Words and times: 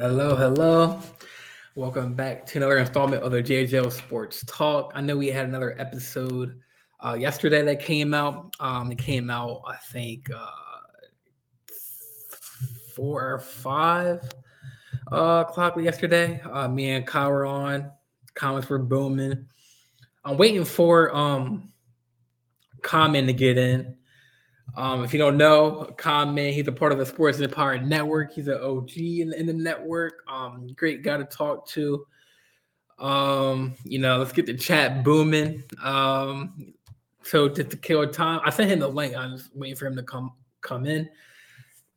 hello, 0.00 0.34
hello. 0.34 0.98
Welcome 1.74 2.14
back 2.14 2.46
to 2.46 2.58
another 2.58 2.78
installment 2.78 3.22
of 3.22 3.32
the 3.32 3.42
JJL 3.42 3.92
Sports 3.92 4.42
Talk. 4.46 4.92
I 4.94 5.02
know 5.02 5.18
we 5.18 5.26
had 5.26 5.44
another 5.44 5.78
episode 5.78 6.58
uh, 7.04 7.18
yesterday 7.20 7.60
that 7.60 7.80
came 7.80 8.14
out. 8.14 8.54
Um, 8.60 8.90
it 8.90 8.96
came 8.96 9.28
out, 9.28 9.60
I 9.68 9.76
think, 9.92 10.30
uh, 10.34 10.46
four 12.96 13.34
or 13.34 13.40
five 13.40 14.26
uh, 15.12 15.44
o'clock 15.46 15.76
yesterday. 15.78 16.40
Uh, 16.50 16.66
me 16.66 16.92
and 16.92 17.06
Kyle 17.06 17.30
were 17.30 17.44
on. 17.44 17.92
Comments 18.32 18.66
were 18.70 18.78
booming. 18.78 19.44
I'm 20.24 20.38
waiting 20.38 20.64
for 20.64 21.14
um, 21.14 21.74
comment 22.80 23.26
to 23.26 23.34
get 23.34 23.58
in. 23.58 23.98
Um, 24.76 25.04
if 25.04 25.12
you 25.12 25.18
don't 25.18 25.36
know, 25.36 25.92
Comment, 25.96 26.54
he's 26.54 26.68
a 26.68 26.72
part 26.72 26.92
of 26.92 26.98
the 26.98 27.06
Sports 27.06 27.40
Empire 27.40 27.78
Network. 27.78 28.32
He's 28.32 28.48
an 28.48 28.60
OG 28.60 28.96
in, 28.96 29.32
in 29.32 29.46
the 29.46 29.52
network. 29.52 30.22
Um, 30.28 30.68
great 30.76 31.02
guy 31.02 31.16
to 31.16 31.24
talk 31.24 31.66
to. 31.68 32.06
Um, 32.98 33.74
you 33.84 33.98
know, 33.98 34.18
let's 34.18 34.32
get 34.32 34.46
the 34.46 34.56
chat 34.56 35.02
booming. 35.02 35.64
Um, 35.82 36.74
so 37.22 37.48
to 37.48 37.64
kill 37.64 38.06
time, 38.08 38.40
I 38.44 38.50
sent 38.50 38.70
him 38.70 38.80
the 38.80 38.88
link. 38.88 39.16
I'm 39.16 39.36
just 39.36 39.54
waiting 39.56 39.76
for 39.76 39.86
him 39.86 39.96
to 39.96 40.02
come 40.02 40.32
come 40.60 40.86
in. 40.86 41.08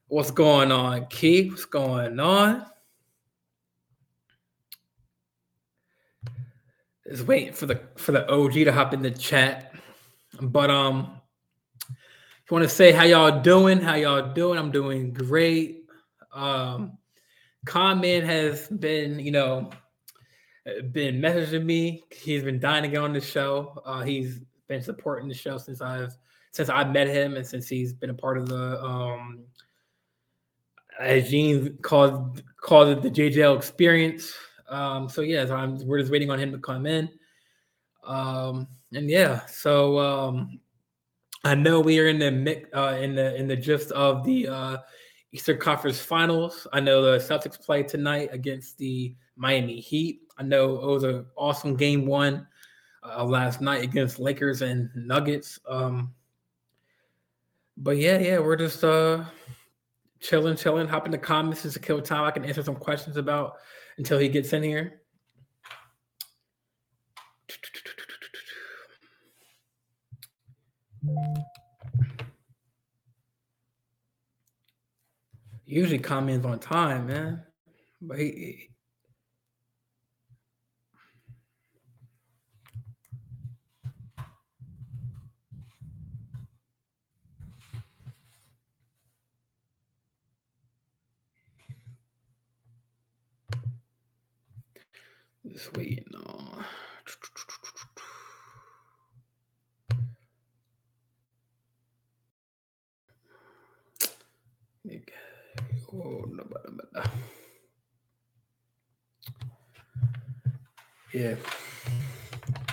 What's 0.07 0.31
going 0.31 0.71
on, 0.71 1.05
Key? 1.07 1.49
What's 1.49 1.65
going 1.65 2.19
on? 2.19 2.65
Just 7.09 7.27
waiting 7.27 7.53
for 7.53 7.65
the 7.65 7.81
for 7.95 8.13
the 8.13 8.29
OG 8.31 8.53
to 8.53 8.71
hop 8.71 8.93
in 8.93 9.01
the 9.01 9.11
chat. 9.11 9.73
But 10.41 10.69
um, 10.69 11.21
want 12.51 12.63
to 12.63 12.69
say 12.69 12.91
how 12.91 13.03
y'all 13.03 13.41
doing, 13.41 13.79
how 13.79 13.95
y'all 13.95 14.33
doing, 14.33 14.59
I'm 14.59 14.71
doing 14.71 15.13
great. 15.13 15.85
Um, 16.33 16.97
comment 17.65 18.25
has 18.25 18.67
been, 18.67 19.19
you 19.19 19.31
know, 19.31 19.69
been 20.91 21.21
messaging 21.21 21.65
me. 21.65 22.03
He's 22.11 22.43
been 22.43 22.59
dying 22.59 22.83
to 22.83 22.89
get 22.89 23.01
on 23.01 23.13
the 23.13 23.21
show. 23.21 23.81
Uh, 23.85 24.01
he's 24.01 24.39
been 24.67 24.81
supporting 24.81 25.27
the 25.27 25.35
show 25.35 25.57
since 25.57 25.81
I've 25.81 26.15
since 26.51 26.69
I 26.69 26.83
met 26.83 27.07
him 27.07 27.35
and 27.35 27.45
since 27.45 27.67
he's 27.67 27.93
been 27.93 28.11
a 28.11 28.13
part 28.13 28.37
of 28.37 28.47
the 28.47 28.81
um 28.83 29.43
as 30.99 31.29
Gene 31.29 31.77
called 31.81 32.43
called 32.61 32.89
it 32.89 33.01
the 33.01 33.09
JJL 33.09 33.57
experience. 33.57 34.33
Um, 34.69 35.09
so 35.09 35.21
yeah, 35.21 35.45
so 35.45 35.55
I'm 35.55 35.85
we're 35.85 35.99
just 35.99 36.11
waiting 36.11 36.29
on 36.29 36.39
him 36.39 36.51
to 36.51 36.59
come 36.59 36.85
in. 36.85 37.09
Um, 38.05 38.67
and 38.93 39.09
yeah, 39.09 39.45
so 39.45 39.99
um 39.99 40.59
I 41.43 41.55
know 41.55 41.81
we 41.81 41.99
are 41.99 42.07
in 42.07 42.19
the 42.19 42.65
uh, 42.73 42.95
in 42.97 43.15
the 43.15 43.35
in 43.35 43.47
the 43.47 43.55
gist 43.55 43.91
of 43.91 44.23
the 44.23 44.47
uh, 44.47 44.77
Eastern 45.33 45.57
Conference 45.57 45.99
Finals. 45.99 46.67
I 46.71 46.79
know 46.79 47.01
the 47.01 47.17
Celtics 47.17 47.59
play 47.59 47.83
tonight 47.83 48.29
against 48.31 48.77
the 48.77 49.15
Miami 49.35 49.79
Heat. 49.79 50.21
I 50.37 50.43
know 50.43 50.79
it 50.79 50.85
was 50.85 51.03
an 51.03 51.25
awesome 51.35 51.75
game 51.75 52.05
one 52.05 52.47
uh, 53.03 53.25
last 53.25 53.59
night 53.59 53.83
against 53.83 54.19
Lakers 54.19 54.61
and 54.61 54.89
Nuggets. 54.95 55.59
Um, 55.67 56.13
but 57.75 57.97
yeah, 57.97 58.19
yeah, 58.19 58.39
we're 58.39 58.55
just 58.55 58.83
uh, 58.83 59.25
chilling, 60.19 60.55
chilling. 60.55 60.87
Hop 60.87 61.05
in 61.05 61.11
the 61.11 61.17
comments 61.17 61.63
just 61.63 61.73
to 61.73 61.79
kill 61.79 62.01
time. 62.01 62.23
I 62.23 62.31
can 62.31 62.45
answer 62.45 62.63
some 62.63 62.75
questions 62.75 63.17
about 63.17 63.55
until 63.97 64.17
he 64.17 64.29
gets 64.29 64.53
in 64.53 64.63
here. 64.63 65.01
Usually 75.65 75.99
comments 75.99 76.45
on 76.45 76.59
time, 76.59 77.07
man. 77.07 77.43
But 78.01 78.19
he, 78.19 78.69
just 95.51 95.75
waiting 95.77 96.05
on. 96.27 96.65
Oh, 105.93 106.25
no, 106.27 106.43
no, 106.93 107.03
Yeah. 111.13 111.35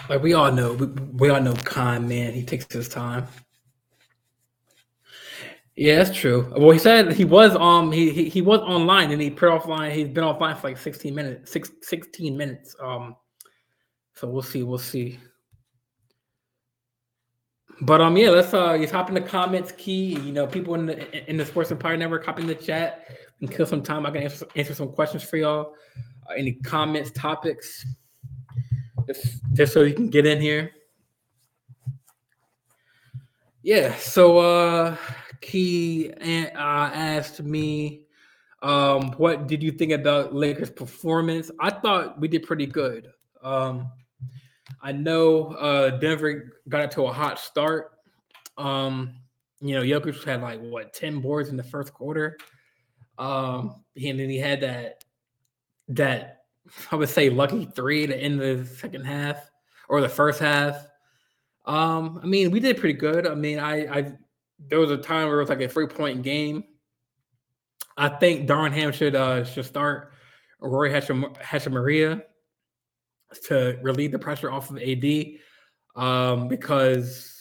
Like 0.09 0.23
we 0.23 0.33
all 0.33 0.51
know, 0.51 0.73
we, 0.73 0.87
we 0.87 1.29
all 1.31 1.41
know 1.41 1.55
Khan, 1.65 2.09
man. 2.09 2.33
He 2.33 2.43
takes 2.43 2.73
his 2.73 2.89
time. 2.89 3.27
Yeah, 5.77 5.97
that's 5.97 6.17
true. 6.17 6.53
Well, 6.57 6.71
he 6.71 6.79
said 6.79 7.13
he 7.13 7.25
was 7.25 7.55
um 7.57 7.93
he 7.93 8.11
he, 8.11 8.29
he 8.29 8.43
was 8.43 8.61
online 8.61 9.13
and 9.13 9.21
he 9.21 9.31
put 9.31 9.51
offline. 9.51 9.93
He's 9.93 10.09
been 10.09 10.25
offline 10.25 10.59
for 10.59 10.69
like 10.69 10.79
16 10.79 11.15
minutes, 11.15 11.53
six, 11.53 11.71
16 11.83 12.37
minutes. 12.37 12.75
Um, 12.83 13.17
so 14.15 14.29
we'll 14.29 14.43
see, 14.43 14.63
we'll 14.63 14.79
see. 14.79 15.19
But 17.83 18.01
um, 18.01 18.17
yeah, 18.17 18.31
let's 18.31 18.53
uh, 18.53 18.77
just 18.77 18.93
hop 18.93 19.09
in 19.09 19.15
the 19.15 19.21
comments, 19.21 19.73
key. 19.73 20.19
You 20.21 20.33
know, 20.33 20.47
people 20.47 20.75
in 20.75 20.87
the 20.87 21.31
in 21.31 21.37
the 21.37 21.47
Sports 21.47 21.71
Empire 21.71 21.97
Network, 21.97 22.27
hop 22.27 22.39
in 22.39 22.47
the 22.47 22.55
chat 22.55 23.07
and 23.41 23.51
kill 23.51 23.67
some 23.67 23.83
time. 23.83 24.05
I 24.05 24.11
can 24.11 24.23
answer, 24.23 24.47
answer 24.55 24.75
some 24.75 24.93
questions 24.93 25.23
for 25.23 25.39
y'all. 25.39 25.75
Uh, 26.29 26.35
any 26.37 26.53
comments, 26.53 27.11
topics, 27.13 27.87
just 29.07 29.41
just 29.55 29.73
so 29.73 29.83
you 29.83 29.95
can 29.95 30.09
get 30.09 30.27
in 30.27 30.41
here. 30.41 30.73
Yeah. 33.63 33.95
So 33.97 34.39
uh, 34.39 34.97
key 35.41 36.13
uh, 36.13 36.51
asked 36.55 37.43
me, 37.43 38.03
um, 38.63 39.13
what 39.13 39.47
did 39.47 39.63
you 39.63 39.71
think 39.71 39.93
about 39.93 40.35
Lakers' 40.35 40.71
performance? 40.71 41.51
I 41.59 41.71
thought 41.71 42.21
we 42.21 42.29
did 42.29 42.43
pretty 42.43 42.67
good. 42.67 43.11
Um, 43.43 43.91
I 44.83 44.93
know 44.93 45.53
uh, 45.53 45.91
Denver 45.99 46.53
got 46.69 46.85
it 46.85 46.91
to 46.93 47.05
a 47.05 47.13
hot 47.13 47.39
start. 47.39 47.93
Um, 48.57 49.17
you 49.61 49.75
know, 49.75 49.83
Jokic 49.83 50.25
had 50.25 50.41
like 50.41 50.61
what 50.61 50.93
ten 50.93 51.21
boards 51.21 51.51
in 51.51 51.57
the 51.57 51.63
first 51.63 51.93
quarter. 51.93 52.39
Um, 53.19 53.85
and 53.97 54.19
then 54.19 54.31
he 54.31 54.39
had 54.39 54.63
that 54.63 55.05
that 55.89 56.45
I 56.91 56.97
would 56.97 57.09
say 57.09 57.29
lucky 57.31 57.67
three 57.67 58.07
to 58.07 58.17
end 58.17 58.41
the 58.41 58.65
second 58.65 59.05
half 59.05 59.51
or 59.89 60.01
the 60.01 60.09
first 60.09 60.41
half. 60.41 60.87
Um, 61.67 62.21
I 62.23 62.27
mean, 62.27 62.51
we 62.51 62.61
did 62.61 62.79
pretty 62.79 62.99
good. 62.99 63.27
I 63.27 63.35
mean, 63.35 63.59
I, 63.59 63.99
I 63.99 64.13
there 64.69 64.79
was 64.79 64.91
a 64.91 64.97
time 64.97 65.29
where 65.29 65.39
it 65.39 65.43
was 65.43 65.51
like 65.51 65.61
a 65.61 65.69
three 65.69 65.87
point 65.87 66.23
game. 66.23 66.65
I 67.97 68.09
think 68.09 68.49
Darvin 68.49 68.73
Ham 68.73 68.93
should 68.93 69.15
uh 69.15 69.45
should 69.45 69.67
start 69.67 70.13
Rui 70.61 70.91
Hachimura 70.91 72.23
to 73.49 73.79
relieve 73.83 74.13
the 74.13 74.19
pressure 74.19 74.51
off 74.51 74.71
of 74.71 74.79
AD 74.79 75.05
um, 75.97 76.49
because 76.49 77.41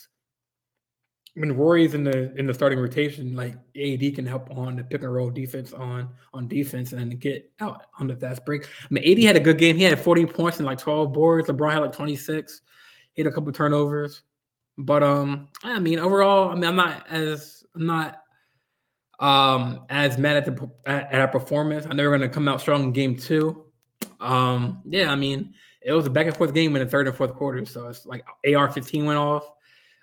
when 1.36 1.55
Rui's 1.55 1.93
in 1.93 2.03
the 2.03 2.34
in 2.36 2.48
the 2.48 2.53
starting 2.53 2.79
rotation, 2.79 3.36
like 3.36 3.53
AD 3.53 4.15
can 4.15 4.25
help 4.25 4.50
on 4.51 4.75
the 4.75 4.84
pick 4.84 5.03
and 5.03 5.13
roll 5.13 5.29
defense 5.29 5.72
on 5.74 6.10
on 6.34 6.48
defense 6.48 6.91
and 6.91 7.19
get 7.19 7.50
out 7.60 7.86
on 8.00 8.08
the 8.08 8.15
fast 8.15 8.46
break. 8.46 8.65
I 8.65 8.88
mean, 8.89 9.10
AD 9.10 9.24
had 9.24 9.38
a 9.38 9.39
good 9.39 9.58
game. 9.58 9.77
He 9.77 9.84
had 9.84 10.00
40 10.00 10.25
points 10.25 10.58
and 10.58 10.65
like 10.65 10.79
12 10.79 11.13
boards. 11.13 11.48
LeBron 11.48 11.72
had 11.72 11.79
like 11.79 11.91
26. 11.93 12.62
He 13.13 13.22
had 13.22 13.31
a 13.31 13.34
couple 13.34 13.51
turnovers. 13.53 14.24
But 14.77 15.03
um, 15.03 15.50
I 15.63 15.79
mean, 15.79 16.00
overall, 16.00 16.50
I 16.50 16.55
mean, 16.55 16.65
I'm 16.65 16.75
not 16.75 17.08
as 17.10 17.63
I'm 17.75 17.86
not 17.86 18.22
um 19.19 19.86
as 19.89 20.17
mad 20.17 20.38
at 20.38 20.46
the 20.46 20.69
at, 20.86 21.13
at 21.13 21.22
our 21.22 21.27
performance. 21.27 21.86
I 21.89 21.93
know 21.93 22.03
we're 22.03 22.17
gonna 22.17 22.29
come 22.29 22.48
out 22.48 22.60
strong 22.60 22.84
in 22.84 22.91
game 22.91 23.15
two. 23.15 23.65
Um, 24.19 24.81
yeah, 24.86 25.12
I 25.12 25.15
mean, 25.15 25.53
it 25.82 25.94
was 25.94 26.06
a 26.06 26.10
back 26.10 26.28
and 26.28 26.36
forth 26.36 26.54
game 26.54 26.76
in 26.76 26.84
the 26.84 26.90
third 26.90 27.08
and 27.08 27.16
fourth 27.16 27.34
quarter. 27.34 27.66
So 27.66 27.88
it's 27.88 28.06
like 28.06 28.26
AR 28.54 28.70
15 28.70 29.06
went 29.06 29.18
off, 29.18 29.50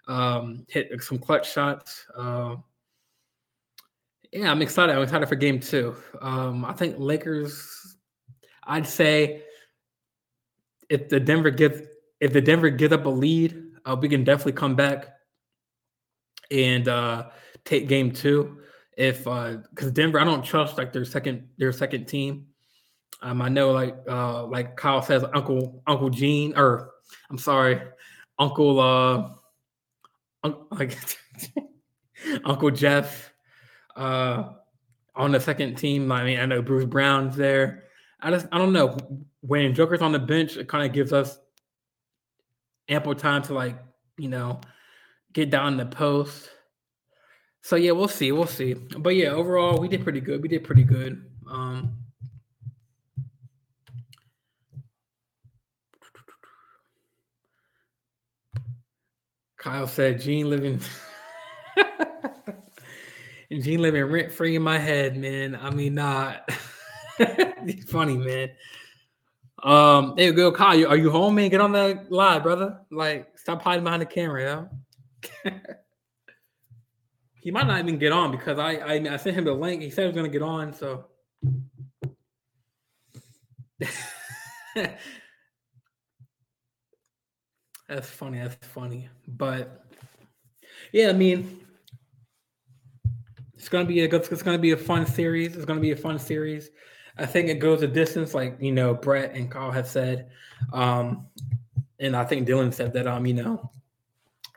um, 0.09 0.65
hit 0.69 0.91
some 1.03 1.19
clutch 1.19 1.53
shots. 1.53 2.07
Uh, 2.17 2.57
yeah, 4.33 4.51
I'm 4.51 4.63
excited. 4.63 4.95
I'm 4.95 5.03
excited 5.03 5.29
for 5.29 5.37
game 5.37 5.61
two. 5.61 5.97
Um, 6.21 6.65
I 6.65 6.73
think 6.73 6.97
Lakers, 6.99 7.97
I'd 8.65 8.87
say 8.87 9.43
if 10.89 11.09
the 11.09 11.21
Denver 11.21 11.51
gets 11.51 11.81
if 12.21 12.33
the 12.33 12.41
Denver 12.41 12.71
get 12.71 12.93
up 12.93 13.05
a 13.07 13.11
lead, 13.11 13.63
uh, 13.85 13.97
we 14.01 14.09
can 14.09 14.25
definitely 14.25 14.53
come 14.53 14.75
back 14.75 15.09
and 16.51 16.89
uh, 16.89 17.29
take 17.65 17.89
game 17.89 18.13
two. 18.13 18.59
If 18.97 19.25
because 19.25 19.89
uh, 19.89 19.91
Denver, 19.93 20.19
I 20.19 20.25
don't 20.25 20.45
trust 20.45 20.79
like 20.79 20.93
their 20.93 21.05
second 21.05 21.49
their 21.59 21.73
second 21.73 22.07
team. 22.07 22.47
Um, 23.27 23.43
I 23.43 23.49
know, 23.49 23.73
like 23.73 23.97
uh, 24.09 24.47
like 24.47 24.77
Kyle 24.77 25.03
says, 25.03 25.25
Uncle 25.35 25.83
Uncle 25.87 26.11
Gene, 26.11 26.55
or 26.57 26.93
I'm 27.29 27.39
sorry, 27.39 27.81
Uncle 28.39 28.79
uh, 28.79 29.31
un- 30.45 30.67
like 30.71 30.97
Uncle 32.45 32.71
Jeff. 32.71 33.33
Uh, 33.97 34.51
on 35.17 35.33
the 35.33 35.41
second 35.41 35.77
team. 35.77 36.13
I 36.13 36.23
mean, 36.25 36.39
I 36.39 36.47
know 36.47 36.63
Bruce 36.63 36.85
Brown's 36.85 37.37
there. 37.37 37.85
I 38.21 38.31
just 38.31 38.47
I 38.53 38.59
don't 38.59 38.73
know 38.73 38.97
when 39.41 39.75
Joker's 39.75 40.03
on 40.03 40.13
the 40.13 40.19
bench, 40.19 40.57
it 40.57 40.69
kind 40.69 40.87
of 40.87 40.93
gives 40.93 41.13
us 41.13 41.39
ample 42.89 43.15
time 43.15 43.43
to 43.43 43.55
like 43.55 43.77
you 44.19 44.29
know 44.29 44.61
get 45.33 45.51
down 45.51 45.77
the 45.77 45.87
post. 45.87 46.51
So 47.63 47.77
yeah, 47.77 47.93
we'll 47.93 48.09
see, 48.09 48.31
we'll 48.31 48.47
see. 48.47 48.75
But 48.75 49.17
yeah, 49.17 49.31
overall, 49.31 49.81
we 49.81 49.89
did 49.89 50.05
pretty 50.05 50.21
good. 50.21 50.41
We 50.41 50.49
did 50.49 50.63
pretty 50.63 50.85
good. 50.85 51.25
Um, 51.51 51.97
Kyle 59.67 59.89
said, 59.89 60.21
"Gene 60.21 60.49
living." 60.49 60.81
and 63.51 63.65
Gene 63.65 63.83
living 63.83 64.05
rent 64.05 64.31
free 64.31 64.55
in 64.55 64.63
my 64.63 64.79
head, 64.79 65.17
man. 65.17 65.59
I 65.61 65.71
mean, 65.71 65.97
not. 65.97 66.49
funny, 67.89 68.17
man. 68.17 68.51
Um, 69.65 70.15
hey, 70.17 70.31
go, 70.31 70.53
Kyle. 70.53 70.87
Are 70.87 70.97
you 70.97 71.11
home, 71.11 71.35
man? 71.35 71.51
Get 71.51 71.61
on 71.61 71.73
the 71.73 72.07
live, 72.11 72.45
brother. 72.45 72.79
Like, 72.93 73.37
stop 73.37 73.61
hiding 73.61 73.83
behind 73.83 74.03
the 74.03 74.07
camera, 74.07 74.71
yo. 75.45 75.51
he 77.43 77.51
might 77.51 77.67
not 77.67 77.81
even 77.81 77.99
get 77.99 78.13
on 78.13 78.31
because 78.31 78.61
I, 78.61 78.75
I 78.75 79.15
I 79.15 79.17
sent 79.17 79.37
him 79.37 79.47
the 79.47 79.53
link. 79.53 79.83
He 79.83 79.91
said 79.91 80.03
he 80.03 80.07
was 80.07 80.15
gonna 80.15 80.29
get 80.29 80.43
on, 80.43 80.75
so. 80.75 81.07
That's 87.89 88.09
funny. 88.09 88.39
That's 88.39 88.67
funny. 88.67 89.09
But 89.29 89.85
yeah, 90.93 91.09
I 91.09 91.13
mean, 91.13 91.61
it's 93.55 93.69
gonna 93.69 93.85
be 93.85 94.01
a 94.01 94.09
good. 94.09 94.27
it's 94.31 94.43
gonna 94.43 94.59
be 94.59 94.73
a 94.73 94.77
fun 94.77 95.07
series. 95.07 95.57
It's 95.57 95.65
gonna 95.65 95.81
be 95.81 95.93
a 95.93 95.97
fun 95.97 96.19
series. 96.19 96.71
I 97.19 97.27
think 97.27 97.49
it 97.49 97.55
goes 97.55 97.83
a 97.83 97.87
distance, 97.87 98.35
like 98.35 98.57
you 98.61 98.73
know, 98.73 98.95
Brett 98.95 99.35
and 99.35 99.51
Carl 99.51 99.71
have 99.71 99.89
said, 99.89 100.31
um, 100.73 101.27
and 101.99 102.15
I 102.15 102.25
think 102.25 102.47
Dylan 102.47 102.73
said 102.73 102.93
that. 102.95 103.07
Um, 103.07 103.25
you 103.27 103.35
know, 103.35 103.71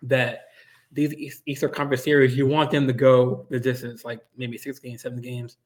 that 0.04 0.48
these 0.92 1.42
Eastern 1.46 1.72
Conference 1.72 2.04
series, 2.04 2.36
you 2.36 2.48
want 2.48 2.72
them 2.72 2.88
to 2.88 2.94
go 2.94 3.46
the 3.50 3.60
distance, 3.60 4.04
like 4.04 4.22
maybe 4.38 4.58
six 4.58 4.80
games, 4.80 5.04
seven 5.04 5.22
games. 5.22 5.58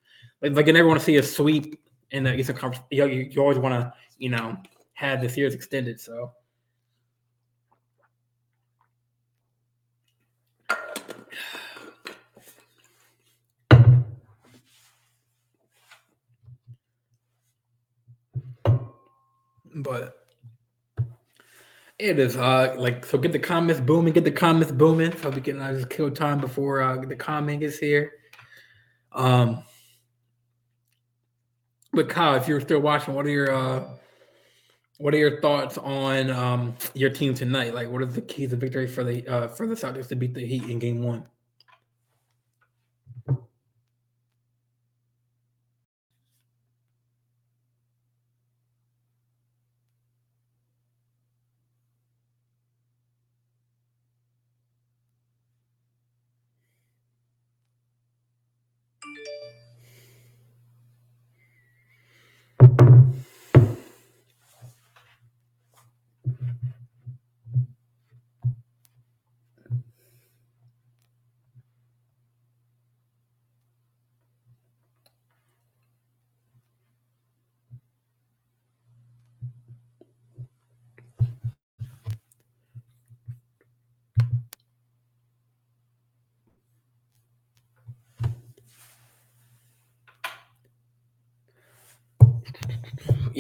Like, 0.42 0.54
like 0.54 0.68
you 0.68 0.74
never 0.74 0.88
want 0.88 1.00
to 1.00 1.06
see 1.06 1.16
a 1.16 1.24
sweep 1.24 1.80
in 2.12 2.24
the 2.24 2.36
Eastern 2.36 2.58
Conference. 2.58 2.86
You, 2.92 3.06
you, 3.08 3.30
you 3.32 3.42
always 3.42 3.58
want 3.58 3.74
to, 3.74 3.94
you 4.18 4.30
know, 4.30 4.58
have 4.94 5.22
the 5.22 5.30
series 5.30 5.54
extended. 5.54 6.00
So 6.00 6.34
but 19.76 20.18
it 22.00 22.20
is 22.20 22.36
uh 22.36 22.76
like 22.78 23.06
so 23.06 23.18
get 23.18 23.32
the 23.32 23.40
comments 23.40 23.82
booming, 23.82 24.14
get 24.14 24.24
the 24.24 24.32
comments 24.32 24.72
booming. 24.72 25.16
So 25.18 25.30
we 25.30 25.42
can 25.42 25.60
uh, 25.60 25.74
just 25.74 25.90
kill 25.90 26.12
time 26.12 26.40
before 26.40 26.82
uh 26.82 26.98
the 26.98 27.16
comment 27.16 27.62
gets 27.62 27.78
here. 27.78 28.12
Um 29.12 29.64
but 31.92 32.10
Kyle, 32.10 32.36
if 32.36 32.48
you're 32.48 32.62
still 32.62 32.80
watching, 32.80 33.14
what 33.14 33.26
are 33.26 33.30
your 33.30 33.54
uh 33.54 33.84
what 34.98 35.14
are 35.14 35.18
your 35.18 35.42
thoughts 35.42 35.78
on 35.78 36.30
um 36.32 36.76
your 36.94 37.10
team 37.10 37.34
tonight? 37.34 37.74
Like 37.74 37.90
what 37.90 38.02
are 38.02 38.06
the 38.06 38.22
keys 38.22 38.54
of 38.54 38.60
victory 38.60 38.88
for 38.88 39.04
the 39.04 39.28
uh 39.28 39.48
for 39.48 39.68
the 39.68 39.76
Celtics 39.76 40.08
to 40.10 40.16
beat 40.16 40.34
the 40.34 40.46
Heat 40.46 40.64
in 40.64 40.80
game 40.80 41.04
one? 41.04 41.26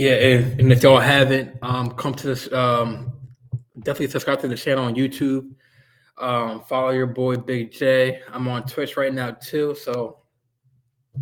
Yeah, 0.03 0.15
and, 0.15 0.59
and 0.59 0.73
if 0.73 0.83
y'all 0.83 0.99
haven't, 0.99 1.57
um, 1.61 1.91
come 1.91 2.13
to 2.15 2.27
this. 2.27 2.51
Um, 2.51 3.13
definitely 3.77 4.09
subscribe 4.09 4.41
to 4.41 4.49
the 4.49 4.57
channel 4.57 4.83
on 4.83 4.95
YouTube. 4.95 5.49
Um, 6.17 6.61
follow 6.65 6.89
your 6.89 7.07
boy 7.07 7.37
Big 7.37 7.71
J. 7.71 8.19
I'm 8.27 8.49
on 8.49 8.65
Twitch 8.65 8.97
right 8.97 9.13
now 9.13 9.31
too, 9.31 9.75
so 9.75 10.17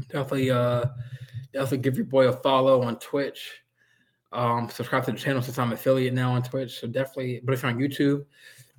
definitely, 0.07 0.49
uh, 0.49 0.85
definitely 1.53 1.77
give 1.77 1.95
your 1.95 2.07
boy 2.07 2.29
a 2.29 2.33
follow 2.33 2.81
on 2.81 2.97
Twitch. 2.97 3.61
Um, 4.31 4.67
subscribe 4.67 5.05
to 5.05 5.11
the 5.11 5.17
channel 5.19 5.43
since 5.43 5.59
I'm 5.59 5.73
affiliate 5.73 6.15
now 6.15 6.31
on 6.31 6.41
Twitch. 6.41 6.79
So 6.79 6.87
definitely, 6.87 7.39
but 7.43 7.53
if 7.53 7.61
you're 7.61 7.71
on 7.71 7.77
YouTube, 7.77 8.25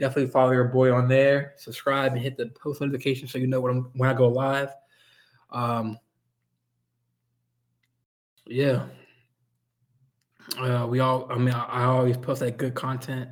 definitely 0.00 0.32
follow 0.32 0.50
your 0.50 0.64
boy 0.64 0.92
on 0.92 1.06
there. 1.06 1.54
Subscribe 1.58 2.14
and 2.14 2.20
hit 2.20 2.36
the 2.36 2.46
post 2.60 2.80
notification 2.80 3.28
so 3.28 3.38
you 3.38 3.46
know 3.46 3.60
when 3.60 3.86
when 3.92 4.10
I 4.10 4.14
go 4.14 4.26
live. 4.26 4.70
Um, 5.50 5.96
yeah. 8.48 8.86
Uh, 10.58 10.86
we 10.88 11.00
all, 11.00 11.26
I 11.30 11.38
mean, 11.38 11.54
I, 11.54 11.64
I 11.64 11.84
always 11.84 12.16
post 12.16 12.40
that 12.40 12.56
good 12.56 12.74
content 12.74 13.30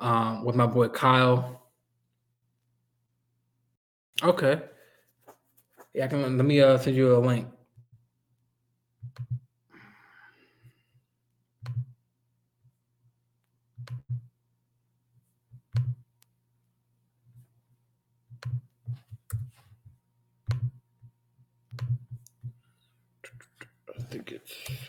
um, 0.00 0.44
with 0.44 0.56
my 0.56 0.66
boy 0.66 0.88
Kyle. 0.88 1.62
Okay. 4.22 4.60
Yeah, 5.94 6.04
I 6.04 6.08
can. 6.08 6.36
Let 6.36 6.46
me 6.46 6.60
uh, 6.60 6.78
send 6.78 6.96
you 6.96 7.16
a 7.16 7.18
link. 7.18 7.48
I 23.98 24.02
think 24.10 24.32
it's. 24.32 24.79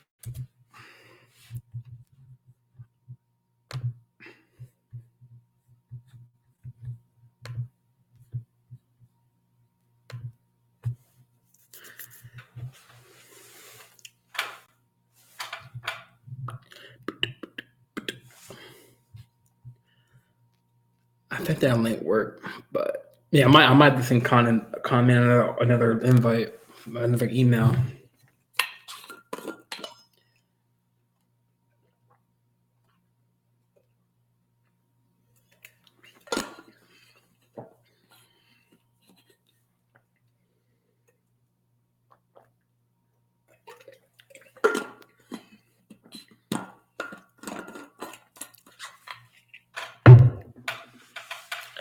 I 21.42 21.44
think 21.44 21.60
that 21.62 21.80
might 21.80 22.04
work, 22.04 22.44
but 22.72 23.18
yeah, 23.32 23.46
I 23.46 23.48
might 23.48 23.66
I 23.66 23.74
might 23.74 23.98
just 23.98 24.24
comment 24.24 24.64
comment 24.84 25.18
another, 25.18 25.56
another 25.60 26.00
invite, 26.02 26.54
another 26.86 27.30
email. 27.32 27.76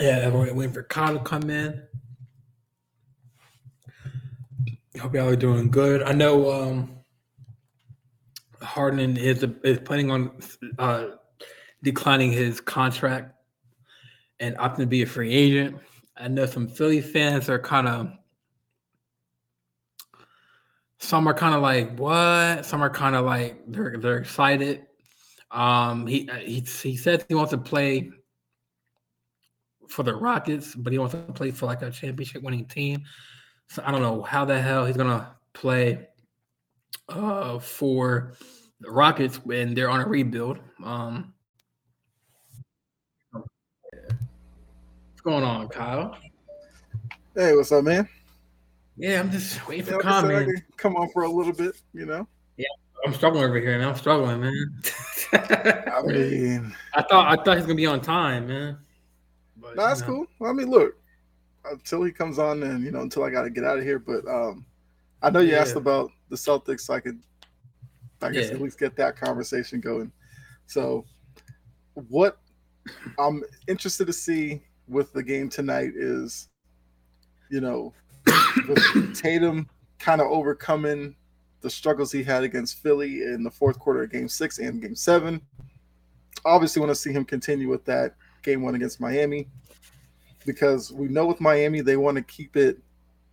Yeah, 0.00 0.20
everyone 0.22 0.56
waiting 0.56 0.72
for 0.72 0.79
Kyle 0.90 1.16
to 1.16 1.20
come 1.20 1.48
in. 1.48 1.82
Hope 5.00 5.14
y'all 5.14 5.28
are 5.28 5.36
doing 5.36 5.70
good. 5.70 6.02
I 6.02 6.12
know 6.12 6.50
um 6.50 6.98
Harden 8.60 9.16
is 9.16 9.44
is 9.62 9.78
planning 9.78 10.10
on 10.10 10.32
uh 10.78 11.06
declining 11.82 12.32
his 12.32 12.60
contract 12.60 13.34
and 14.40 14.56
opting 14.58 14.78
to 14.78 14.86
be 14.86 15.02
a 15.02 15.06
free 15.06 15.32
agent. 15.32 15.78
I 16.16 16.26
know 16.26 16.44
some 16.44 16.66
Philly 16.66 17.00
fans 17.00 17.48
are 17.48 17.58
kind 17.58 17.86
of 17.86 18.10
some 20.98 21.26
are 21.28 21.34
kind 21.34 21.54
of 21.54 21.62
like 21.62 21.96
what? 21.98 22.66
Some 22.66 22.82
are 22.82 22.90
kind 22.90 23.14
of 23.14 23.24
like 23.24 23.62
they're 23.68 23.96
they're 23.96 24.18
excited. 24.18 24.86
Um, 25.52 26.08
he 26.08 26.28
uh, 26.28 26.34
he 26.34 26.60
he 26.60 26.96
says 26.96 27.24
he 27.28 27.36
wants 27.36 27.52
to 27.52 27.58
play 27.58 28.10
for 29.90 30.02
the 30.02 30.14
Rockets, 30.14 30.74
but 30.74 30.92
he 30.92 30.98
wants 30.98 31.14
to 31.14 31.20
play 31.32 31.50
for 31.50 31.66
like 31.66 31.82
a 31.82 31.90
championship 31.90 32.42
winning 32.42 32.64
team. 32.66 33.02
So 33.68 33.82
I 33.84 33.90
don't 33.90 34.02
know 34.02 34.22
how 34.22 34.44
the 34.44 34.60
hell 34.60 34.86
he's 34.86 34.96
gonna 34.96 35.34
play 35.52 36.08
uh 37.08 37.58
for 37.58 38.34
the 38.80 38.90
Rockets 38.90 39.36
when 39.44 39.74
they're 39.74 39.90
on 39.90 40.00
a 40.00 40.06
rebuild. 40.06 40.58
Um 40.82 41.34
What's 43.32 45.20
going 45.22 45.44
on, 45.44 45.68
Kyle? 45.68 46.16
Hey, 47.34 47.54
what's 47.54 47.70
up, 47.72 47.84
man? 47.84 48.08
Yeah, 48.96 49.20
I'm 49.20 49.30
just 49.30 49.66
waiting 49.68 49.84
for 49.84 49.90
Yeah, 49.90 49.96
like 49.98 50.06
I 50.06 50.20
said, 50.20 50.30
I 50.30 50.34
comments. 50.44 50.62
come 50.76 50.96
on 50.96 51.10
for 51.12 51.24
a 51.24 51.28
little 51.30 51.52
bit, 51.52 51.80
you 51.92 52.06
know. 52.06 52.26
Yeah, 52.56 52.66
I'm 53.06 53.12
struggling 53.12 53.44
over 53.44 53.60
here, 53.60 53.78
man. 53.78 53.88
I'm 53.88 53.96
struggling, 53.96 54.40
man. 54.40 54.74
I 55.32 56.02
mean, 56.06 56.74
I 56.94 57.02
thought 57.02 57.38
I 57.38 57.42
thought 57.42 57.56
he's 57.56 57.66
gonna 57.66 57.74
be 57.74 57.86
on 57.86 58.00
time, 58.00 58.46
man. 58.46 58.78
But, 59.60 59.76
no, 59.76 59.86
that's 59.86 60.00
you 60.00 60.06
know. 60.06 60.26
cool. 60.38 60.48
I 60.48 60.52
mean, 60.52 60.70
look, 60.70 60.94
until 61.70 62.02
he 62.02 62.12
comes 62.12 62.38
on, 62.38 62.62
and 62.62 62.84
you 62.84 62.90
know, 62.90 63.00
until 63.00 63.24
I 63.24 63.30
got 63.30 63.42
to 63.42 63.50
get 63.50 63.64
out 63.64 63.78
of 63.78 63.84
here. 63.84 63.98
But 63.98 64.26
um, 64.26 64.64
I 65.22 65.30
know 65.30 65.40
you 65.40 65.56
asked 65.56 65.76
about 65.76 66.10
the 66.28 66.36
Celtics, 66.36 66.80
so 66.80 66.94
I 66.94 67.00
could, 67.00 67.20
I 68.22 68.30
guess, 68.30 68.48
Yeah. 68.48 68.54
at 68.54 68.60
least 68.60 68.78
get 68.78 68.96
that 68.96 69.16
conversation 69.16 69.80
going. 69.80 70.10
So, 70.66 71.04
what 72.08 72.38
I'm 73.18 73.42
interested 73.68 74.06
to 74.06 74.12
see 74.12 74.62
with 74.88 75.12
the 75.12 75.22
game 75.22 75.48
tonight 75.48 75.92
is, 75.94 76.48
you 77.50 77.60
know, 77.60 77.92
Tatum 79.14 79.68
kind 79.98 80.20
of 80.20 80.28
overcoming 80.28 81.14
the 81.60 81.68
struggles 81.70 82.10
he 82.10 82.22
had 82.22 82.42
against 82.42 82.78
Philly 82.82 83.22
in 83.22 83.42
the 83.44 83.50
fourth 83.50 83.78
quarter 83.78 84.02
of 84.04 84.10
Game 84.12 84.28
Six 84.28 84.58
and 84.58 84.80
Game 84.80 84.94
Seven. 84.94 85.42
Obviously, 86.46 86.80
want 86.80 86.90
to 86.90 86.94
see 86.94 87.12
him 87.12 87.24
continue 87.24 87.68
with 87.68 87.84
that 87.84 88.14
Game 88.42 88.62
One 88.62 88.74
against 88.74 89.00
Miami 89.00 89.48
because 90.46 90.92
we 90.92 91.08
know 91.08 91.26
with 91.26 91.40
Miami 91.40 91.80
they 91.80 91.96
want 91.96 92.16
to 92.16 92.22
keep 92.22 92.56
it 92.56 92.78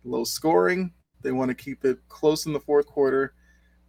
low 0.04 0.24
scoring. 0.24 0.92
They 1.22 1.32
want 1.32 1.48
to 1.48 1.54
keep 1.54 1.84
it 1.84 1.98
close 2.08 2.46
in 2.46 2.52
the 2.52 2.60
fourth 2.60 2.86
quarter 2.86 3.34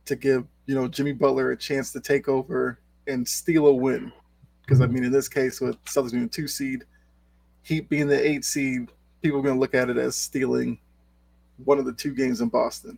to 0.05 0.15
give 0.15 0.45
you 0.65 0.75
know 0.75 0.87
Jimmy 0.87 1.11
Butler 1.13 1.51
a 1.51 1.57
chance 1.57 1.91
to 1.93 1.99
take 1.99 2.27
over 2.27 2.79
and 3.07 3.27
steal 3.27 3.67
a 3.67 3.73
win. 3.73 4.11
Because 4.61 4.81
I 4.81 4.87
mean, 4.87 5.03
in 5.03 5.11
this 5.11 5.27
case, 5.27 5.59
with 5.59 5.83
Celtics 5.85 6.11
being 6.11 6.25
a 6.25 6.27
two 6.27 6.47
seed, 6.47 6.83
Heat 7.63 7.89
being 7.89 8.07
the 8.07 8.27
eight 8.27 8.45
seed, 8.45 8.89
people 9.21 9.39
are 9.39 9.43
going 9.43 9.55
to 9.55 9.59
look 9.59 9.75
at 9.75 9.89
it 9.89 9.97
as 9.97 10.15
stealing 10.15 10.79
one 11.65 11.77
of 11.77 11.85
the 11.85 11.93
two 11.93 12.13
games 12.13 12.41
in 12.41 12.49
Boston. 12.49 12.97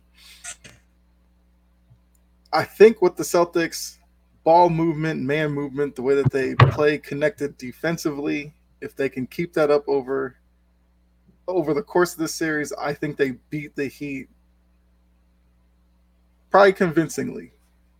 I 2.52 2.64
think 2.64 3.02
with 3.02 3.16
the 3.16 3.22
Celtics, 3.22 3.96
ball 4.44 4.68
movement, 4.68 5.20
man 5.22 5.52
movement, 5.52 5.94
the 5.94 6.02
way 6.02 6.14
that 6.14 6.32
they 6.32 6.54
play 6.54 6.98
connected 6.98 7.56
defensively, 7.58 8.54
if 8.80 8.96
they 8.96 9.08
can 9.08 9.26
keep 9.26 9.52
that 9.54 9.70
up 9.70 9.84
over 9.88 10.36
over 11.48 11.74
the 11.74 11.82
course 11.82 12.12
of 12.12 12.18
this 12.18 12.34
series, 12.34 12.72
I 12.72 12.94
think 12.94 13.16
they 13.16 13.32
beat 13.50 13.74
the 13.74 13.86
Heat 13.86 14.28
probably 16.50 16.72
convincingly. 16.72 17.50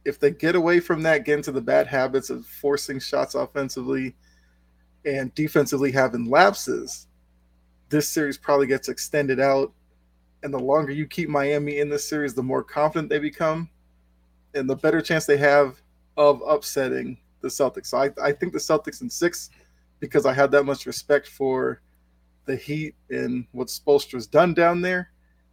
If 0.05 0.21
they 0.21 0.31
get 0.31 0.55
away 0.55 0.79
from 0.79 1.03
that, 1.03 1.25
get 1.25 1.39
into 1.39 1.53
the 1.53 1.61
bad 1.61 1.87
habits 1.87 2.31
of 2.31 2.47
forcing 2.47 3.01
shots 3.01 3.35
offensively 3.35 4.15
and 5.05 5.35
defensively 5.35 5.91
having 5.91 6.31
lapses, 6.31 7.09
this 7.89 8.09
series 8.09 8.39
probably 8.39 8.67
gets 8.67 8.89
extended 8.89 9.41
out. 9.41 9.73
And 10.43 10.53
the 10.53 10.59
longer 10.59 10.93
you 10.93 11.07
keep 11.07 11.29
Miami 11.29 11.79
in 11.79 11.89
this 11.89 12.09
series, 12.09 12.35
the 12.35 12.43
more 12.43 12.63
confident 12.63 13.09
they 13.09 13.19
become 13.19 13.69
and 14.55 14.69
the 14.69 14.77
better 14.77 15.01
chance 15.01 15.25
they 15.25 15.37
have 15.37 15.82
of 16.17 16.43
upsetting 16.47 17.19
the 17.41 17.49
Celtics. 17.49 17.87
So 17.87 17.99
I, 17.99 18.11
I 18.23 18.33
think 18.33 18.53
the 18.53 18.59
Celtics 18.59 19.03
in 19.03 19.11
six 19.11 19.51
because 20.01 20.27
I 20.27 20.33
have 20.33 20.51
that 20.51 20.65
much 20.65 20.87
respect 20.87 21.29
for 21.29 21.81
the 22.47 22.57
Heat 22.57 22.95
and 23.11 23.47
what 23.53 23.69
Spoelstra's 23.69 24.27
done 24.27 24.53
down 24.55 24.81
there 24.81 25.11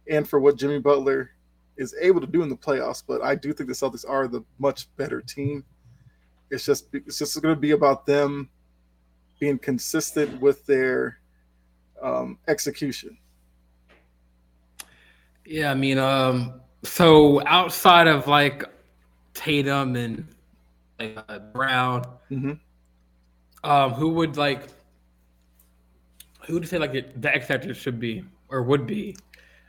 and 0.08 0.28
for 0.28 0.40
what 0.40 0.56
Jimmy 0.56 0.80
Butler 0.80 1.30
is 1.76 1.94
able 2.00 2.20
to 2.20 2.26
do 2.26 2.42
in 2.42 2.48
the 2.48 2.56
playoffs. 2.56 3.02
But 3.06 3.22
I 3.22 3.34
do 3.34 3.52
think 3.52 3.68
the 3.68 3.74
Celtics 3.74 4.04
are 4.08 4.28
the 4.28 4.42
much 4.58 4.94
better 4.96 5.20
team. 5.20 5.64
It's 6.50 6.64
just 6.64 6.88
it's 6.92 7.18
just 7.18 7.40
going 7.40 7.54
to 7.54 7.60
be 7.60 7.70
about 7.70 8.06
them 8.06 8.50
being 9.38 9.58
consistent 9.58 10.40
with 10.40 10.66
their 10.66 11.20
um, 12.02 12.38
execution. 12.48 13.16
Yeah, 15.46 15.70
I 15.70 15.74
mean, 15.74 15.98
um, 15.98 16.60
so 16.82 17.44
outside 17.46 18.08
of 18.08 18.26
like 18.26 18.64
Tatum 19.34 19.96
and 19.96 20.26
like, 21.00 21.24
uh, 21.28 21.38
Brown, 21.38 22.04
Mhm. 22.30 22.58
um, 23.64 23.92
who 23.92 24.10
would 24.10 24.36
like, 24.36 24.68
who 26.46 26.54
would 26.54 26.68
say 26.68 26.78
like 26.78 26.92
the, 26.92 27.04
the 27.16 27.34
X 27.34 27.78
should 27.78 27.98
be 28.00 28.24
or 28.48 28.62
would 28.62 28.86
be, 28.86 29.16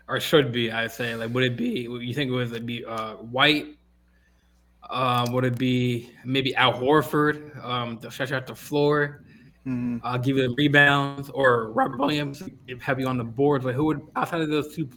or 0.07 0.19
should 0.19 0.51
be? 0.51 0.71
I 0.71 0.87
say 0.87 1.15
like, 1.15 1.33
would 1.33 1.43
it 1.43 1.55
be? 1.57 1.81
You 1.81 2.13
think 2.13 2.29
it 2.31 2.33
was 2.33 2.51
it 2.51 2.65
be 2.65 2.85
uh, 2.85 3.15
White? 3.15 3.77
Um, 4.89 5.31
would 5.31 5.45
it 5.45 5.57
be 5.57 6.09
maybe 6.25 6.53
Al 6.55 6.73
Horford 6.73 7.63
um, 7.63 7.97
to 7.99 8.11
stretch 8.11 8.31
out 8.31 8.47
the 8.47 8.55
floor? 8.55 9.23
Mhm. 9.65 10.01
uh, 10.03 10.17
give 10.17 10.37
you 10.37 10.47
the 10.47 10.55
rebounds, 10.57 11.29
or 11.29 11.71
Robert 11.71 11.99
Williams 11.99 12.41
have 12.79 12.99
you 12.99 13.05
on 13.07 13.19
the 13.19 13.23
boards? 13.23 13.63
Like 13.63 13.75
who 13.75 13.85
would 13.85 14.01
outside 14.15 14.41
of 14.41 14.49
those 14.49 14.75
two? 14.75 14.89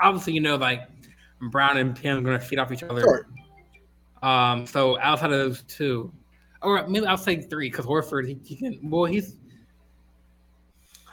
Obviously, 0.00 0.32
you 0.34 0.40
know, 0.40 0.54
like 0.54 0.82
Brown 1.50 1.76
and 1.76 2.00
Pam 2.00 2.18
are 2.18 2.20
going 2.20 2.38
to 2.38 2.44
feed 2.44 2.60
off 2.60 2.70
each 2.70 2.84
other. 2.84 3.00
Sure. 3.00 3.26
Um, 4.22 4.66
so 4.66 4.98
outside 5.00 5.32
of 5.32 5.38
those 5.38 5.62
two, 5.62 6.12
or 6.62 6.86
maybe 6.86 7.06
I'll 7.06 7.16
say 7.16 7.40
three 7.40 7.70
because 7.70 7.86
Horford, 7.86 8.26
he, 8.26 8.38
he 8.44 8.56
can. 8.56 8.78
Well, 8.90 9.04
he's. 9.04 9.36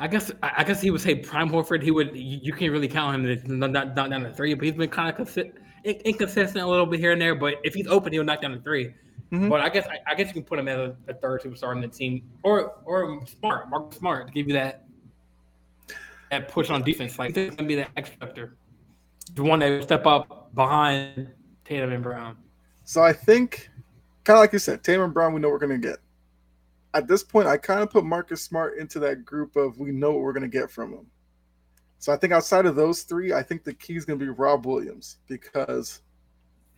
I 0.02 0.08
guess 0.08 0.32
I 0.42 0.64
guess 0.64 0.82
he 0.82 0.92
would 0.92 1.02
say 1.02 1.16
prime 1.16 1.50
Horford. 1.50 1.84
He 1.84 1.92
would. 1.92 2.16
You, 2.16 2.40
you 2.42 2.54
can't 2.54 2.72
really 2.72 2.88
count 2.88 3.16
him 3.26 3.60
not, 3.60 3.72
not, 3.72 3.96
not 3.96 4.10
down 4.10 4.22
to 4.24 4.34
three, 4.34 4.54
but 4.54 4.64
he's 4.66 4.76
been 4.76 4.90
kind 4.90 5.10
of 5.10 5.28
consi- 5.28 5.52
in- 5.84 5.96
inconsistent 6.06 6.64
a 6.64 6.68
little 6.68 6.86
bit 6.86 7.00
here 7.00 7.12
and 7.12 7.22
there. 7.22 7.36
But 7.36 7.56
if 7.64 7.74
he's 7.74 7.88
open, 7.88 8.14
he'll 8.14 8.24
knock 8.24 8.42
down 8.42 8.52
to 8.52 8.62
3 8.62 8.94
Mhm. 9.32 9.48
But 9.50 9.62
I 9.62 9.70
guess 9.70 9.86
I, 9.88 10.00
I 10.12 10.16
guess 10.16 10.28
you 10.28 10.34
can 10.34 10.44
put 10.44 10.58
him 10.58 10.68
as 10.68 10.78
a, 10.78 10.96
a 11.08 11.14
third 11.14 11.42
superstar 11.44 11.76
in 11.76 11.82
the 11.82 11.88
team, 11.88 12.24
or 12.44 12.74
or 12.86 13.24
smart, 13.28 13.70
Mark 13.70 13.94
Smart 13.94 14.28
to 14.28 14.34
give 14.34 14.48
you 14.48 14.54
that 14.54 14.86
that 16.32 16.48
push 16.48 16.70
on 16.72 16.82
defense. 16.84 17.20
Like 17.20 17.36
he's 17.36 17.56
gonna 17.56 17.68
be 17.68 17.76
the 17.76 17.86
X 17.96 18.10
factor, 18.20 18.56
the 19.36 19.44
one 19.44 19.60
that 19.60 19.70
will 19.70 19.84
step 19.84 20.08
up 20.08 20.50
behind 20.56 21.30
Tatum 21.64 21.92
and 21.92 22.02
Brown. 22.04 22.38
So 22.90 23.04
I 23.04 23.14
think, 23.14 23.70
kind 24.24 24.36
of 24.36 24.42
like 24.42 24.52
you 24.52 24.58
said, 24.58 24.80
and 24.88 25.14
Brown, 25.14 25.32
we 25.32 25.40
know 25.40 25.50
we're 25.50 25.60
going 25.60 25.80
to 25.80 25.88
get. 25.88 26.00
At 26.96 27.08
this 27.08 27.22
point, 27.22 27.48
I 27.48 27.56
kind 27.56 27.82
of 27.82 27.92
put 27.92 28.04
Marcus 28.04 28.42
Smart 28.42 28.80
into 28.80 28.98
that 29.02 29.24
group 29.24 29.56
of 29.56 29.78
we 29.78 29.92
know 29.92 30.10
what 30.10 30.22
we're 30.22 30.34
going 30.34 30.50
to 30.50 30.58
get 30.58 30.72
from 30.72 30.94
him. 30.94 31.06
So 32.00 32.12
I 32.12 32.18
think 32.18 32.34
outside 32.34 32.66
of 32.66 32.76
those 32.76 33.04
three, 33.04 33.32
I 33.32 33.44
think 33.44 33.64
the 33.64 33.76
key 33.76 33.96
is 33.96 34.06
going 34.06 34.18
to 34.18 34.26
be 34.26 34.32
Rob 34.32 34.66
Williams 34.66 35.18
because 35.28 36.02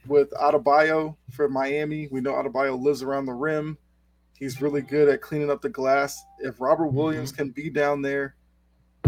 with 0.05 0.29
Adebayo 0.31 1.15
for 1.31 1.47
Miami, 1.47 2.09
we 2.11 2.19
know 2.19 2.33
Adebayo 2.33 2.77
lives 2.77 3.01
around 3.01 3.25
the 3.25 3.31
rim. 3.31 3.77
He's 4.37 4.61
really 4.61 4.81
good 4.81 5.07
at 5.07 5.21
cleaning 5.21 5.49
up 5.49 5.61
the 5.61 5.69
glass. 5.69 6.21
If 6.39 6.59
Robert 6.59 6.87
Williams 6.87 7.31
mm-hmm. 7.31 7.43
can 7.43 7.49
be 7.51 7.69
down 7.69 8.01
there, 8.01 8.35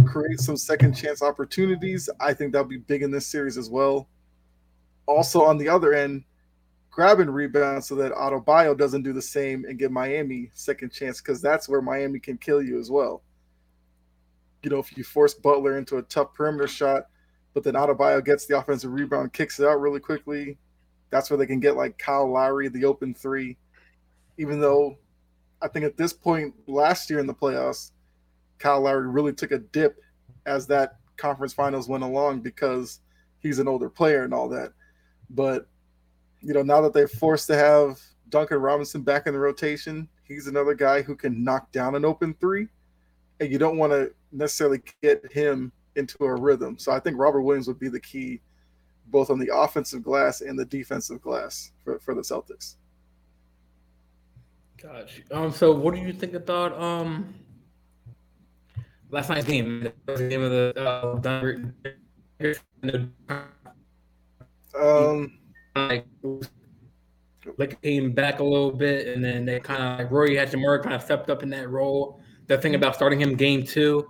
create 0.05 0.39
some 0.39 0.55
second 0.55 0.93
chance 0.93 1.21
opportunities, 1.21 2.09
I 2.21 2.33
think 2.33 2.53
that'll 2.53 2.65
be 2.65 2.77
big 2.77 3.03
in 3.03 3.11
this 3.11 3.27
series 3.27 3.57
as 3.57 3.69
well. 3.69 4.07
Also, 5.05 5.43
on 5.43 5.57
the 5.57 5.67
other 5.67 5.93
end, 5.93 6.23
grabbing 6.93 7.29
rebounds 7.29 7.87
so 7.87 7.95
that 7.95 8.13
Adebayo 8.13 8.77
doesn't 8.77 9.01
do 9.01 9.13
the 9.13 9.21
same 9.21 9.65
and 9.65 9.79
give 9.79 9.91
Miami 9.91 10.51
second 10.53 10.91
chance 10.91 11.19
because 11.19 11.41
that's 11.41 11.67
where 11.67 11.81
Miami 11.81 12.19
can 12.19 12.37
kill 12.37 12.61
you 12.61 12.79
as 12.79 12.91
well. 12.91 13.23
You 14.61 14.69
know, 14.69 14.77
if 14.77 14.95
you 14.95 15.03
force 15.03 15.33
Butler 15.33 15.79
into 15.79 15.97
a 15.97 16.03
tough 16.03 16.35
perimeter 16.35 16.67
shot, 16.67 17.07
but 17.55 17.63
then 17.63 17.73
Adebayo 17.73 18.23
gets 18.23 18.45
the 18.45 18.59
offensive 18.59 18.93
rebound, 18.93 19.33
kicks 19.33 19.59
it 19.59 19.65
out 19.65 19.81
really 19.81 19.99
quickly, 19.99 20.57
that's 21.09 21.31
where 21.31 21.37
they 21.37 21.47
can 21.47 21.59
get 21.59 21.75
like 21.75 21.97
Kyle 21.97 22.31
Lowry, 22.31 22.69
the 22.69 22.85
open 22.85 23.13
three. 23.13 23.57
Even 24.37 24.61
though 24.61 24.97
I 25.61 25.67
think 25.69 25.85
at 25.85 25.97
this 25.97 26.13
point 26.13 26.53
last 26.67 27.09
year 27.09 27.19
in 27.19 27.27
the 27.27 27.33
playoffs, 27.33 27.91
Kyle 28.59 28.81
Lowry 28.81 29.07
really 29.07 29.33
took 29.33 29.51
a 29.51 29.59
dip 29.59 29.97
as 30.45 30.67
that 30.67 30.97
conference 31.17 31.53
finals 31.53 31.87
went 31.87 32.03
along 32.03 32.41
because 32.41 32.99
he's 33.39 33.59
an 33.59 33.67
older 33.67 33.89
player 33.89 34.23
and 34.23 34.33
all 34.33 34.47
that. 34.49 34.73
But 35.31 35.67
you 36.43 36.53
know, 36.53 36.61
now 36.61 36.81
that 36.81 36.93
they're 36.93 37.07
forced 37.07 37.47
to 37.47 37.55
have 37.55 37.99
Duncan 38.29 38.57
Robinson 38.57 39.01
back 39.01 39.27
in 39.27 39.33
the 39.33 39.39
rotation, 39.39 40.07
he's 40.23 40.47
another 40.47 40.73
guy 40.73 41.01
who 41.01 41.15
can 41.15 41.43
knock 41.43 41.71
down 41.71 41.95
an 41.95 42.05
open 42.05 42.35
three, 42.39 42.67
and 43.39 43.51
you 43.51 43.57
don't 43.57 43.77
want 43.77 43.93
to 43.93 44.13
necessarily 44.31 44.81
get 45.01 45.31
him 45.31 45.71
into 45.95 46.25
a 46.25 46.33
rhythm. 46.33 46.77
So 46.77 46.91
I 46.91 46.99
think 46.99 47.17
Robert 47.17 47.41
Williams 47.41 47.67
would 47.67 47.79
be 47.79 47.89
the 47.89 47.99
key, 47.99 48.41
both 49.07 49.29
on 49.29 49.39
the 49.39 49.49
offensive 49.53 50.03
glass 50.03 50.41
and 50.41 50.57
the 50.59 50.65
defensive 50.65 51.21
glass 51.21 51.71
for, 51.83 51.99
for 51.99 52.13
the 52.13 52.21
Celtics. 52.21 52.75
Gotcha. 54.81 55.21
Um. 55.31 55.51
So, 55.51 55.71
what 55.71 55.95
do 55.95 56.01
you 56.01 56.11
think 56.11 56.33
about 56.33 56.77
um 56.77 57.33
last 59.11 59.29
night's 59.29 59.47
game? 59.47 59.87
The 60.05 60.27
game 60.27 60.41
of 60.41 60.51
the 60.51 60.73
uh, 60.77 61.19
Denver. 61.19 61.73
Um, 64.77 65.37
like 65.75 66.05
like 67.57 67.81
came 67.81 68.11
back 68.13 68.39
a 68.39 68.43
little 68.43 68.71
bit, 68.71 69.07
and 69.07 69.23
then 69.23 69.45
they 69.45 69.59
kind 69.59 69.81
of 69.83 69.99
like 69.99 70.11
Rui 70.11 70.35
Hachimura 70.35 70.81
kind 70.81 70.95
of 70.95 71.01
stepped 71.01 71.29
up 71.29 71.43
in 71.43 71.49
that 71.49 71.69
role. 71.69 72.19
The 72.47 72.57
thing 72.57 72.75
about 72.75 72.95
starting 72.95 73.19
him 73.19 73.35
game 73.35 73.63
two, 73.63 74.07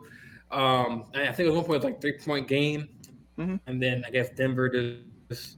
um, 0.52 1.06
I 1.16 1.32
think 1.32 1.50
at 1.50 1.54
one 1.56 1.64
point 1.66 1.76
it 1.76 1.78
was 1.78 1.84
like 1.86 2.02
three 2.02 2.18
point 2.18 2.48
game, 2.48 2.90
Mhm. 3.38 3.60
and 3.68 3.82
then 3.82 4.04
I 4.06 4.12
guess 4.12 4.30
Denver 4.30 4.70
just. 5.30 5.58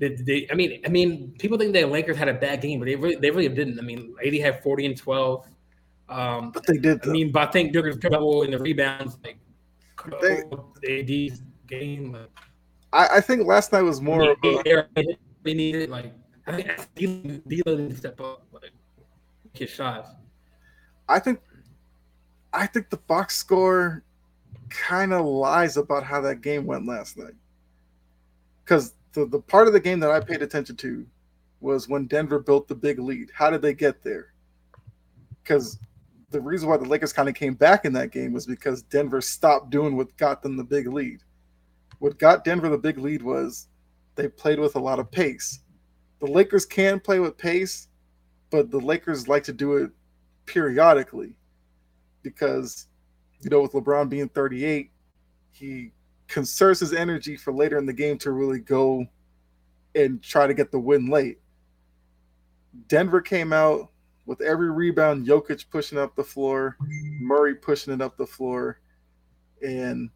They, 0.00 0.08
they, 0.08 0.48
I 0.50 0.54
mean, 0.54 0.80
I 0.84 0.88
mean, 0.88 1.36
people 1.38 1.56
think 1.56 1.72
the 1.72 1.84
Lakers 1.84 2.16
had 2.16 2.28
a 2.28 2.34
bad 2.34 2.60
game, 2.60 2.80
but 2.80 2.86
they 2.86 2.96
really, 2.96 3.14
they 3.14 3.30
really 3.30 3.48
didn't. 3.48 3.78
I 3.78 3.82
mean, 3.82 4.12
AD 4.26 4.34
had 4.40 4.60
forty 4.62 4.86
and 4.86 4.96
twelve. 4.96 5.46
Um, 6.08 6.50
but 6.50 6.66
they 6.66 6.76
did. 6.78 7.06
I 7.06 7.10
mean, 7.12 7.30
but 7.30 7.48
I 7.48 7.52
think 7.52 7.72
Dirk 7.72 7.98
double 8.00 8.42
in 8.42 8.50
the 8.50 8.58
rebounds, 8.58 9.16
like 9.24 9.38
They- 10.20 10.42
AD's 11.00 11.42
game. 11.68 12.12
Like, 12.12 12.28
I, 12.94 13.16
I 13.16 13.20
think 13.20 13.46
last 13.46 13.72
night 13.72 13.82
was 13.82 14.00
more 14.00 14.30
of 14.30 14.38
a, 14.44 14.86
they, 15.42 15.52
needed 15.52 15.90
like 15.90 16.14
I 16.46 16.62
think 16.62 17.44
D'Lo 17.48 17.76
needed 17.76 17.90
to 17.90 17.96
step 17.96 18.20
up, 18.20 18.46
like 18.52 18.70
his 19.52 19.68
shots. 19.68 20.10
I 21.08 21.18
think 21.18 21.40
I 22.52 22.66
think 22.66 22.90
the 22.90 22.96
box 22.96 23.36
score 23.36 24.04
kind 24.70 25.12
of 25.12 25.26
lies 25.26 25.76
about 25.76 26.04
how 26.04 26.20
that 26.20 26.40
game 26.40 26.66
went 26.66 26.86
last 26.86 27.18
night. 27.18 27.34
Because 28.64 28.94
the, 29.12 29.26
the 29.26 29.40
part 29.40 29.66
of 29.66 29.72
the 29.72 29.80
game 29.80 29.98
that 30.00 30.10
I 30.10 30.20
paid 30.20 30.40
attention 30.40 30.76
to 30.76 31.04
was 31.60 31.88
when 31.88 32.06
Denver 32.06 32.38
built 32.38 32.68
the 32.68 32.74
big 32.74 32.98
lead. 33.00 33.30
How 33.34 33.50
did 33.50 33.60
they 33.60 33.74
get 33.74 34.02
there? 34.02 34.32
Because 35.42 35.78
the 36.30 36.40
reason 36.40 36.68
why 36.68 36.76
the 36.76 36.84
Lakers 36.84 37.12
kind 37.12 37.28
of 37.28 37.34
came 37.34 37.54
back 37.54 37.84
in 37.84 37.92
that 37.94 38.12
game 38.12 38.32
was 38.32 38.46
because 38.46 38.82
Denver 38.82 39.20
stopped 39.20 39.70
doing 39.70 39.96
what 39.96 40.16
got 40.16 40.42
them 40.42 40.56
the 40.56 40.64
big 40.64 40.86
lead. 40.86 41.22
What 42.04 42.18
got 42.18 42.44
Denver 42.44 42.68
the 42.68 42.76
big 42.76 42.98
lead 42.98 43.22
was 43.22 43.68
they 44.14 44.28
played 44.28 44.58
with 44.58 44.76
a 44.76 44.78
lot 44.78 44.98
of 44.98 45.10
pace. 45.10 45.60
The 46.20 46.26
Lakers 46.26 46.66
can 46.66 47.00
play 47.00 47.18
with 47.18 47.38
pace, 47.38 47.88
but 48.50 48.70
the 48.70 48.78
Lakers 48.78 49.26
like 49.26 49.42
to 49.44 49.54
do 49.54 49.78
it 49.78 49.90
periodically 50.44 51.34
because 52.22 52.88
you 53.40 53.48
know 53.48 53.62
with 53.62 53.72
LeBron 53.72 54.10
being 54.10 54.28
38 54.28 54.90
he 55.52 55.92
conserves 56.28 56.80
his 56.80 56.92
energy 56.92 57.38
for 57.38 57.54
later 57.54 57.78
in 57.78 57.86
the 57.86 57.92
game 57.94 58.18
to 58.18 58.32
really 58.32 58.58
go 58.58 59.06
and 59.94 60.22
try 60.22 60.46
to 60.46 60.52
get 60.52 60.70
the 60.70 60.78
win 60.78 61.08
late. 61.08 61.38
Denver 62.86 63.22
came 63.22 63.50
out 63.50 63.88
with 64.26 64.42
every 64.42 64.70
rebound 64.70 65.26
Jokic 65.26 65.70
pushing 65.70 65.96
up 65.96 66.14
the 66.16 66.22
floor, 66.22 66.76
Murray 67.18 67.54
pushing 67.54 67.94
it 67.94 68.02
up 68.02 68.18
the 68.18 68.26
floor 68.26 68.78
and 69.62 70.10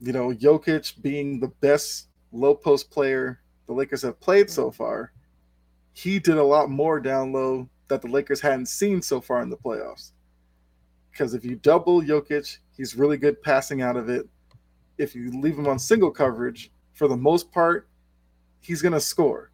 you 0.00 0.12
know 0.12 0.32
Jokic 0.32 1.00
being 1.02 1.40
the 1.40 1.48
best 1.48 2.08
low 2.32 2.54
post 2.54 2.90
player 2.90 3.40
the 3.66 3.72
Lakers 3.72 4.02
have 4.02 4.18
played 4.20 4.50
so 4.50 4.70
far. 4.70 5.12
He 5.92 6.18
did 6.18 6.38
a 6.38 6.42
lot 6.42 6.70
more 6.70 6.98
down 6.98 7.32
low 7.32 7.68
that 7.88 8.02
the 8.02 8.08
Lakers 8.08 8.40
hadn't 8.40 8.66
seen 8.66 9.00
so 9.00 9.20
far 9.20 9.42
in 9.42 9.50
the 9.50 9.56
playoffs. 9.56 10.12
Because 11.10 11.34
if 11.34 11.44
you 11.44 11.56
double 11.56 12.02
Jokic, 12.02 12.58
he's 12.76 12.96
really 12.96 13.16
good 13.16 13.40
passing 13.42 13.82
out 13.82 13.96
of 13.96 14.08
it. 14.08 14.28
If 14.98 15.14
you 15.14 15.30
leave 15.40 15.58
him 15.58 15.68
on 15.68 15.78
single 15.78 16.10
coverage, 16.10 16.72
for 16.94 17.08
the 17.08 17.16
most 17.16 17.52
part, 17.52 17.88
he's 18.60 18.82
going 18.82 18.92
to 18.92 19.00
score. 19.00 19.50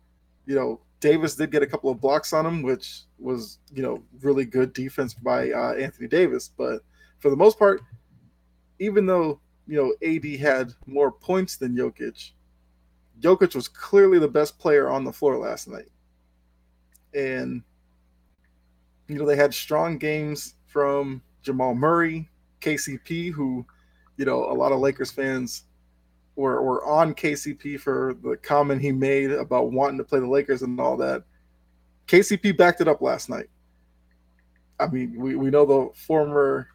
You 0.47 0.55
know, 0.55 0.81
Davis 1.01 1.37
did 1.37 1.51
get 1.51 1.63
a 1.63 1.67
couple 1.67 1.91
of 1.91 2.01
blocks 2.01 2.33
on 2.33 2.47
him, 2.47 2.63
which 2.63 3.03
was, 3.19 3.59
you 3.73 3.83
know, 3.83 4.03
really 4.21 4.45
good 4.45 4.73
defense 4.73 5.15
by 5.15 5.51
uh, 5.51 5.75
Anthony 5.75 6.09
Davis. 6.09 6.51
But 6.57 6.83
for 7.19 7.31
the 7.31 7.37
most 7.37 7.59
part, 7.59 7.83
even 8.79 9.07
though, 9.07 9.41
you 9.66 9.76
know, 9.76 9.94
AD 10.07 10.24
had 10.40 10.72
more 10.87 11.11
points 11.11 11.57
than 11.57 11.76
Jokic, 11.76 12.31
Jokic 13.20 13.55
was 13.55 13.68
clearly 13.68 14.18
the 14.18 14.29
best 14.29 14.59
player 14.59 14.88
on 14.88 15.05
the 15.05 15.12
floor 15.12 15.38
last 15.38 15.68
night. 15.68 15.88
And 17.14 17.62
you 19.09 19.16
know, 19.16 19.26
they 19.26 19.37
had 19.37 19.55
strong 19.55 19.98
games 19.98 20.55
from 20.66 21.22
Jamal 21.42 21.74
Murray, 21.74 22.29
KCP, 22.61 23.33
who, 23.33 23.64
you 24.16 24.24
know, 24.24 24.50
a 24.50 24.52
lot 24.52 24.72
of 24.72 24.81
Lakers 24.81 25.11
fans 25.11 25.64
were, 26.35 26.62
were 26.62 26.85
on 26.85 27.14
KCP 27.14 27.81
for 27.81 28.16
the 28.22 28.37
comment 28.37 28.83
he 28.83 28.92
made 28.92 29.31
about 29.31 29.72
wanting 29.72 29.98
to 29.98 30.05
play 30.05 30.20
the 30.20 30.29
Lakers 30.29 30.62
and 30.62 30.81
all 30.81 30.96
that. 30.96 31.22
KCP 32.09 32.57
backed 32.57 32.81
it 32.81 32.88
up 32.88 33.00
last 33.00 33.29
night. 33.29 33.46
I 34.79 34.88
mean, 34.88 35.14
we, 35.16 35.37
we 35.37 35.50
know 35.50 35.64
the 35.64 35.90
former, 35.94 36.68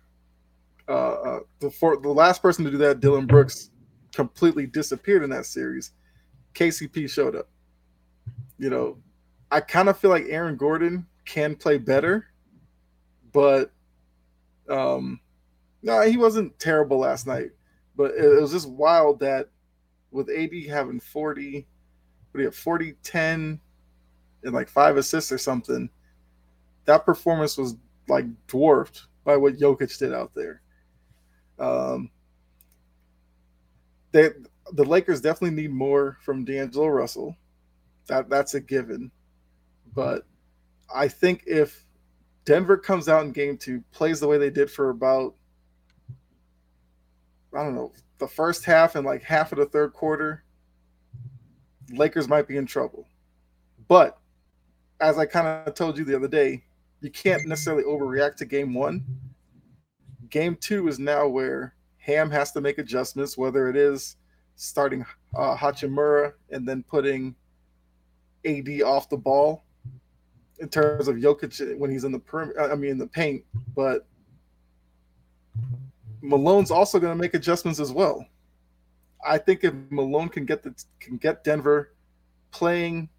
uh, 0.91 1.13
uh, 1.23 1.39
the 1.60 1.71
for, 1.71 1.97
the 1.97 2.10
last 2.10 2.41
person 2.41 2.65
to 2.65 2.71
do 2.71 2.77
that, 2.77 2.99
Dillon 2.99 3.25
Brooks, 3.25 3.69
completely 4.13 4.65
disappeared 4.65 5.23
in 5.23 5.30
that 5.30 5.45
series. 5.45 5.93
KCP 6.54 7.10
showed 7.10 7.36
up. 7.36 7.47
You 8.58 8.69
know, 8.69 8.97
I 9.49 9.62
kind 9.62 9.88
of 9.88 9.97
feel 9.97 10.12
like 10.12 10.25
Aaron 10.27 10.58
Gordon 10.58 11.08
can 11.25 11.56
play 11.56 11.77
better, 11.77 12.27
but 13.32 13.71
um, 14.69 15.21
no, 15.82 16.01
he 16.01 16.17
wasn't 16.17 16.60
terrible 16.60 16.99
last 16.99 17.25
night. 17.25 17.51
But 17.95 18.12
it, 18.12 18.25
it 18.25 18.41
was 18.41 18.51
just 18.51 18.69
wild 18.69 19.19
that 19.21 19.47
with 20.12 20.30
AD 20.30 20.54
having 20.69 20.99
40, 20.99 21.67
what 22.32 22.38
do 22.38 22.39
you 22.39 22.45
have, 22.45 22.56
40, 22.56 22.95
10, 23.01 23.60
and 24.43 24.54
like 24.54 24.67
five 24.67 24.97
assists 24.97 25.32
or 25.32 25.38
something, 25.38 25.89
that 26.86 27.06
performance 27.06 27.58
was 27.58 27.75
like 28.08 28.25
dwarfed 28.47 29.08
by 29.23 29.38
what 29.38 29.58
Jokic 29.58 29.97
did 29.97 30.13
out 30.13 30.32
there. 30.36 30.62
Um, 31.62 32.10
they, 34.12 34.30
the 34.74 34.84
Lakers 34.84 35.21
definitely 35.21 35.62
need 35.62 35.71
more 35.71 36.17
from 36.21 36.43
D'Angelo 36.43 36.88
Russell. 36.88 37.36
That 38.08 38.30
that's 38.30 38.56
a 38.56 38.60
given. 38.60 39.12
But 39.93 40.24
I 40.93 41.08
think 41.08 41.43
if 41.45 41.86
Denver 42.45 42.78
comes 42.78 43.08
out 43.08 43.24
in 43.24 43.32
game 43.32 43.58
two, 43.58 43.84
plays 43.91 44.19
the 44.19 44.28
way 44.28 44.38
they 44.38 44.50
did 44.50 44.69
for 44.69 44.89
about 44.89 45.36
I 47.54 47.63
don't 47.63 47.76
know, 47.76 47.91
the 48.17 48.28
first 48.28 48.63
half 48.63 48.95
and 48.95 49.06
like 49.06 49.24
half 49.24 49.52
of 49.52 49.58
the 49.58 49.65
third 49.65 49.93
quarter, 49.93 50.43
Lakers 51.91 52.28
might 52.28 52.47
be 52.47 52.58
in 52.58 52.65
trouble. 52.65 53.08
But 53.88 54.17
as 55.02 55.17
I 55.17 55.26
kind 55.26 55.47
of 55.47 55.74
told 55.74 55.97
you 55.97 56.06
the 56.06 56.15
other 56.15 56.28
day, 56.28 56.63
you 57.02 57.10
can't 57.10 57.45
necessarily 57.47 57.84
overreact 57.84 58.38
to 58.38 58.45
game 58.45 58.74
one. 58.74 59.04
Game 60.32 60.56
two 60.60 60.88
is 60.88 60.98
now 60.98 61.28
where 61.28 61.76
Ham 61.98 62.32
has 62.32 62.52
to 62.54 62.62
make 62.62 62.80
adjustments, 62.80 63.38
whether 63.38 63.70
it 63.70 63.76
is 63.76 64.17
starting 64.56 65.06
uh, 65.36 65.56
Hachimura 65.56 66.34
and 66.50 66.67
then 66.67 66.84
putting 66.84 67.36
AD 68.46 68.82
off 68.82 69.10
the 69.10 69.17
ball 69.17 69.63
in 70.60 70.70
terms 70.70 71.08
of 71.08 71.17
Jokic 71.17 71.78
when 71.78 71.91
he's 71.91 72.04
in 72.04 72.12
the 72.12 72.20
perim- 72.20 72.58
I 72.60 72.76
mean 72.76 72.91
in 72.91 72.98
the 72.98 73.08
paint, 73.08 73.44
but 73.76 74.08
Malone's 76.22 76.72
also 76.72 77.00
going 77.00 77.15
to 77.15 77.22
make 77.22 77.34
adjustments 77.34 77.80
as 77.80 77.91
well. 77.91 78.26
I 79.26 79.38
think 79.38 79.63
if 79.63 79.74
Malone 79.89 80.30
can 80.30 80.46
get 80.46 80.63
the 80.63 80.74
can 81.00 81.17
get 81.17 81.44
Denver 81.44 81.94
playing, 82.52 83.10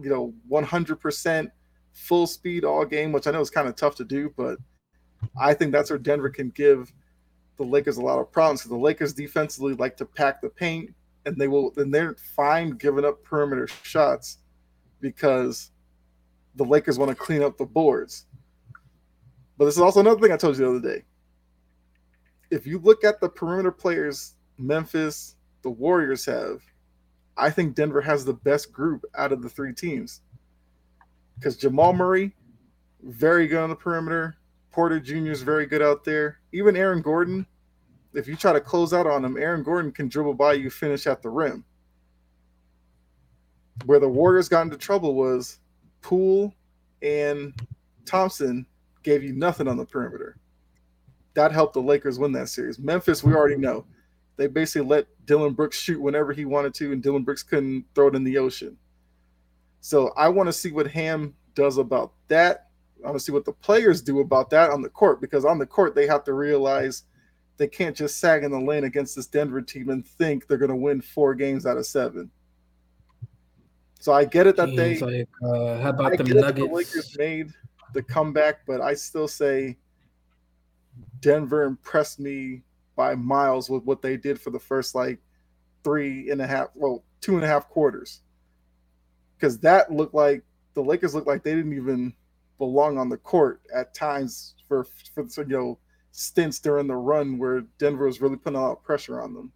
you 0.00 0.10
know, 0.10 0.34
100% 0.50 1.50
full 1.92 2.26
speed 2.26 2.64
all 2.64 2.84
game, 2.84 3.12
which 3.12 3.26
I 3.26 3.30
know 3.30 3.40
is 3.40 3.50
kind 3.50 3.68
of 3.68 3.76
tough 3.76 3.94
to 3.96 4.04
do, 4.04 4.32
but 4.36 4.58
I 5.40 5.54
think 5.54 5.72
that's 5.72 5.90
where 5.90 5.98
Denver 5.98 6.30
can 6.30 6.50
give 6.50 6.92
the 7.56 7.64
Lakers 7.64 7.96
a 7.96 8.02
lot 8.02 8.18
of 8.18 8.32
problems 8.32 8.60
because 8.60 8.70
the 8.70 8.76
Lakers 8.76 9.12
defensively 9.12 9.74
like 9.74 9.96
to 9.98 10.04
pack 10.04 10.40
the 10.40 10.48
paint 10.48 10.94
and 11.26 11.36
they 11.36 11.48
will 11.48 11.72
and 11.76 11.94
they're 11.94 12.16
fine 12.34 12.70
giving 12.70 13.04
up 13.04 13.22
perimeter 13.22 13.68
shots 13.82 14.38
because 15.00 15.70
the 16.56 16.64
Lakers 16.64 16.98
want 16.98 17.10
to 17.10 17.14
clean 17.14 17.42
up 17.42 17.56
the 17.56 17.66
boards. 17.66 18.26
But 19.58 19.66
this 19.66 19.76
is 19.76 19.80
also 19.80 20.00
another 20.00 20.20
thing 20.20 20.32
I 20.32 20.36
told 20.36 20.58
you 20.58 20.64
the 20.64 20.70
other 20.70 20.96
day. 20.96 21.04
If 22.50 22.66
you 22.66 22.78
look 22.78 23.04
at 23.04 23.20
the 23.20 23.28
perimeter 23.28 23.72
players 23.72 24.34
Memphis, 24.58 25.36
the 25.62 25.70
Warriors 25.70 26.24
have, 26.26 26.62
I 27.36 27.50
think 27.50 27.74
Denver 27.74 28.00
has 28.00 28.24
the 28.24 28.34
best 28.34 28.72
group 28.72 29.04
out 29.16 29.32
of 29.32 29.42
the 29.42 29.48
three 29.48 29.72
teams. 29.72 30.20
Because 31.38 31.56
Jamal 31.56 31.92
Murray, 31.92 32.34
very 33.02 33.46
good 33.46 33.62
on 33.62 33.70
the 33.70 33.76
perimeter. 33.76 34.36
Porter 34.72 34.98
Jr. 34.98 35.30
is 35.30 35.42
very 35.42 35.66
good 35.66 35.82
out 35.82 36.02
there. 36.02 36.38
Even 36.52 36.76
Aaron 36.76 37.02
Gordon, 37.02 37.46
if 38.14 38.26
you 38.26 38.34
try 38.34 38.52
to 38.52 38.60
close 38.60 38.92
out 38.92 39.06
on 39.06 39.24
him, 39.24 39.36
Aaron 39.36 39.62
Gordon 39.62 39.92
can 39.92 40.08
dribble 40.08 40.34
by 40.34 40.54
you, 40.54 40.70
finish 40.70 41.06
at 41.06 41.22
the 41.22 41.28
rim. 41.28 41.64
Where 43.84 44.00
the 44.00 44.08
Warriors 44.08 44.48
got 44.48 44.62
into 44.62 44.76
trouble 44.76 45.14
was 45.14 45.60
Poole 46.00 46.54
and 47.02 47.54
Thompson 48.04 48.66
gave 49.02 49.22
you 49.22 49.32
nothing 49.32 49.68
on 49.68 49.76
the 49.76 49.84
perimeter. 49.84 50.36
That 51.34 51.52
helped 51.52 51.74
the 51.74 51.80
Lakers 51.80 52.18
win 52.18 52.32
that 52.32 52.48
series. 52.48 52.78
Memphis, 52.78 53.22
we 53.22 53.34
already 53.34 53.56
know. 53.56 53.86
They 54.36 54.46
basically 54.46 54.88
let 54.88 55.06
Dillon 55.26 55.52
Brooks 55.52 55.78
shoot 55.78 56.00
whenever 56.00 56.32
he 56.32 56.44
wanted 56.44 56.74
to, 56.74 56.92
and 56.92 57.02
Dillon 57.02 57.22
Brooks 57.22 57.42
couldn't 57.42 57.84
throw 57.94 58.08
it 58.08 58.14
in 58.14 58.24
the 58.24 58.38
ocean. 58.38 58.76
So 59.80 60.12
I 60.16 60.28
want 60.28 60.48
to 60.48 60.52
see 60.52 60.72
what 60.72 60.86
Ham 60.88 61.34
does 61.54 61.78
about 61.78 62.12
that. 62.28 62.68
I 63.02 63.06
want 63.08 63.18
to 63.18 63.24
see 63.24 63.32
what 63.32 63.44
the 63.44 63.52
players 63.52 64.00
do 64.00 64.20
about 64.20 64.50
that 64.50 64.70
on 64.70 64.82
the 64.82 64.88
court 64.88 65.20
because 65.20 65.44
on 65.44 65.58
the 65.58 65.66
court 65.66 65.94
they 65.94 66.06
have 66.06 66.24
to 66.24 66.34
realize 66.34 67.04
they 67.56 67.68
can't 67.68 67.96
just 67.96 68.18
sag 68.18 68.44
in 68.44 68.50
the 68.50 68.60
lane 68.60 68.84
against 68.84 69.16
this 69.16 69.26
Denver 69.26 69.60
team 69.60 69.90
and 69.90 70.06
think 70.06 70.46
they're 70.46 70.58
going 70.58 70.70
to 70.70 70.76
win 70.76 71.00
four 71.00 71.34
games 71.34 71.66
out 71.66 71.76
of 71.76 71.86
seven. 71.86 72.30
So 74.00 74.12
I 74.12 74.24
get 74.24 74.46
it 74.46 74.56
that 74.56 74.74
they. 74.74 74.98
Like, 74.98 75.28
uh, 75.44 75.80
how 75.80 75.90
about 75.90 76.12
I 76.12 76.16
the 76.16 76.24
get 76.24 76.36
it 76.36 76.40
that 76.40 76.56
Nuggets? 76.56 76.66
the 76.66 76.74
Lakers 76.74 77.18
made 77.18 77.52
the 77.92 78.02
comeback, 78.02 78.66
but 78.66 78.80
I 78.80 78.94
still 78.94 79.28
say 79.28 79.76
Denver 81.20 81.62
impressed 81.62 82.18
me 82.18 82.62
by 82.96 83.14
miles 83.14 83.70
with 83.70 83.84
what 83.84 84.02
they 84.02 84.16
did 84.16 84.40
for 84.40 84.50
the 84.50 84.58
first 84.58 84.94
like 84.94 85.20
three 85.84 86.30
and 86.30 86.40
a 86.40 86.46
half, 86.46 86.68
well, 86.74 87.04
two 87.20 87.36
and 87.36 87.44
a 87.44 87.46
half 87.46 87.68
quarters. 87.68 88.22
Because 89.36 89.58
that 89.60 89.92
looked 89.92 90.14
like 90.14 90.42
the 90.74 90.82
Lakers 90.82 91.14
looked 91.14 91.26
like 91.26 91.42
they 91.42 91.54
didn't 91.54 91.74
even 91.74 92.12
belong 92.62 92.96
on 92.96 93.08
the 93.08 93.16
court 93.16 93.60
at 93.74 93.92
times 93.92 94.54
for 94.68 94.86
for 95.12 95.42
you 95.42 95.46
know 95.46 95.78
stints 96.12 96.60
during 96.60 96.86
the 96.86 96.94
run 96.94 97.36
where 97.36 97.62
Denver 97.78 98.06
was 98.06 98.20
really 98.20 98.36
putting 98.36 98.56
a 98.56 98.62
lot 98.62 98.70
of 98.70 98.84
pressure 98.84 99.20
on 99.20 99.34
them. 99.34 99.50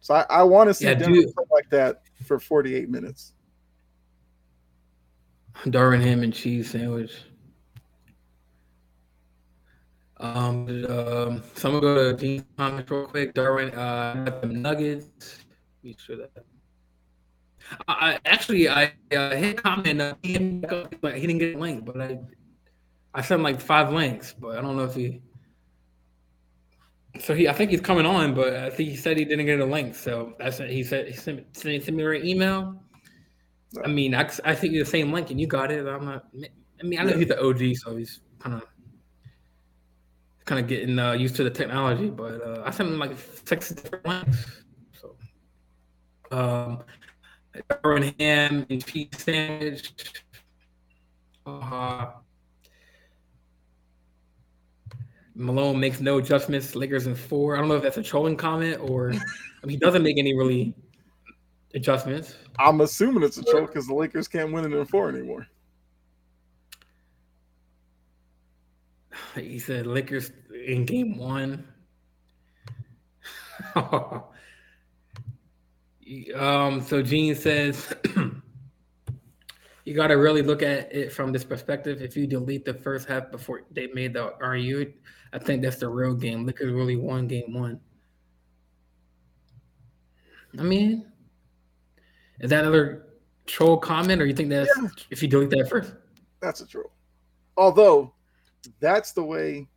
So 0.00 0.12
I, 0.12 0.26
I 0.28 0.42
want 0.42 0.68
to 0.68 0.74
see 0.74 0.84
Yeah, 0.84 0.92
Denver 0.92 1.22
play 1.34 1.44
like 1.50 1.70
that 1.70 2.02
for 2.26 2.38
48 2.38 2.90
minutes. 2.90 3.32
Darwin 5.70 6.02
ham 6.02 6.22
and 6.22 6.34
cheese 6.34 6.70
sandwich. 6.70 7.12
Um, 10.18 10.84
um, 10.84 11.42
so 11.54 11.70
I'm 11.70 11.80
gonna 11.80 11.80
go 11.80 12.12
to 12.12 12.16
Gene's 12.18 12.44
comments 12.58 12.90
real 12.90 13.06
quick. 13.06 13.32
Darwin, 13.32 13.70
uh, 13.70 14.22
got 14.26 14.42
them 14.42 14.60
nuggets. 14.60 15.38
Make 15.82 15.98
sure 15.98 16.16
that. 16.16 16.30
I, 17.88 18.18
actually 18.24 18.68
I 18.68 18.92
uh, 19.14 19.30
hit 19.36 19.62
comment. 19.62 20.00
Uh, 20.00 20.14
he, 20.22 20.32
didn't, 20.34 21.02
like, 21.02 21.14
he 21.14 21.26
didn't 21.26 21.38
get 21.38 21.56
a 21.56 21.58
link, 21.58 21.84
but 21.84 22.00
I 22.00 22.18
I 23.14 23.22
sent 23.22 23.42
like 23.42 23.60
five 23.60 23.92
links, 23.92 24.34
but 24.38 24.56
I 24.58 24.60
don't 24.60 24.76
know 24.76 24.84
if 24.84 24.94
he. 24.94 25.20
So 27.20 27.34
he, 27.34 27.48
I 27.48 27.52
think 27.52 27.72
he's 27.72 27.80
coming 27.80 28.06
on, 28.06 28.34
but 28.34 28.54
I 28.54 28.70
think 28.70 28.88
he 28.90 28.96
said 28.96 29.16
he 29.16 29.24
didn't 29.24 29.46
get 29.46 29.58
a 29.58 29.64
link. 29.64 29.96
So 29.96 30.34
that's 30.38 30.58
he 30.58 30.84
said 30.84 31.08
he 31.08 31.14
sent, 31.14 31.54
sent, 31.56 31.84
sent 31.84 31.96
me 31.96 32.04
an 32.04 32.24
email. 32.24 32.82
I 33.84 33.88
mean, 33.88 34.14
I, 34.14 34.28
I 34.44 34.54
think 34.54 34.74
the 34.74 34.84
same 34.84 35.12
link, 35.12 35.30
and 35.30 35.40
you 35.40 35.46
got 35.46 35.72
it. 35.72 35.86
I'm 35.86 36.04
not. 36.04 36.26
I 36.80 36.82
mean, 36.84 36.98
I 37.00 37.02
know 37.04 37.10
Yeah. 37.10 37.16
he's 37.18 37.28
the 37.28 37.40
OG, 37.44 37.76
so 37.76 37.96
he's 37.96 38.20
kind 38.38 38.54
of 38.56 38.62
kind 40.44 40.60
of 40.60 40.66
getting 40.68 40.98
uh, 40.98 41.12
used 41.12 41.36
to 41.36 41.44
the 41.44 41.50
technology. 41.50 42.10
But 42.10 42.42
uh, 42.42 42.62
I 42.64 42.70
sent 42.70 42.88
him 42.90 42.98
like 42.98 43.16
six 43.44 43.70
different 43.70 44.06
links. 44.06 44.62
So, 44.92 45.16
um, 46.30 46.82
Darwin 47.68 48.14
ham 48.18 48.66
and 48.70 48.84
cheese 48.84 49.08
sandwich. 49.16 49.92
Uh, 51.46 52.06
Malone 55.34 55.80
makes 55.80 56.00
no 56.00 56.18
adjustments. 56.18 56.74
Lakers 56.74 57.06
in 57.06 57.14
four. 57.14 57.56
I 57.56 57.60
don't 57.60 57.68
know 57.68 57.76
if 57.76 57.82
that's 57.82 57.96
a 57.96 58.02
trolling 58.02 58.36
comment 58.36 58.80
or 58.80 59.10
I 59.10 59.66
mean, 59.66 59.70
he 59.70 59.76
doesn't 59.76 60.02
make 60.02 60.18
any 60.18 60.34
really 60.34 60.74
adjustments. 61.74 62.36
I'm 62.58 62.80
assuming 62.80 63.22
it's 63.22 63.38
a 63.38 63.44
troll 63.44 63.66
because 63.66 63.86
the 63.86 63.94
Lakers 63.94 64.28
can't 64.28 64.52
win 64.52 64.64
it 64.64 64.76
in 64.76 64.84
four 64.84 65.08
anymore. 65.08 65.46
He 69.34 69.58
said 69.58 69.86
Lakers 69.86 70.32
in 70.66 70.84
game 70.84 71.16
one. 71.16 71.66
um, 76.34 76.80
so 76.80 77.02
Gene 77.02 77.34
says 77.34 77.92
you 79.84 79.94
got 79.94 80.08
to 80.08 80.14
really 80.14 80.42
look 80.42 80.62
at 80.62 80.92
it 80.94 81.12
from 81.12 81.32
this 81.32 81.44
perspective. 81.44 82.02
If 82.02 82.16
you 82.16 82.26
delete 82.26 82.64
the 82.64 82.74
first 82.74 83.08
half 83.08 83.30
before 83.30 83.62
they 83.70 83.86
made 83.88 84.14
the 84.14 84.32
RU, 84.40 84.92
I 85.32 85.38
think 85.38 85.62
that's 85.62 85.76
the 85.76 85.88
real 85.88 86.14
game. 86.14 86.46
Lakers 86.46 86.72
really 86.72 86.96
won 86.96 87.26
game 87.26 87.54
one. 87.54 87.80
I 90.58 90.62
mean, 90.62 91.06
is 92.40 92.50
that 92.50 92.60
another 92.64 93.06
troll 93.46 93.76
comment, 93.78 94.20
or 94.20 94.26
you 94.26 94.34
think 94.34 94.48
that's 94.48 94.70
Yeah. 94.80 94.88
if 95.10 95.22
you 95.22 95.28
delete 95.28 95.50
that 95.50 95.68
first? 95.68 95.94
That's 96.40 96.60
a 96.60 96.66
troll. 96.66 96.90
Although 97.56 98.14
that's 98.80 99.12
the 99.12 99.22
way 99.22 99.68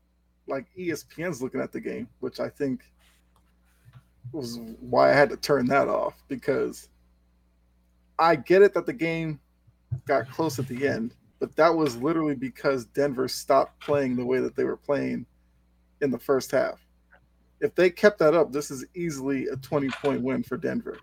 like 0.47 0.65
ESPN's 0.77 1.41
looking 1.41 1.61
at 1.61 1.71
the 1.71 1.79
game, 1.79 2.07
which 2.19 2.39
I 2.39 2.49
think 2.49 2.81
was 4.31 4.59
why 4.79 5.11
I 5.11 5.13
had 5.13 5.29
to 5.29 5.37
turn 5.37 5.65
that 5.67 5.87
off 5.87 6.23
because 6.27 6.89
I 8.17 8.35
get 8.35 8.61
it 8.61 8.73
that 8.73 8.85
the 8.85 8.93
game 8.93 9.39
got 10.07 10.29
close 10.29 10.59
at 10.59 10.67
the 10.67 10.87
end, 10.87 11.13
but 11.39 11.55
that 11.55 11.73
was 11.73 11.97
literally 11.97 12.35
because 12.35 12.85
Denver 12.85 13.27
stopped 13.27 13.79
playing 13.79 14.15
the 14.15 14.25
way 14.25 14.39
that 14.39 14.55
they 14.55 14.63
were 14.63 14.77
playing 14.77 15.25
in 16.01 16.11
the 16.11 16.19
first 16.19 16.51
half. 16.51 16.79
If 17.59 17.75
they 17.75 17.89
kept 17.89 18.19
that 18.19 18.33
up, 18.33 18.51
this 18.51 18.71
is 18.71 18.85
easily 18.93 19.47
a 19.47 19.55
20 19.55 19.89
point 20.01 20.21
win 20.21 20.43
for 20.43 20.57
Denver. 20.57 20.97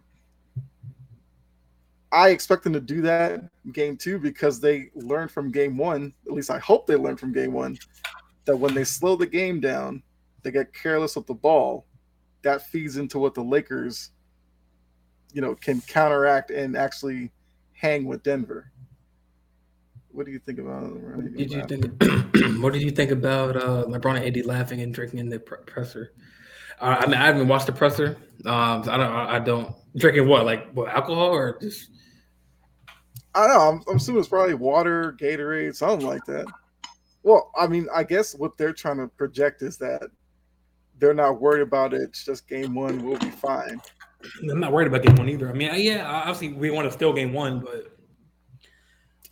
I 2.13 2.31
expect 2.31 2.65
them 2.65 2.73
to 2.73 2.81
do 2.81 3.01
that 3.03 3.43
game 3.73 3.97
two 3.97 4.19
because 4.19 4.61
they 4.61 4.91
learned 4.95 5.31
from 5.31 5.53
game 5.53 5.77
one. 5.77 6.13
At 6.27 6.33
least 6.33 6.51
I 6.51 6.59
hope 6.59 6.87
they 6.87 6.97
learned 6.97 7.21
from 7.21 7.33
game 7.33 7.53
one 7.53 7.79
that 8.47 8.57
when 8.57 8.75
they 8.75 8.85
slow 8.85 9.15
the 9.17 9.27
game 9.27 9.61
down, 9.61 10.03
they 10.43 10.51
get 10.51 10.75
careless 10.75 11.17
with 11.17 11.27
the 11.27 11.35
ball. 11.35 11.87
That 12.43 12.67
feeds 12.67 12.97
into 12.97 13.19
what 13.19 13.35
the 13.35 13.43
Lakers, 13.43 14.11
you 15.33 15.41
know, 15.41 15.55
can 15.55 15.81
counteract 15.83 16.51
and 16.51 16.77
actually 16.77 17.31
hang 17.73 18.07
with 18.07 18.23
Denver. 18.23 18.71
What 20.13 20.27
do 20.27 20.33
you 20.33 20.39
think 20.41 20.59
about? 20.59 20.83
What 20.83 21.37
did 21.37 21.53
you 21.53 21.65
think? 21.65 22.03
what 22.63 22.73
did 22.73 22.83
you 22.83 22.91
think 22.91 23.11
about 23.11 23.57
uh, 23.57 23.85
LeBron 23.87 24.17
and 24.17 24.37
AD 24.37 24.45
laughing 24.47 24.81
and 24.81 24.93
drinking 24.93 25.21
in 25.21 25.29
the 25.29 25.39
presser? 25.39 26.13
Uh, 26.81 26.97
I 26.99 27.07
mean, 27.07 27.15
I 27.15 27.27
haven't 27.27 27.47
watched 27.47 27.67
the 27.67 27.73
presser. 27.73 28.17
Um, 28.45 28.83
so 28.83 28.93
I 28.93 28.97
don't. 28.97 29.13
I 29.13 29.39
don't 29.39 29.75
drinking 29.97 30.29
what 30.29 30.45
like 30.45 30.71
what 30.73 30.89
alcohol 30.89 31.31
or 31.31 31.59
just 31.61 31.91
I 33.35 33.47
don't 33.47 33.57
know. 33.57 33.69
I'm, 33.69 33.83
I'm 33.89 33.97
assuming 33.97 34.21
it's 34.21 34.29
probably 34.29 34.55
water, 34.55 35.17
Gatorade, 35.21 35.77
something 35.77 36.07
like 36.07 36.25
that. 36.27 36.47
Well, 37.23 37.51
I 37.57 37.67
mean, 37.67 37.87
I 37.95 38.03
guess 38.03 38.35
what 38.35 38.57
they're 38.57 38.73
trying 38.73 38.97
to 38.97 39.09
project 39.09 39.63
is 39.63 39.77
that 39.79 40.11
they're 41.01 41.15
not 41.15 41.41
worried 41.41 41.63
about 41.63 41.95
it. 41.95 42.03
It's 42.03 42.25
just 42.25 42.47
game 42.47 42.75
one. 42.75 43.03
We'll 43.03 43.19
be 43.19 43.31
fine. 43.31 43.81
I'm 44.51 44.61
not 44.61 44.73
worried 44.73 44.89
about 44.89 45.03
game 45.03 45.17
one 45.17 45.29
either. 45.29 45.49
I 45.49 45.55
mean, 45.55 45.71
yeah, 45.77 46.07
obviously 46.07 46.53
we 46.53 46.71
want 46.71 46.87
to 46.87 46.93
still 46.93 47.13
game 47.13 47.33
one, 47.33 47.61
but 47.61 47.97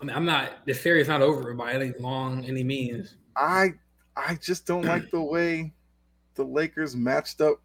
I 0.01 0.05
mean, 0.05 0.17
I'm 0.17 0.25
not. 0.25 0.65
The 0.65 0.73
series 0.73 1.09
not 1.09 1.23
over 1.23 1.53
by 1.55 1.75
any 1.75 1.93
long 2.01 2.45
any 2.45 2.65
means. 2.65 3.17
I 3.37 3.75
I 4.17 4.37
just 4.37 4.67
don't 4.67 4.85
like 4.85 5.11
the 5.11 5.21
way 5.21 5.73
the 6.35 6.45
Lakers 6.45 6.97
matched 6.97 7.41
up. 7.41 7.61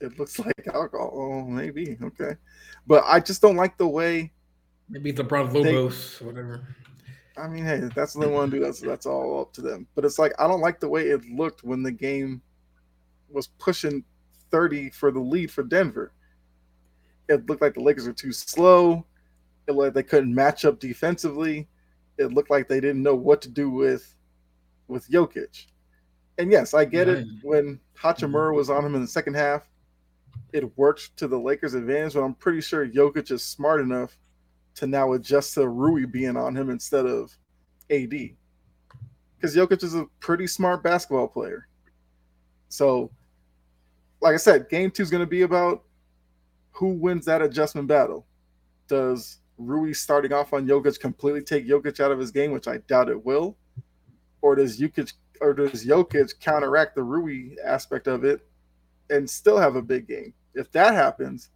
It 0.00 0.18
looks 0.18 0.38
like 0.38 0.54
alcohol. 0.72 1.10
Oh, 1.14 1.42
maybe 1.42 1.96
okay, 2.02 2.36
but 2.86 3.02
I 3.06 3.18
just 3.18 3.40
don't 3.40 3.56
like 3.56 3.78
the 3.78 3.88
way. 3.88 4.30
Maybe 4.90 5.10
it's 5.10 5.20
LeBron 5.20 5.52
Lobos, 5.52 6.20
whatever. 6.20 6.62
I 7.36 7.46
mean, 7.46 7.64
hey, 7.64 7.88
that's 7.94 8.14
what 8.14 8.26
they 8.26 8.32
want 8.32 8.50
to 8.50 8.58
do. 8.58 8.64
That's 8.64 8.80
that's 8.80 9.06
all 9.06 9.40
up 9.40 9.52
to 9.54 9.62
them. 9.62 9.86
But 9.94 10.04
it's 10.04 10.18
like 10.18 10.32
I 10.38 10.46
don't 10.46 10.60
like 10.60 10.80
the 10.80 10.88
way 10.88 11.08
it 11.08 11.24
looked 11.30 11.64
when 11.64 11.82
the 11.82 11.92
game 11.92 12.42
was 13.30 13.48
pushing 13.58 14.04
thirty 14.50 14.90
for 14.90 15.10
the 15.10 15.20
lead 15.20 15.50
for 15.50 15.62
Denver. 15.62 16.12
It 17.28 17.46
looked 17.48 17.62
like 17.62 17.74
the 17.74 17.82
Lakers 17.82 18.06
were 18.06 18.12
too 18.12 18.32
slow. 18.32 19.04
It 19.66 19.72
looked 19.72 19.88
like 19.88 19.94
they 19.94 20.08
couldn't 20.08 20.34
match 20.34 20.64
up 20.64 20.80
defensively. 20.80 21.68
It 22.16 22.32
looked 22.32 22.50
like 22.50 22.68
they 22.68 22.80
didn't 22.80 23.02
know 23.02 23.14
what 23.14 23.42
to 23.42 23.48
do 23.48 23.70
with 23.70 24.14
with 24.88 25.08
Jokic. 25.08 25.66
And 26.38 26.50
yes, 26.50 26.72
I 26.72 26.84
get 26.84 27.08
it. 27.08 27.26
When 27.42 27.80
Hachimura 28.00 28.54
was 28.54 28.70
on 28.70 28.84
him 28.84 28.94
in 28.94 29.02
the 29.02 29.08
second 29.08 29.34
half, 29.34 29.68
it 30.52 30.76
worked 30.78 31.16
to 31.16 31.28
the 31.28 31.38
Lakers' 31.38 31.74
advantage. 31.74 32.14
But 32.14 32.22
I'm 32.22 32.34
pretty 32.34 32.60
sure 32.60 32.88
Jokic 32.88 33.30
is 33.30 33.44
smart 33.44 33.80
enough 33.80 34.16
to 34.76 34.86
now 34.86 35.12
adjust 35.12 35.54
to 35.54 35.68
Rui 35.68 36.06
being 36.06 36.36
on 36.36 36.56
him 36.56 36.70
instead 36.70 37.06
of 37.06 37.36
AD. 37.90 38.10
Because 38.10 39.54
Jokic 39.54 39.82
is 39.82 39.94
a 39.94 40.06
pretty 40.20 40.46
smart 40.46 40.82
basketball 40.82 41.28
player. 41.28 41.66
So, 42.68 43.10
like 44.20 44.34
I 44.34 44.38
said, 44.38 44.68
game 44.68 44.90
two 44.90 45.02
is 45.02 45.10
going 45.10 45.22
to 45.22 45.26
be 45.26 45.42
about 45.42 45.84
who 46.72 46.88
wins 46.88 47.24
that 47.26 47.42
adjustment 47.42 47.88
battle. 47.88 48.26
Does 48.88 49.38
Rui 49.58 49.92
starting 49.92 50.32
off 50.32 50.52
on 50.52 50.66
Jokic 50.66 51.00
completely 51.00 51.42
take 51.42 51.68
Jokic 51.68 52.00
out 52.00 52.12
of 52.12 52.18
his 52.18 52.30
game, 52.30 52.52
which 52.52 52.68
I 52.68 52.78
doubt 52.78 53.08
it 53.08 53.24
will? 53.24 53.56
Or 54.40 54.54
does 54.54 54.78
Jokic 54.78 55.12
or 55.40 55.52
does 55.52 55.84
Jokic 55.84 56.40
counteract 56.40 56.94
the 56.94 57.02
Rui 57.02 57.56
aspect 57.64 58.06
of 58.06 58.24
it 58.24 58.46
and 59.10 59.28
still 59.28 59.58
have 59.58 59.76
a 59.76 59.82
big 59.82 60.06
game? 60.06 60.32
If 60.54 60.70
that 60.72 60.94
happens, 60.94 61.50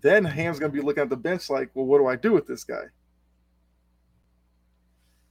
then 0.00 0.24
Ham's 0.24 0.58
gonna 0.58 0.72
be 0.72 0.80
looking 0.80 1.02
at 1.02 1.10
the 1.10 1.16
bench 1.16 1.48
like, 1.48 1.70
well, 1.74 1.86
what 1.86 1.98
do 1.98 2.06
I 2.06 2.16
do 2.16 2.32
with 2.32 2.46
this 2.46 2.64
guy? 2.64 2.84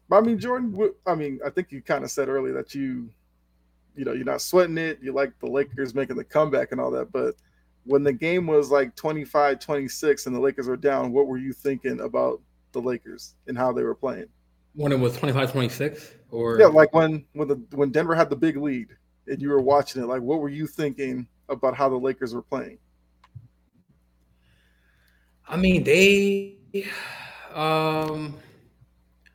But 0.07 0.17
I 0.17 0.21
mean, 0.21 0.39
Jordan. 0.39 0.91
I 1.05 1.15
mean, 1.15 1.39
I 1.45 1.49
think 1.49 1.71
you 1.71 1.81
kind 1.81 2.03
of 2.03 2.11
said 2.11 2.29
earlier 2.29 2.53
that 2.53 2.75
you, 2.75 3.09
you 3.95 4.05
know, 4.05 4.13
you're 4.13 4.25
not 4.25 4.41
sweating 4.41 4.77
it. 4.77 4.99
You 5.01 5.13
like 5.13 5.37
the 5.39 5.47
Lakers 5.47 5.95
making 5.95 6.17
the 6.17 6.23
comeback 6.23 6.71
and 6.71 6.81
all 6.81 6.91
that. 6.91 7.11
But 7.11 7.35
when 7.83 8.03
the 8.03 8.13
game 8.13 8.47
was 8.47 8.71
like 8.71 8.95
25-26 8.95 10.25
and 10.25 10.35
the 10.35 10.39
Lakers 10.39 10.67
were 10.67 10.77
down, 10.77 11.11
what 11.11 11.27
were 11.27 11.37
you 11.37 11.53
thinking 11.53 12.01
about 12.01 12.41
the 12.71 12.81
Lakers 12.81 13.35
and 13.47 13.57
how 13.57 13.71
they 13.71 13.83
were 13.83 13.95
playing? 13.95 14.27
When 14.73 14.91
it 14.91 14.99
was 14.99 15.17
25-26 15.17 16.13
or 16.31 16.59
Yeah, 16.59 16.67
like 16.67 16.93
when 16.93 17.25
when 17.33 17.47
the 17.47 17.55
when 17.71 17.91
Denver 17.91 18.15
had 18.15 18.29
the 18.29 18.35
big 18.35 18.57
lead 18.57 18.89
and 19.27 19.41
you 19.41 19.49
were 19.49 19.61
watching 19.61 20.01
it, 20.01 20.07
like 20.07 20.21
what 20.21 20.39
were 20.39 20.49
you 20.49 20.67
thinking 20.67 21.27
about 21.47 21.75
how 21.75 21.89
the 21.89 21.95
Lakers 21.95 22.33
were 22.33 22.41
playing? 22.41 22.77
I 25.47 25.57
mean, 25.57 25.83
they 25.83 26.57
um, 27.53 28.37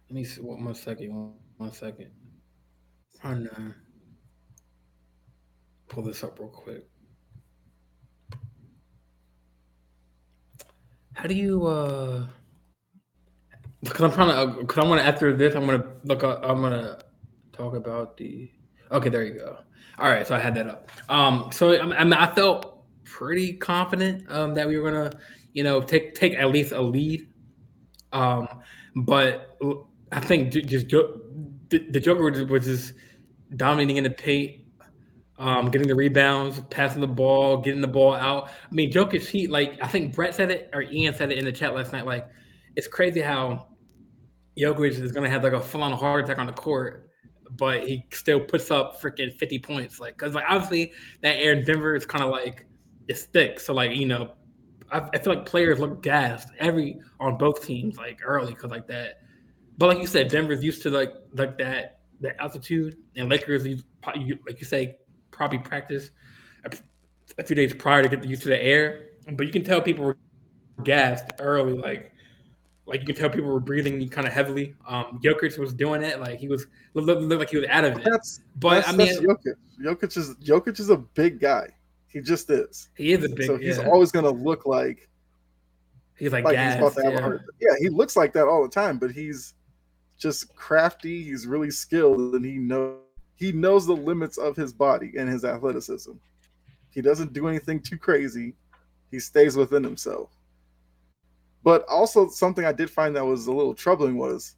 let 0.09 0.15
me 0.15 0.25
see. 0.25 0.41
One, 0.41 0.65
one 0.65 0.75
second. 0.75 1.15
One, 1.15 1.33
one 1.57 1.73
second. 1.73 2.11
I'm 3.25 3.45
trying 3.45 3.45
to 3.45 3.75
pull 5.91 6.03
this 6.05 6.25
up 6.25 6.39
real 6.39 6.49
quick. 6.49 6.87
How 11.13 11.27
do 11.27 11.35
you? 11.35 11.67
uh 11.67 12.27
Because 13.83 14.01
I'm 14.01 14.13
trying 14.13 14.55
to. 14.55 14.61
Because 14.61 14.79
I 14.79 14.89
want 14.89 15.03
to 15.03 15.07
after 15.07 15.37
this. 15.37 15.55
I'm 15.55 15.67
gonna 15.67 15.85
look. 16.05 16.25
Up, 16.25 16.41
I'm 16.43 16.63
gonna 16.63 16.99
talk 17.53 17.75
about 17.75 18.17
the. 18.17 18.51
Okay, 18.91 19.11
there 19.11 19.25
you 19.25 19.35
go. 19.35 19.59
All 19.99 20.09
right, 20.09 20.27
so 20.27 20.35
I 20.35 20.39
had 20.39 20.55
that 20.55 20.67
up. 20.67 20.91
Um, 21.11 21.51
so 21.53 21.79
I, 21.79 22.05
mean, 22.05 22.15
I 22.15 22.35
felt 22.35 22.85
pretty 23.05 23.53
confident 23.53 24.25
um, 24.31 24.55
that 24.55 24.67
we 24.67 24.79
were 24.79 24.91
gonna, 24.91 25.13
you 25.53 25.63
know, 25.63 25.83
take 25.83 26.15
take 26.15 26.33
at 26.35 26.51
least 26.51 26.73
a 26.73 26.81
lead. 26.81 27.29
Um, 28.13 28.49
but 28.97 29.59
I 30.11 30.21
think 30.21 30.53
just 30.53 30.89
the, 30.89 31.87
the 31.91 32.01
Joker 32.01 32.47
was 32.47 32.65
just 32.65 32.95
dominating 33.57 33.99
in 33.99 34.05
the 34.05 34.11
paint, 34.11 34.63
um, 35.41 35.71
getting 35.71 35.89
the 35.89 35.95
rebounds, 35.95 36.61
passing 36.71 37.01
the 37.01 37.09
ball, 37.09 37.57
getting 37.57 37.81
the 37.81 37.89
ball 37.89 38.15
out. 38.15 38.49
I 38.49 38.75
mean, 38.75 38.93
Jokic, 38.93 39.27
he 39.27 39.47
like 39.49 39.79
I 39.83 39.89
think 39.89 40.15
Brett 40.15 40.35
said 40.35 40.51
it 40.51 40.71
or 40.73 40.83
Ian 40.83 41.15
said 41.15 41.33
it 41.33 41.39
in 41.39 41.45
the 41.45 41.53
chat 41.53 41.75
last 41.75 41.93
night. 41.93 42.07
Like, 42.07 42.29
it's 42.77 42.87
crazy 42.87 43.21
how 43.21 43.67
Jokic 44.57 45.01
is 45.01 45.13
gonna 45.13 45.31
have 45.31 45.43
like 45.43 45.55
a 45.55 45.61
full 45.61 45.83
on 45.83 45.93
heart 45.93 46.25
attack 46.25 46.39
on 46.39 46.47
the 46.47 46.53
court 46.53 47.11
but 47.57 47.87
he 47.87 48.07
still 48.13 48.41
puts 48.41 48.71
up 48.71 49.01
freaking 49.01 49.33
50 49.35 49.59
points. 49.59 50.01
Like, 50.01 50.17
because 50.17 50.35
like 50.35 50.45
obviously 50.49 50.93
that 51.23 51.37
air 51.37 51.53
in 51.53 51.65
Denver 51.65 51.95
is 51.97 52.07
kind 52.07 52.23
of 52.23 52.31
like 52.31 52.67
it's 53.09 53.25
thick. 53.25 53.61
So 53.61 53.75
like 53.75 53.95
you 53.97 54.07
know, 54.07 54.33
I, 54.91 55.09
I, 55.13 55.19
feel 55.19 55.35
like 55.35 55.47
players 55.47 55.79
look 55.79 56.03
gassed 56.03 56.49
every 56.59 57.01
on 57.19 57.39
both 57.39 57.65
teams 57.65 57.97
like 57.97 58.21
early 58.25 58.55
because 58.55 58.71
like 58.71 58.87
that. 58.89 59.23
But 59.79 59.89
like 59.89 59.99
you 59.99 60.07
said, 60.07 60.29
Denver's 60.29 60.63
used 60.63 60.83
to 60.83 60.91
like 60.91 61.13
like 61.35 61.59
that 61.59 62.01
that 62.21 62.41
altitude, 62.41 62.97
and 63.17 63.29
Lakers 63.29 63.67
like 63.67 64.61
you 64.61 64.67
say 64.67 64.97
probably 65.41 65.57
practice 65.57 66.11
a, 66.67 66.71
a 67.39 67.43
few 67.43 67.57
days 67.57 67.73
prior 67.73 68.03
to 68.03 68.11
get 68.11 68.23
used 68.27 68.43
to 68.43 68.51
the 68.51 68.63
air. 68.63 69.07
But 69.33 69.47
you 69.47 69.53
can 69.55 69.65
tell 69.65 69.81
people 69.81 70.05
were 70.05 70.19
gassed 70.85 71.31
early, 71.39 71.73
like 71.73 72.13
like 72.85 73.01
you 73.01 73.07
can 73.07 73.17
tell 73.17 73.31
people 73.31 73.49
were 73.49 73.59
breathing 73.59 74.07
kind 74.11 74.27
of 74.27 74.35
heavily. 74.35 74.75
Um, 74.87 75.19
Jokic 75.25 75.57
was 75.57 75.73
doing 75.73 76.03
it, 76.03 76.21
like 76.21 76.39
he 76.39 76.47
was 76.47 76.67
looked, 76.93 77.23
looked 77.23 77.41
like 77.41 77.49
he 77.49 77.57
was 77.57 77.67
out 77.71 77.87
of 77.87 77.97
it. 77.97 78.05
That's, 78.05 78.41
but 78.57 78.83
that's, 78.83 78.89
I 78.89 78.97
mean, 78.97 79.17
Jokic. 79.17 79.55
Jokic 79.83 80.17
is 80.19 80.35
Jokic 80.37 80.79
is 80.79 80.91
a 80.91 80.99
big 80.99 81.41
guy. 81.41 81.69
He 82.09 82.21
just 82.21 82.51
is. 82.51 82.91
He 82.95 83.13
is 83.13 83.25
a 83.25 83.31
big. 83.31 83.47
So 83.47 83.57
he's 83.57 83.79
yeah. 83.79 83.89
always 83.89 84.13
going 84.13 84.27
to 84.27 84.31
look 84.31 84.67
like 84.67 85.09
he's 86.17 86.33
like, 86.33 86.45
like 86.45 86.59
he's 86.59 86.75
about 86.75 86.95
to 86.97 87.03
have 87.03 87.13
yeah. 87.15 87.19
a 87.19 87.23
heart. 87.23 87.45
Yeah, 87.61 87.77
he 87.79 87.89
looks 87.89 88.15
like 88.15 88.35
that 88.35 88.47
all 88.47 88.63
the 88.63 88.69
time, 88.69 88.99
but 88.99 89.11
he's 89.11 89.55
just 90.19 90.55
crafty. 90.55 91.23
He's 91.23 91.47
really 91.47 91.71
skilled, 91.71 92.35
and 92.35 92.45
he 92.45 92.59
knows 92.59 92.99
he 93.41 93.53
knows 93.53 93.87
the 93.87 93.97
limits 93.97 94.37
of 94.37 94.55
his 94.55 94.71
body 94.71 95.15
and 95.17 95.27
his 95.27 95.47
athleticism. 95.47 96.13
He 96.91 97.01
doesn't 97.01 97.33
do 97.33 97.49
anything 97.49 97.81
too 97.81 97.97
crazy. 97.97 98.55
He 99.11 99.19
stays 99.19 99.57
within 99.57 99.83
himself. 99.83 100.29
But 101.65 101.85
also 101.89 102.29
something 102.29 102.67
I 102.67 102.73
did 102.73 102.91
find 102.91 103.17
that 103.17 103.25
was 103.25 103.47
a 103.47 103.53
little 103.53 103.75
troubling 103.75 104.19
was 104.19 104.57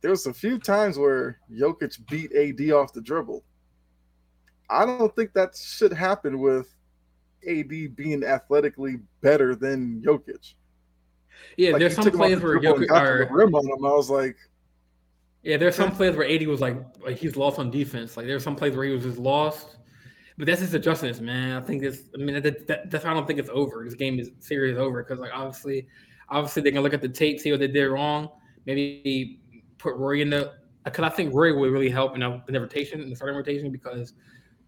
there 0.00 0.12
was 0.12 0.26
a 0.26 0.32
few 0.32 0.60
times 0.60 0.96
where 0.96 1.40
Jokic 1.52 1.98
beat 2.08 2.32
AD 2.32 2.70
off 2.70 2.92
the 2.92 3.00
dribble. 3.00 3.42
I 4.70 4.86
don't 4.86 5.14
think 5.16 5.32
that 5.32 5.56
should 5.56 5.92
happen 5.92 6.38
with 6.38 6.72
AD 7.48 7.96
being 7.96 8.22
athletically 8.22 9.00
better 9.22 9.56
than 9.56 10.02
Jokic. 10.06 10.54
Yeah, 11.56 11.72
like 11.72 11.80
there's 11.80 11.96
some 11.96 12.08
plays 12.12 12.40
where 12.40 12.60
Jokic 12.60 12.90
are 12.92 13.28
rim 13.32 13.56
on 13.56 13.66
him. 13.66 13.84
I 13.84 13.92
was 13.92 14.08
like, 14.08 14.36
yeah, 15.42 15.56
there's 15.56 15.76
some 15.76 15.92
plays 15.92 16.16
where 16.16 16.28
AD 16.28 16.46
was 16.46 16.60
like, 16.60 16.76
like 17.04 17.16
he's 17.16 17.36
lost 17.36 17.58
on 17.58 17.70
defense. 17.70 18.16
Like 18.16 18.26
there's 18.26 18.44
some 18.44 18.56
plays 18.56 18.74
where 18.74 18.84
he 18.84 18.92
was 18.92 19.04
just 19.04 19.18
lost. 19.18 19.76
But 20.38 20.46
that's 20.46 20.60
his 20.60 20.72
adjustments, 20.72 21.20
man. 21.20 21.56
I 21.56 21.60
think 21.60 21.82
this. 21.82 22.04
I 22.14 22.18
mean, 22.18 22.42
that, 22.42 22.66
that, 22.66 22.90
that's 22.90 23.04
why 23.04 23.10
I 23.10 23.14
don't 23.14 23.26
think 23.26 23.38
it's 23.38 23.50
over. 23.52 23.84
This 23.84 23.94
game 23.94 24.18
is 24.18 24.30
series 24.38 24.78
over 24.78 25.02
because, 25.02 25.18
like, 25.18 25.32
obviously, 25.34 25.86
Obviously, 26.30 26.62
they 26.62 26.70
can 26.70 26.82
look 26.82 26.94
at 26.94 27.02
the 27.02 27.08
tape, 27.08 27.40
see 27.40 27.50
what 27.50 27.60
they 27.60 27.68
did 27.68 27.86
wrong. 27.86 28.28
Maybe 28.66 29.40
put 29.78 29.96
Rui 29.96 30.20
in 30.20 30.30
the 30.30 30.52
because 30.84 31.04
I 31.04 31.08
think 31.08 31.34
Rui 31.34 31.52
would 31.52 31.72
really 31.72 31.90
help 31.90 32.14
in 32.14 32.20
the 32.20 32.60
rotation, 32.60 33.00
in 33.02 33.10
the 33.10 33.16
starting 33.16 33.36
rotation, 33.36 33.70
because 33.70 34.14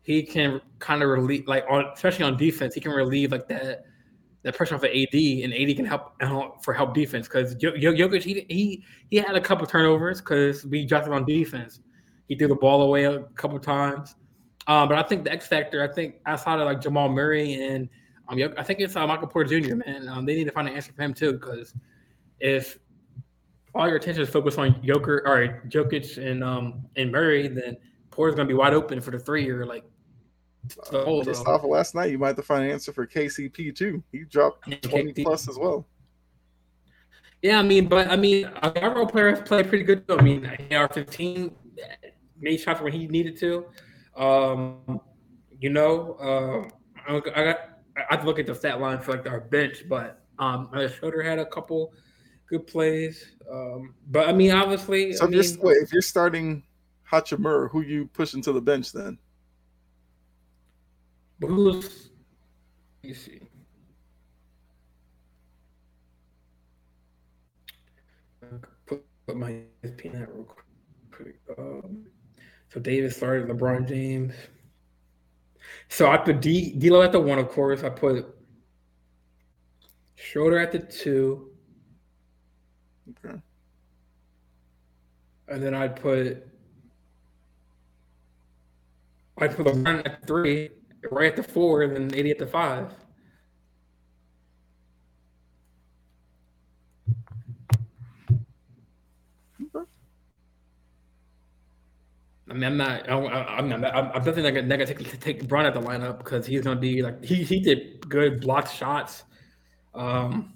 he 0.03 0.23
can 0.25 0.61
kind 0.79 1.03
of 1.03 1.09
relieve, 1.09 1.47
like 1.47 1.65
on 1.71 1.87
especially 1.95 2.25
on 2.25 2.37
defense, 2.37 2.75
he 2.75 2.81
can 2.81 2.91
relieve 2.91 3.31
like 3.31 3.49
that 3.49 3.85
that 4.43 4.57
pressure 4.57 4.75
off 4.75 4.83
of 4.83 4.91
AD, 4.91 5.15
and 5.15 5.55
AD 5.55 5.77
can 5.77 5.85
help 5.85 6.65
for 6.65 6.75
help 6.75 6.95
defense 6.95 7.29
because 7.29 7.55
Jokic 7.55 8.23
he 8.23 8.45
he 8.49 8.85
he 9.11 9.17
had 9.17 9.37
a 9.37 9.41
couple 9.41 9.67
turnovers 9.67 10.21
because 10.21 10.65
we 10.67 10.85
dropped 10.85 11.09
on 11.09 11.25
defense. 11.25 11.81
He 12.29 12.37
threw 12.37 12.49
the 12.49 12.55
ball 12.55 12.83
away 12.83 13.05
a 13.05 13.21
couple 13.35 13.59
times, 13.59 14.17
um, 14.67 14.89
but 14.89 14.99
I 14.99 15.03
think 15.03 15.25
the 15.25 15.33
X 15.33 15.47
factor, 15.47 15.83
I 15.83 15.93
think 15.93 16.17
outside 16.27 16.59
of 16.59 16.67
like 16.67 16.81
Jamal 16.81 17.09
Murray 17.09 17.55
and 17.55 17.89
um, 18.29 18.39
I 18.57 18.63
think 18.63 18.81
it's 18.81 18.97
uh, 18.97 19.07
Michael 19.07 19.27
Porter 19.29 19.61
Jr. 19.61 19.77
Man, 19.77 20.09
um, 20.09 20.25
they 20.25 20.35
need 20.35 20.45
to 20.45 20.53
find 20.53 20.69
an 20.69 20.75
answer 20.75 20.93
for 20.93 21.03
him 21.03 21.13
too 21.13 21.33
because 21.35 21.75
if 22.41 22.79
all 23.75 23.87
your 23.87 23.97
attention 23.97 24.23
is 24.23 24.29
focused 24.29 24.59
on 24.59 24.83
Joker 24.85 25.23
or 25.27 25.63
Jokic 25.69 26.19
and 26.19 26.43
um 26.43 26.85
and 26.97 27.11
Murray, 27.13 27.49
then 27.49 27.77
Porter's 28.11 28.35
gonna 28.35 28.49
be 28.49 28.55
wide 28.55 28.75
open 28.75 29.01
for 29.01 29.13
the 29.13 29.19
three 29.19 29.49
or 29.49 29.67
like. 29.67 29.85
Uh, 30.93 31.23
just 31.25 31.47
off 31.47 31.65
of 31.65 31.71
last 31.71 31.95
night, 31.95 32.11
you 32.11 32.19
might 32.19 32.29
have 32.29 32.37
to 32.37 32.43
find 32.43 32.65
an 32.65 32.71
answer 32.71 32.93
for 32.93 33.07
KCP 33.07 33.75
too. 33.75 34.03
He 34.13 34.21
dropped 34.21 34.71
twenty 34.83 35.13
plus 35.25 35.49
as 35.49 35.59
well. 35.59 35.87
Yeah, 37.43 37.59
I 37.59 37.63
mean, 37.63 37.89
but 37.89 38.09
I 38.09 38.17
mean, 38.17 38.47
our 38.47 38.95
role 38.95 39.07
players 39.07 39.41
played 39.41 39.69
pretty 39.69 39.85
good. 39.85 40.05
I 40.09 40.23
mean, 40.23 40.51
AR 40.71 40.89
fifteen 40.89 41.55
made 42.39 42.59
shots 42.59 42.81
when 42.81 42.93
he 42.93 43.09
needed 43.09 43.37
to. 43.39 43.67
Um, 44.17 45.01
you 45.61 45.71
know, 45.71 46.69
uh, 47.09 47.13
I 47.13 47.21
got 47.21 47.37
I 47.97 48.05
have 48.11 48.21
to 48.21 48.27
look 48.27 48.39
at 48.39 48.47
the 48.47 48.55
stat 48.55 48.81
line 48.81 49.01
for 49.01 49.13
like 49.17 49.29
our 49.29 49.41
bench, 49.41 49.85
but 49.89 50.23
um, 50.39 50.69
Schroeder 50.97 51.23
had 51.23 51.39
a 51.39 51.47
couple 51.47 51.93
good 52.49 52.67
plays. 52.67 53.35
Um, 53.51 53.95
but 54.09 54.29
I 54.29 54.33
mean, 54.33 54.53
obviously, 54.53 55.13
so 55.13 55.25
I 55.25 55.29
mean, 55.29 55.41
if, 55.41 55.57
you're, 55.57 55.65
wait, 55.65 55.77
if 55.79 55.93
you're 55.93 56.03
starting 56.03 56.63
Hachimura, 57.11 57.71
who 57.71 57.83
you 57.83 58.07
pushing 58.13 58.41
to 58.43 58.53
the 58.53 58.61
bench 58.61 58.93
then? 58.93 59.19
Who's? 61.49 62.11
You 63.03 63.15
see. 63.15 63.41
Put, 68.87 69.05
put 69.27 69.37
my 69.37 69.63
ESPN 69.85 70.29
real 70.29 70.45
quick. 71.11 71.37
Um, 71.59 72.07
so 72.73 72.81
Davis 72.81 73.17
started 73.17 73.49
LeBron 73.49 73.89
James. 73.89 74.35
So 75.89 76.11
I 76.11 76.17
put 76.17 76.41
D 76.41 76.73
D'Lo 76.79 77.03
at 77.03 77.13
the 77.13 77.21
one, 77.21 77.39
of 77.39 77.49
course. 77.49 77.83
I 77.83 77.89
put 77.89 78.27
Schroeder 80.15 80.59
at 80.59 80.73
the 80.73 80.79
two. 80.79 81.51
Okay. 83.25 83.37
And 85.49 85.63
then 85.63 85.75
I'd 85.75 85.97
put 85.97 86.47
I'd 89.39 89.57
put 89.57 89.67
LeBron 89.67 90.07
at 90.07 90.27
three, 90.27 90.71
right 91.11 91.31
at 91.31 91.37
the 91.37 91.43
four, 91.43 91.83
and 91.83 91.97
then 91.97 92.19
AD 92.19 92.27
at 92.27 92.39
the 92.39 92.47
five. 92.47 92.95
I 102.53 102.55
mean, 102.55 102.65
I'm 102.65 102.77
not. 102.77 103.09
I, 103.09 103.59
am 103.59 103.69
not. 103.69 103.95
I'm, 103.95 104.09
I'm 104.09 104.23
definitely 104.23 104.61
not 104.61 104.69
gonna 104.69 104.87
take 104.87 105.21
take 105.21 105.49
Bron 105.49 105.65
at 105.65 105.73
the 105.73 105.81
lineup 105.81 106.19
because 106.19 106.45
he's 106.45 106.61
gonna 106.61 106.79
be 106.79 107.01
like 107.01 107.25
he 107.25 107.43
he 107.45 107.61
did 107.61 108.07
good 108.11 108.43
blocked 108.43 108.75
shots. 108.75 109.25
Um, 109.95 110.53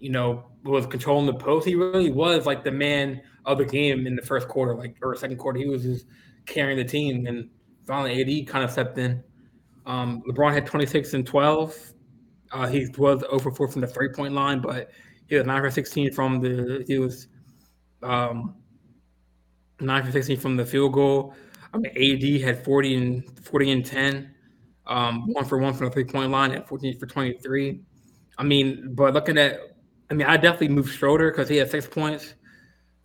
you 0.00 0.10
know, 0.10 0.46
was 0.64 0.86
controlling 0.86 1.26
the 1.26 1.34
post. 1.34 1.64
He 1.64 1.76
really 1.76 2.10
was 2.10 2.44
like 2.44 2.64
the 2.64 2.72
man 2.72 3.22
of 3.44 3.58
the 3.58 3.64
game 3.64 4.06
in 4.08 4.16
the 4.16 4.22
first 4.22 4.48
quarter, 4.48 4.74
like 4.74 4.96
or 5.00 5.14
second 5.14 5.36
quarter. 5.36 5.60
He 5.60 5.68
was 5.68 5.84
just 5.84 6.06
carrying 6.44 6.76
the 6.76 6.84
team, 6.84 7.26
and 7.26 7.48
finally 7.86 8.20
AD 8.20 8.48
kind 8.48 8.64
of 8.64 8.72
stepped 8.72 8.98
in. 8.98 9.22
Um, 9.88 10.22
LeBron 10.28 10.52
had 10.52 10.66
26 10.66 11.14
and 11.14 11.26
12. 11.26 11.92
Uh, 12.52 12.66
he 12.68 12.86
was 12.98 13.24
over 13.30 13.50
four 13.50 13.68
from 13.68 13.80
the 13.80 13.86
three 13.86 14.10
point 14.10 14.34
line, 14.34 14.60
but 14.60 14.90
he 15.26 15.34
was 15.34 15.46
nine 15.46 15.62
for 15.62 15.70
16 15.70 16.12
from 16.12 16.40
the. 16.40 16.84
He 16.86 16.98
was 16.98 17.28
um, 18.02 18.54
nine 19.80 20.04
for 20.04 20.12
16 20.12 20.38
from 20.38 20.56
the 20.56 20.64
field 20.64 20.92
goal. 20.92 21.34
I 21.72 21.78
mean, 21.78 21.92
AD 21.96 22.42
had 22.42 22.64
40 22.64 22.94
and 22.96 23.40
40 23.46 23.72
and 23.72 23.84
10, 23.84 24.34
um, 24.86 25.32
one 25.32 25.44
for 25.44 25.58
one 25.58 25.72
from 25.72 25.86
the 25.86 25.92
three 25.92 26.04
point 26.04 26.30
line 26.30 26.52
at 26.52 26.68
14 26.68 26.98
for 26.98 27.06
23. 27.06 27.80
I 28.36 28.42
mean, 28.42 28.94
but 28.94 29.14
looking 29.14 29.38
at, 29.38 29.58
I 30.10 30.14
mean, 30.14 30.26
I 30.26 30.36
definitely 30.36 30.68
moved 30.68 30.92
Schroeder 30.92 31.30
because 31.30 31.48
he 31.48 31.56
had 31.56 31.70
six 31.70 31.86
points. 31.86 32.34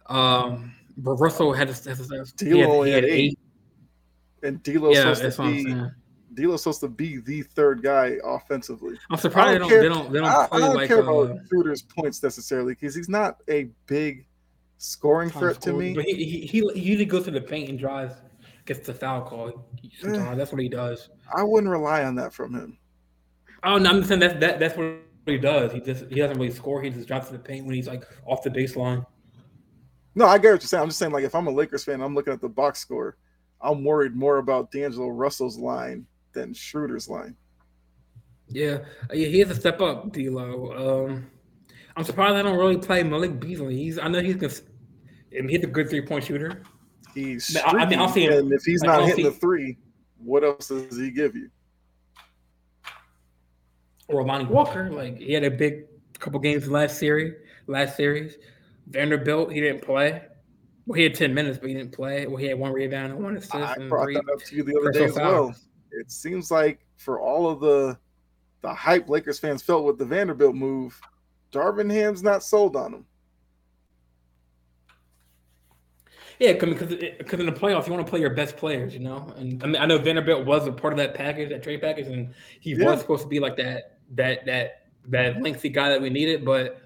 Um, 0.07 0.73
but 0.97 1.13
Russell 1.13 1.53
had, 1.53 1.69
a, 1.69 1.73
D'Lo 1.73 2.83
he 2.83 2.91
had, 2.91 2.91
he 2.91 2.91
had 2.91 3.05
eight. 3.05 3.11
eight. 3.11 3.39
And 4.43 4.63
D'Lo's 4.63 4.95
yeah, 4.95 5.13
supposed 5.13 5.37
to 5.37 5.63
be 5.63 5.89
D'Lo's 6.35 6.63
supposed 6.63 6.81
to 6.81 6.87
be 6.87 7.17
the 7.17 7.41
third 7.41 7.81
guy 7.83 8.17
offensively. 8.23 8.97
I'm 9.09 9.17
surprised 9.17 9.55
they 9.55 9.59
don't, 9.59 9.69
they 9.69 9.89
don't 9.89 10.11
they 10.11 10.19
don't 10.19 10.27
I, 10.27 10.47
play 10.47 10.57
I 10.57 10.59
don't 10.65 10.75
like 10.75 10.87
care 10.87 10.99
uh, 10.99 11.11
about 11.11 11.39
Schroeder's 11.47 11.81
points 11.81 12.21
necessarily 12.21 12.73
because 12.73 12.95
he's 12.95 13.09
not 13.09 13.41
a 13.47 13.69
big 13.87 14.25
scoring 14.77 15.29
Tom 15.29 15.41
threat 15.41 15.61
to 15.61 15.73
me. 15.73 15.93
But 15.93 16.05
he, 16.05 16.15
he 16.15 16.39
he 16.41 16.69
he 16.73 16.79
usually 16.79 17.05
goes 17.05 17.25
to 17.25 17.31
the 17.31 17.41
paint 17.41 17.69
and 17.69 17.79
drives, 17.79 18.15
gets 18.65 18.85
the 18.85 18.93
foul 18.93 19.21
call. 19.21 19.65
Sometimes 19.99 20.37
that's 20.37 20.51
what 20.51 20.61
he 20.61 20.69
does. 20.69 21.09
I 21.35 21.43
wouldn't 21.43 21.71
rely 21.71 22.03
on 22.03 22.15
that 22.15 22.33
from 22.33 22.53
him. 22.53 22.77
Oh 23.63 23.77
no, 23.77 23.89
I'm 23.89 23.97
just 23.97 24.09
saying 24.09 24.19
that 24.21 24.39
that 24.39 24.59
that's 24.59 24.77
what 24.77 24.97
he 25.25 25.37
does. 25.37 25.71
He 25.71 25.79
just 25.79 26.05
he 26.09 26.15
doesn't 26.15 26.37
really 26.37 26.51
score. 26.51 26.81
He 26.81 26.89
just 26.89 27.07
drops 27.07 27.27
to 27.27 27.33
the 27.33 27.39
paint 27.39 27.65
when 27.65 27.75
he's 27.75 27.87
like 27.87 28.05
off 28.25 28.43
the 28.43 28.49
baseline. 28.49 29.05
No, 30.15 30.25
I 30.27 30.37
get 30.37 30.51
what 30.51 30.61
you're 30.61 30.67
saying. 30.67 30.83
I'm 30.83 30.89
just 30.89 30.99
saying, 30.99 31.11
like, 31.11 31.23
if 31.23 31.33
I'm 31.33 31.47
a 31.47 31.51
Lakers 31.51 31.83
fan, 31.83 31.99
I'm 31.99 32.13
looking 32.13 32.33
at 32.33 32.39
the 32.41 32.49
box 32.49 32.79
score. 32.79 33.17
I'm 33.61 33.83
worried 33.83 34.15
more 34.15 34.37
about 34.37 34.71
D'Angelo 34.71 35.07
Russell's 35.07 35.57
line 35.57 36.05
than 36.33 36.53
Schroeder's 36.53 37.07
line. 37.09 37.35
Yeah, 38.49 38.79
uh, 39.09 39.13
yeah, 39.13 39.27
he 39.27 39.39
has 39.39 39.49
to 39.49 39.55
step 39.55 39.81
up, 39.81 40.11
D'Lo. 40.11 41.05
Um, 41.07 41.27
I'm 41.95 42.03
surprised 42.03 42.35
I 42.35 42.41
don't 42.41 42.57
really 42.57 42.77
play 42.77 43.03
Malik 43.03 43.39
Beasley. 43.39 43.75
He's 43.75 43.97
I 43.97 44.07
know 44.07 44.21
he's 44.21 44.35
cons- 44.35 44.63
and 45.31 45.49
he's 45.49 45.63
a 45.63 45.67
good 45.67 45.89
three 45.89 46.01
point 46.01 46.25
shooter. 46.25 46.63
He's 47.13 47.55
I- 47.55 47.61
I 47.79 47.89
mean, 47.89 47.99
I'll 47.99 48.09
see 48.09 48.25
him- 48.25 48.33
and 48.33 48.51
if 48.53 48.63
he's 48.63 48.81
like, 48.81 48.87
not 48.99 49.01
hitting 49.07 49.25
see- 49.25 49.29
the 49.29 49.35
three, 49.35 49.77
what 50.17 50.43
else 50.43 50.67
does 50.67 50.97
he 50.97 51.09
give 51.11 51.35
you? 51.35 51.49
Or 54.09 54.25
Lonnie 54.25 54.45
Walker, 54.45 54.89
like 54.91 55.17
he 55.17 55.33
had 55.33 55.43
a 55.43 55.51
big 55.51 55.85
couple 56.19 56.39
games 56.39 56.67
last 56.69 56.97
series. 56.97 57.33
Last 57.67 57.95
series, 57.95 58.37
Vanderbilt 58.87 59.51
he 59.53 59.61
didn't 59.61 59.81
play. 59.83 60.21
Well, 60.85 60.97
he 60.97 61.03
had 61.03 61.15
ten 61.15 61.33
minutes, 61.33 61.57
but 61.59 61.69
he 61.69 61.75
didn't 61.75 61.93
play. 61.93 62.27
Well, 62.27 62.35
he 62.35 62.47
had 62.47 62.59
one 62.59 62.73
rebound 62.73 63.13
and 63.13 63.23
one 63.23 63.37
assist 63.37 63.55
I 63.55 63.73
and 63.75 63.89
brought 63.89 64.03
three 64.05 64.15
that 64.15 64.29
up 64.29 64.41
to 64.43 64.55
you 64.55 64.63
the 64.63 64.77
other 64.77 64.91
day 64.91 65.05
as 65.05 65.15
well. 65.15 65.47
fouls. 65.53 65.67
It 65.99 66.11
seems 66.11 66.51
like 66.51 66.85
for 66.97 67.19
all 67.19 67.49
of 67.49 67.59
the 67.59 67.97
the 68.61 68.73
hype 68.73 69.09
Lakers 69.09 69.39
fans 69.39 69.61
felt 69.61 69.83
with 69.85 69.97
the 69.97 70.05
Vanderbilt 70.05 70.55
move, 70.55 70.99
Darvin 71.51 71.91
Ham's 71.91 72.23
not 72.23 72.43
sold 72.43 72.75
on 72.75 72.93
him. 72.93 73.05
Yeah, 76.39 76.53
because 76.53 76.89
because 77.17 77.39
in 77.39 77.45
the 77.45 77.51
playoffs 77.51 77.87
you 77.87 77.93
want 77.93 78.05
to 78.05 78.09
play 78.09 78.19
your 78.19 78.33
best 78.33 78.57
players, 78.57 78.93
you 78.93 78.99
know. 78.99 79.33
And 79.37 79.63
I 79.63 79.67
mean, 79.67 79.75
I 79.81 79.85
know 79.85 79.97
Vanderbilt 79.97 80.45
was 80.45 80.67
a 80.67 80.71
part 80.71 80.93
of 80.93 80.97
that 80.97 81.13
package, 81.13 81.49
that 81.49 81.61
trade 81.63 81.81
package, 81.81 82.07
and 82.07 82.33
he 82.59 82.75
Yeah. 82.75 82.85
was 82.85 82.99
supposed 83.01 83.23
to 83.23 83.27
be 83.29 83.39
like 83.39 83.55
that 83.57 83.99
that 84.15 84.45
that 84.45 84.87
that 85.09 85.41
lengthy 85.41 85.69
guy 85.69 85.89
that 85.89 86.01
we 86.01 86.09
needed. 86.09 86.43
But 86.43 86.81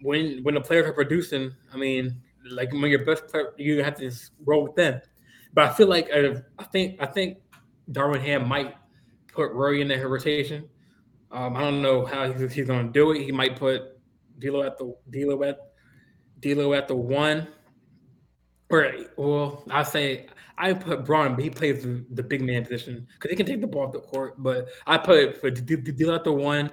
when 0.00 0.42
when 0.42 0.54
the 0.54 0.60
players 0.60 0.86
are 0.88 0.92
producing, 0.92 1.54
I 1.72 1.76
mean, 1.76 2.20
like 2.50 2.72
when 2.72 2.86
your 2.90 3.04
best 3.04 3.26
player, 3.28 3.52
you 3.58 3.82
have 3.82 3.96
to 3.96 4.08
just 4.08 4.32
roll 4.44 4.64
with 4.64 4.76
them. 4.76 5.00
But 5.52 5.70
I 5.70 5.74
feel 5.74 5.86
like 5.86 6.10
uh, 6.12 6.40
I 6.58 6.64
think 6.64 7.00
I 7.00 7.06
think 7.06 7.38
Darvin 7.90 8.20
Ham 8.20 8.48
might 8.48 8.74
put 9.28 9.52
Rui 9.52 9.80
in 9.80 9.88
the 9.88 10.08
rotation. 10.08 10.68
Um, 11.30 11.56
I 11.56 11.60
don't 11.60 11.82
know 11.82 12.04
how 12.04 12.30
he's, 12.32 12.52
he's 12.52 12.66
going 12.66 12.86
to 12.86 12.92
do 12.92 13.12
it. 13.12 13.22
He 13.22 13.32
might 13.32 13.56
put 13.56 13.82
D'Lo 14.38 14.62
at 14.62 14.78
the 14.78 14.94
D'Lo 15.10 15.42
at 15.42 15.58
D'Lo 16.40 16.72
at 16.74 16.88
the 16.88 16.94
one. 16.94 17.48
Or 18.70 18.92
well, 19.16 19.64
I 19.70 19.82
say 19.82 20.26
I 20.56 20.72
put 20.72 21.04
Bron, 21.04 21.34
but 21.34 21.44
he 21.44 21.50
plays 21.50 21.82
the, 21.82 22.04
the 22.10 22.22
big 22.22 22.42
man 22.42 22.62
position 22.62 23.06
because 23.14 23.30
he 23.30 23.36
can 23.36 23.46
take 23.46 23.60
the 23.60 23.66
ball 23.66 23.86
off 23.86 23.92
the 23.92 24.00
court. 24.00 24.34
But 24.38 24.68
I 24.86 24.98
put 24.98 25.40
for 25.40 25.50
D'Lo 25.50 26.14
at 26.14 26.24
the 26.24 26.32
one, 26.32 26.70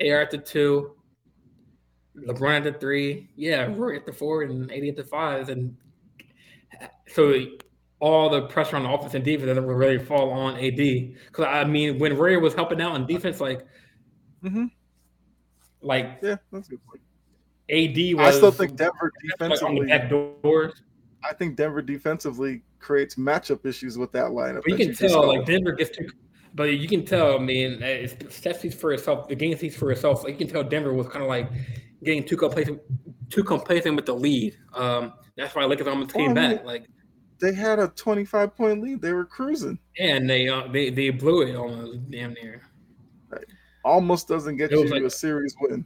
AR 0.00 0.20
at 0.20 0.30
the 0.30 0.38
two, 0.38 0.96
LeBron 2.16 2.58
at 2.58 2.64
the 2.64 2.72
three, 2.72 3.28
yeah, 3.36 3.66
Rui 3.66 3.96
at 3.96 4.06
the 4.06 4.12
four, 4.12 4.42
and 4.42 4.70
AD 4.72 4.84
at 4.84 4.96
the 4.96 5.04
five, 5.04 5.48
and 5.48 5.76
so 7.08 7.34
all 8.00 8.28
the 8.28 8.42
pressure 8.42 8.76
on 8.76 8.82
the 8.82 8.90
offense 8.90 9.14
and 9.14 9.24
defense 9.24 9.46
doesn't 9.48 9.64
really 9.66 9.98
fall 9.98 10.30
on 10.30 10.56
AD. 10.56 10.76
Because 10.76 11.44
I 11.46 11.64
mean, 11.64 11.98
when 11.98 12.16
Ray 12.18 12.36
was 12.36 12.54
helping 12.54 12.80
out 12.80 12.92
on 12.92 13.06
defense, 13.06 13.40
like 13.40 13.66
Mhm. 14.44 14.70
like 15.80 16.18
Yeah, 16.22 16.36
that's 16.52 16.68
a 16.68 16.70
good 16.70 16.86
point. 16.86 17.00
AD 17.68 17.98
I 18.20 18.26
was 18.26 18.36
still 18.36 18.50
think 18.52 18.76
Denver 18.76 18.94
like 19.40 19.62
on 19.62 19.74
the 19.74 19.80
defensively. 19.80 19.86
back 19.86 20.10
doors. 20.10 20.82
I 21.24 21.32
think 21.34 21.56
Denver 21.56 21.82
defensively 21.82 22.62
creates 22.78 23.16
matchup 23.16 23.64
issues 23.66 23.98
with 23.98 24.12
that 24.12 24.26
lineup. 24.26 24.62
But 24.62 24.68
you 24.68 24.76
can 24.76 24.88
just 24.94 25.00
tell, 25.00 25.26
like 25.26 25.46
Denver 25.46 25.72
gets 25.72 25.96
too. 25.96 26.08
But 26.54 26.64
you 26.74 26.86
can 26.88 27.04
tell. 27.04 27.34
I 27.34 27.38
mean, 27.38 27.82
uh, 27.82 27.86
it's 27.86 28.14
stats 28.14 28.60
speaks 28.60 28.74
for 28.74 28.92
itself. 28.92 29.28
The 29.28 29.34
game 29.34 29.56
sees 29.58 29.76
for 29.76 29.90
itself. 29.90 30.22
Like 30.24 30.38
you 30.38 30.46
can 30.46 30.48
tell, 30.48 30.62
Denver 30.62 30.92
was 30.94 31.08
kind 31.08 31.22
of 31.22 31.28
like 31.28 31.50
getting 32.04 32.22
too 32.24 32.36
complacent, 32.36 32.80
too 33.30 33.42
complacent 33.42 33.96
with 33.96 34.06
the 34.06 34.14
lead. 34.14 34.56
Um, 34.74 35.14
that's 35.36 35.54
why 35.54 35.64
Lakers 35.64 35.86
almost 35.88 36.12
came 36.14 36.34
Well, 36.34 36.44
I 36.44 36.48
mean- 36.48 36.56
back. 36.58 36.64
Like, 36.66 36.86
they 37.40 37.52
had 37.52 37.78
a 37.78 37.88
25 37.88 38.56
point 38.56 38.82
lead. 38.82 39.00
They 39.02 39.12
were 39.12 39.24
cruising. 39.24 39.78
and 39.98 40.28
they 40.28 40.48
uh, 40.48 40.68
they 40.72 40.90
they 40.90 41.10
blew 41.10 41.42
it 41.42 41.54
almost 41.54 42.10
damn 42.10 42.34
near. 42.34 42.62
Almost 43.84 44.26
doesn't 44.28 44.56
get 44.56 44.72
It 44.72 44.78
you 44.78 44.88
like- 44.88 45.02
a 45.02 45.10
series 45.10 45.54
win. 45.60 45.84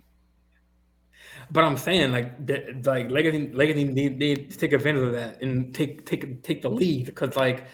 But 1.52 1.64
I'm 1.64 1.76
saying 1.76 2.12
like 2.12 2.46
that, 2.46 2.86
like 2.86 3.10
Lakers, 3.10 3.52
Lakers 3.54 3.74
need, 3.76 4.18
need 4.18 4.50
to 4.52 4.56
take 4.56 4.72
advantage 4.72 5.02
of 5.02 5.12
that 5.12 5.42
and 5.42 5.74
take 5.74 6.06
take 6.06 6.42
take 6.44 6.62
the 6.62 6.70
lead 6.70 7.06
because 7.06 7.34
like 7.36 7.64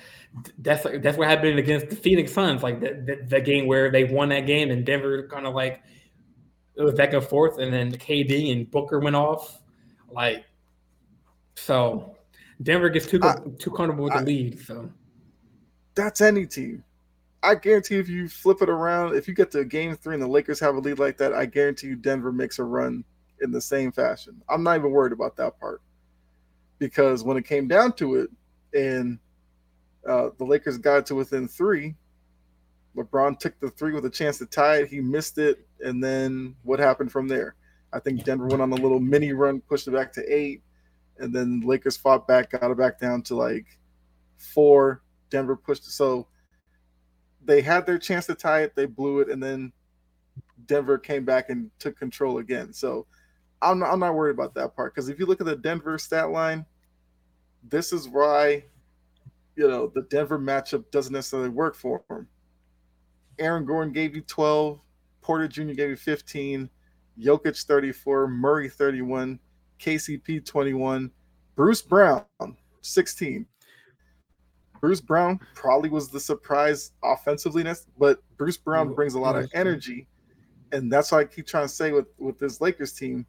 that's 0.58 0.86
that's 1.00 1.18
what 1.18 1.28
happened 1.28 1.58
against 1.58 1.90
the 1.90 1.96
Phoenix 1.96 2.32
Suns, 2.32 2.62
like 2.62 2.80
that 2.80 3.04
that, 3.06 3.28
that 3.28 3.44
game 3.44 3.66
where 3.66 3.90
they 3.90 4.04
won 4.04 4.30
that 4.30 4.46
game 4.46 4.70
and 4.70 4.84
Denver 4.86 5.28
kind 5.28 5.46
of 5.46 5.54
like 5.54 5.82
it 6.74 6.82
was 6.82 6.94
back 6.94 7.12
and 7.12 7.22
forth, 7.24 7.58
and 7.58 7.72
then 7.72 7.92
KD 7.92 8.50
and 8.52 8.70
Booker 8.70 8.98
went 8.98 9.16
off, 9.16 9.60
like 10.10 10.44
so. 11.54 12.15
Denver 12.62 12.88
gets 12.88 13.06
too 13.06 13.20
I- 13.22 13.36
too 13.58 13.70
comfortable 13.70 14.04
with 14.04 14.14
the 14.14 14.22
lead, 14.22 14.60
so 14.60 14.90
That's 15.94 16.20
any 16.20 16.46
team. 16.46 16.84
I 17.42 17.54
guarantee 17.54 17.96
if 17.96 18.08
you 18.08 18.28
flip 18.28 18.60
it 18.60 18.68
around, 18.68 19.14
if 19.14 19.28
you 19.28 19.34
get 19.34 19.50
to 19.52 19.64
game 19.64 19.94
three 19.96 20.14
and 20.14 20.22
the 20.22 20.26
Lakers 20.26 20.58
have 20.60 20.74
a 20.74 20.80
lead 20.80 20.98
like 20.98 21.16
that, 21.18 21.32
I 21.32 21.46
guarantee 21.46 21.88
you 21.88 21.96
Denver 21.96 22.32
makes 22.32 22.58
a 22.58 22.64
run 22.64 23.04
in 23.40 23.50
the 23.50 23.60
same 23.60 23.92
fashion. 23.92 24.42
I'm 24.48 24.62
not 24.62 24.78
even 24.78 24.90
worried 24.90 25.12
about 25.12 25.36
that 25.36 25.58
part 25.60 25.80
because 26.78 27.22
when 27.22 27.36
it 27.36 27.46
came 27.46 27.68
down 27.68 27.92
to 27.94 28.16
it 28.16 28.30
and 28.74 29.18
uh, 30.08 30.30
the 30.38 30.44
Lakers 30.44 30.78
got 30.78 31.06
to 31.06 31.14
within 31.14 31.46
three, 31.46 31.94
LeBron 32.96 33.38
took 33.38 33.58
the 33.60 33.70
three 33.70 33.92
with 33.92 34.06
a 34.06 34.10
chance 34.10 34.38
to 34.38 34.46
tie 34.46 34.78
it. 34.78 34.88
He 34.88 35.00
missed 35.00 35.38
it. 35.38 35.66
And 35.80 36.02
then 36.02 36.54
what 36.62 36.78
happened 36.78 37.12
from 37.12 37.28
there? 37.28 37.54
I 37.92 38.00
think 38.00 38.24
Denver 38.24 38.46
went 38.46 38.62
on 38.62 38.72
a 38.72 38.76
little 38.76 39.00
mini 39.00 39.32
run, 39.32 39.60
pushed 39.60 39.86
it 39.86 39.92
back 39.92 40.12
to 40.14 40.24
eight. 40.34 40.62
And 41.18 41.34
then 41.34 41.60
Lakers 41.60 41.96
fought 41.96 42.26
back, 42.28 42.50
got 42.50 42.70
it 42.70 42.78
back 42.78 43.00
down 43.00 43.22
to 43.22 43.36
like 43.36 43.66
four. 44.36 45.02
Denver 45.30 45.56
pushed. 45.56 45.84
So 45.84 46.28
they 47.44 47.60
had 47.60 47.86
their 47.86 47.98
chance 47.98 48.26
to 48.26 48.34
tie 48.34 48.62
it. 48.62 48.74
They 48.74 48.86
blew 48.86 49.20
it. 49.20 49.30
And 49.30 49.42
then 49.42 49.72
Denver 50.66 50.98
came 50.98 51.24
back 51.24 51.50
and 51.50 51.70
took 51.78 51.98
control 51.98 52.38
again. 52.38 52.72
So 52.72 53.06
I'm 53.62 53.78
not, 53.78 53.92
I'm 53.92 54.00
not 54.00 54.14
worried 54.14 54.34
about 54.34 54.54
that 54.54 54.74
part 54.76 54.94
because 54.94 55.08
if 55.08 55.18
you 55.18 55.26
look 55.26 55.40
at 55.40 55.46
the 55.46 55.56
Denver 55.56 55.98
stat 55.98 56.30
line, 56.30 56.64
this 57.68 57.92
is 57.92 58.08
why 58.08 58.64
you 59.56 59.66
know 59.66 59.90
the 59.94 60.02
Denver 60.02 60.38
matchup 60.38 60.90
doesn't 60.90 61.12
necessarily 61.12 61.48
work 61.48 61.74
for 61.74 62.02
him. 62.10 62.26
Aaron 63.38 63.66
Gordon 63.66 63.92
gave 63.92 64.14
you 64.14 64.22
12, 64.22 64.80
Porter 65.20 65.48
Jr. 65.48 65.72
gave 65.72 65.90
you 65.90 65.96
15, 65.96 66.70
Jokic 67.18 67.64
34, 67.64 68.28
Murray 68.28 68.68
31, 68.68 69.38
KCP 69.80 70.44
21, 70.44 71.10
Bruce 71.54 71.82
Brown 71.82 72.24
16. 72.82 73.46
Bruce 74.80 75.00
Brown 75.00 75.40
probably 75.54 75.88
was 75.88 76.08
the 76.08 76.20
surprise 76.20 76.92
offensively, 77.02 77.64
but 77.98 78.20
Bruce 78.36 78.56
Brown 78.56 78.94
brings 78.94 79.14
a 79.14 79.18
lot 79.18 79.36
of 79.36 79.50
energy, 79.54 80.06
and 80.72 80.92
that's 80.92 81.12
why 81.12 81.20
I 81.20 81.24
keep 81.24 81.46
trying 81.46 81.64
to 81.64 81.72
say 81.72 81.92
with 81.92 82.06
with 82.18 82.38
this 82.38 82.60
Lakers 82.60 82.92
team, 82.92 83.26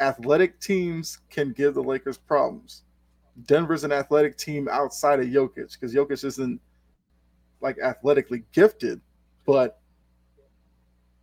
athletic 0.00 0.60
teams 0.60 1.18
can 1.30 1.52
give 1.52 1.74
the 1.74 1.82
Lakers 1.82 2.18
problems. 2.18 2.82
Denver's 3.46 3.84
an 3.84 3.92
athletic 3.92 4.36
team 4.36 4.68
outside 4.70 5.20
of 5.20 5.26
Jokic 5.26 5.72
because 5.72 5.94
Jokic 5.94 6.24
isn't 6.24 6.60
like 7.60 7.78
athletically 7.78 8.44
gifted, 8.52 9.00
but 9.46 9.80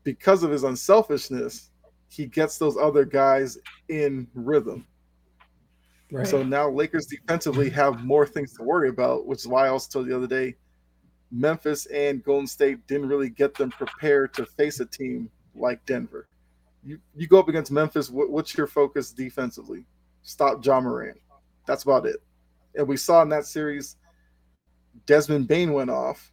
because 0.03 0.43
of 0.43 0.51
his 0.51 0.63
unselfishness, 0.63 1.71
he 2.14 2.28
gets 2.28 2.59
those 2.59 2.78
other 2.78 3.05
guys 3.05 3.57
in 3.89 4.28
rhythm. 4.36 4.86
right. 6.11 6.28
So 6.28 6.43
now 6.43 6.70
Lakers 6.70 7.07
defensively 7.07 7.72
have 7.72 8.03
more 8.05 8.28
things 8.28 8.53
to 8.53 8.64
worry 8.64 8.89
about, 8.89 9.26
which 9.26 9.39
is 9.39 9.47
why 9.47 9.66
I 9.66 9.70
also 9.70 9.89
told 9.89 10.05
you 10.05 10.11
the 10.11 10.18
other 10.18 10.28
day, 10.28 10.55
Memphis 11.32 11.88
and 11.88 12.24
Golden 12.24 12.45
State 12.45 12.86
didn't 12.86 13.07
really 13.07 13.30
get 13.30 13.55
them 13.55 13.72
prepared 13.72 14.32
to 14.36 14.45
face 14.45 14.80
a 14.80 14.86
team 14.86 15.28
like 15.55 15.84
Denver. 15.88 16.28
You 16.84 16.99
you 17.16 17.26
go 17.26 17.39
up 17.39 17.47
against 17.47 17.72
Memphis, 17.72 18.11
what, 18.11 18.30
what's 18.30 18.55
your 18.55 18.68
focus 18.68 19.09
defensively? 19.11 19.84
Stop 20.22 20.64
Ja 20.64 20.80
Morant. 20.80 21.20
That's 21.66 21.82
about 21.84 22.05
it. 22.05 22.18
And 22.76 22.88
we 22.88 22.97
saw 22.97 23.24
in 23.24 23.30
that 23.30 23.47
series, 23.47 23.95
Desmond 25.07 25.47
Bane 25.47 25.74
went 25.74 25.89
off, 25.89 26.32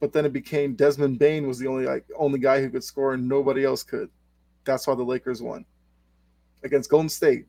but 0.00 0.12
then 0.14 0.24
it 0.24 0.32
became 0.32 0.74
Desmond 0.74 1.18
Bane 1.18 1.46
was 1.46 1.58
the 1.58 1.66
only 1.66 1.84
like 1.84 2.06
only 2.18 2.38
guy 2.38 2.62
who 2.62 2.70
could 2.70 2.84
score 2.84 3.12
and 3.12 3.28
nobody 3.28 3.62
else 3.64 3.82
could. 3.82 4.08
That's 4.64 4.86
why 4.86 4.94
the 4.94 5.02
Lakers 5.02 5.42
won 5.42 5.64
against 6.62 6.90
Golden 6.90 7.08
State 7.08 7.46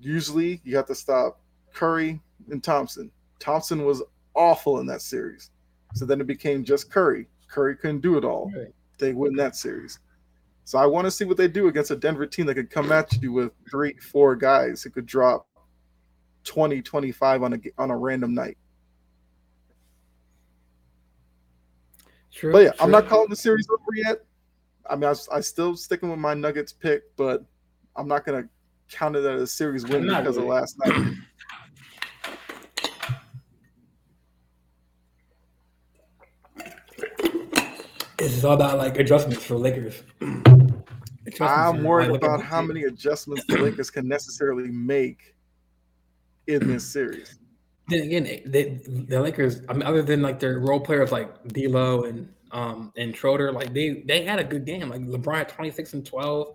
usually 0.00 0.60
you 0.64 0.76
have 0.76 0.86
to 0.86 0.94
stop 0.94 1.40
Curry 1.72 2.20
and 2.50 2.62
Thompson. 2.62 3.10
Thompson 3.38 3.84
was 3.84 4.02
awful 4.34 4.80
in 4.80 4.86
that 4.86 5.02
series. 5.02 5.50
So 5.94 6.04
then 6.04 6.20
it 6.20 6.26
became 6.26 6.64
just 6.64 6.90
Curry. 6.90 7.26
Curry 7.48 7.76
couldn't 7.76 8.00
do 8.00 8.16
it 8.16 8.24
all. 8.24 8.52
They 8.98 9.12
win 9.12 9.34
that 9.36 9.56
series. 9.56 9.98
So 10.64 10.78
I 10.78 10.86
want 10.86 11.06
to 11.06 11.10
see 11.10 11.24
what 11.24 11.36
they 11.36 11.48
do 11.48 11.68
against 11.68 11.90
a 11.90 11.96
Denver 11.96 12.26
team 12.26 12.46
that 12.46 12.54
could 12.54 12.70
come 12.70 12.92
at 12.92 13.20
you 13.20 13.32
with 13.32 13.52
three, 13.68 13.94
four 13.94 14.36
guys 14.36 14.82
who 14.82 14.90
could 14.90 15.06
drop 15.06 15.46
20, 16.44 16.80
25 16.80 17.42
on 17.42 17.54
a 17.54 17.58
on 17.76 17.90
a 17.90 17.96
random 17.96 18.34
night. 18.34 18.56
True, 22.32 22.52
But 22.52 22.62
yeah, 22.62 22.70
I'm 22.78 22.92
not 22.92 23.08
calling 23.08 23.28
the 23.28 23.36
series 23.36 23.66
over 23.68 23.96
yet. 23.96 24.24
I 24.90 24.96
mean, 24.96 25.04
I, 25.04 25.36
I 25.36 25.40
still 25.40 25.76
sticking 25.76 26.10
with 26.10 26.18
my 26.18 26.34
Nuggets 26.34 26.72
pick, 26.72 27.16
but 27.16 27.44
I'm 27.94 28.08
not 28.08 28.26
gonna 28.26 28.48
count 28.90 29.14
it 29.14 29.24
as 29.24 29.42
a 29.42 29.46
series 29.46 29.86
win 29.86 30.06
because 30.06 30.36
of 30.36 30.44
last 30.44 30.76
night. 30.84 31.14
This 38.18 38.36
is 38.36 38.44
all 38.44 38.54
about 38.54 38.76
like 38.76 38.98
adjustments 38.98 39.44
for 39.44 39.54
Lakers. 39.54 40.02
Adjustments 40.20 41.40
I'm 41.40 41.84
worried 41.84 42.10
about 42.10 42.42
how 42.42 42.60
many 42.60 42.82
adjustments 42.82 43.44
the 43.48 43.58
Lakers 43.58 43.90
can 43.90 44.08
necessarily 44.08 44.68
make 44.68 45.34
in 46.46 46.66
this 46.66 46.84
series. 46.84 47.38
Then 47.88 48.02
again, 48.02 48.24
they, 48.44 48.80
the 48.84 49.20
Lakers. 49.20 49.62
I 49.68 49.72
mean, 49.72 49.84
other 49.84 50.02
than 50.02 50.20
like 50.20 50.38
their 50.40 50.58
role 50.58 50.80
players 50.80 51.12
like 51.12 51.44
D'Lo 51.48 52.02
and 52.04 52.28
um 52.52 52.92
and 52.96 53.14
Schroeder, 53.16 53.52
like 53.52 53.72
they 53.72 54.02
they 54.06 54.24
had 54.24 54.38
a 54.38 54.44
good 54.44 54.64
game. 54.64 54.88
Like 54.88 55.02
LeBron 55.02 55.48
26 55.48 55.94
and 55.94 56.06
12. 56.06 56.48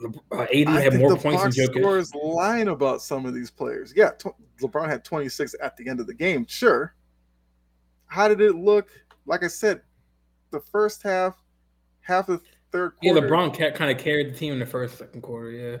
Le- 0.00 0.10
Uh, 0.32 0.42
AD 0.52 0.66
I 0.68 0.80
had 0.80 0.94
more 0.98 1.10
the 1.10 1.16
points 1.16 1.42
than 1.42 1.50
box 1.50 1.56
Jokic. 1.58 1.80
scores 1.80 2.14
lying 2.14 2.68
about 2.68 3.02
some 3.02 3.24
of 3.26 3.34
these 3.34 3.50
players. 3.50 3.92
Yeah, 3.94 4.10
tw- 4.10 4.34
LeBron 4.60 4.88
had 4.88 5.04
26 5.04 5.54
at 5.62 5.76
the 5.76 5.88
end 5.88 6.00
of 6.00 6.06
the 6.06 6.14
game. 6.14 6.44
Sure. 6.48 6.94
How 8.06 8.28
did 8.28 8.40
it 8.40 8.54
look? 8.56 8.90
Like 9.26 9.44
I 9.44 9.48
said, 9.48 9.82
the 10.50 10.60
first 10.60 11.02
half, 11.02 11.36
half 12.00 12.28
of 12.28 12.40
the 12.40 12.46
third 12.72 12.92
Yeah. 13.00 13.12
LeBron 13.12 13.74
kind 13.74 13.90
of 13.90 13.98
carried 13.98 14.32
the 14.34 14.38
team 14.38 14.52
in 14.52 14.58
the 14.58 14.66
first, 14.66 14.98
second 14.98 15.22
quarter. 15.22 15.50
Yeah, 15.50 15.76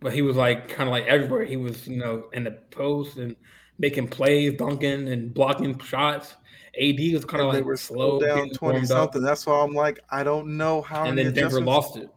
but 0.00 0.12
he 0.12 0.22
was 0.22 0.36
like 0.36 0.68
kind 0.68 0.88
of 0.88 0.92
like 0.92 1.04
everywhere. 1.06 1.44
He 1.44 1.56
was, 1.56 1.86
you 1.86 1.96
know, 1.98 2.28
in 2.32 2.44
the 2.44 2.52
post 2.72 3.16
and 3.16 3.36
making 3.78 4.08
plays, 4.08 4.54
dunking 4.58 5.08
and 5.08 5.32
blocking 5.32 5.78
shots. 5.78 6.34
AD 6.80 6.98
was 7.12 7.24
kind 7.24 7.42
of 7.42 7.48
and 7.48 7.54
they 7.54 7.58
like 7.58 7.64
were 7.64 7.76
slow, 7.76 8.20
down 8.20 8.48
20 8.50 8.56
warmed 8.60 8.84
up. 8.84 8.88
something. 8.88 9.22
That's 9.22 9.46
why 9.46 9.60
I'm 9.60 9.74
like, 9.74 10.00
I 10.10 10.22
don't 10.24 10.56
know 10.56 10.80
how 10.82 11.04
and 11.04 11.18
then 11.18 11.32
Denver 11.34 11.60
lost 11.60 11.96
it, 11.96 12.08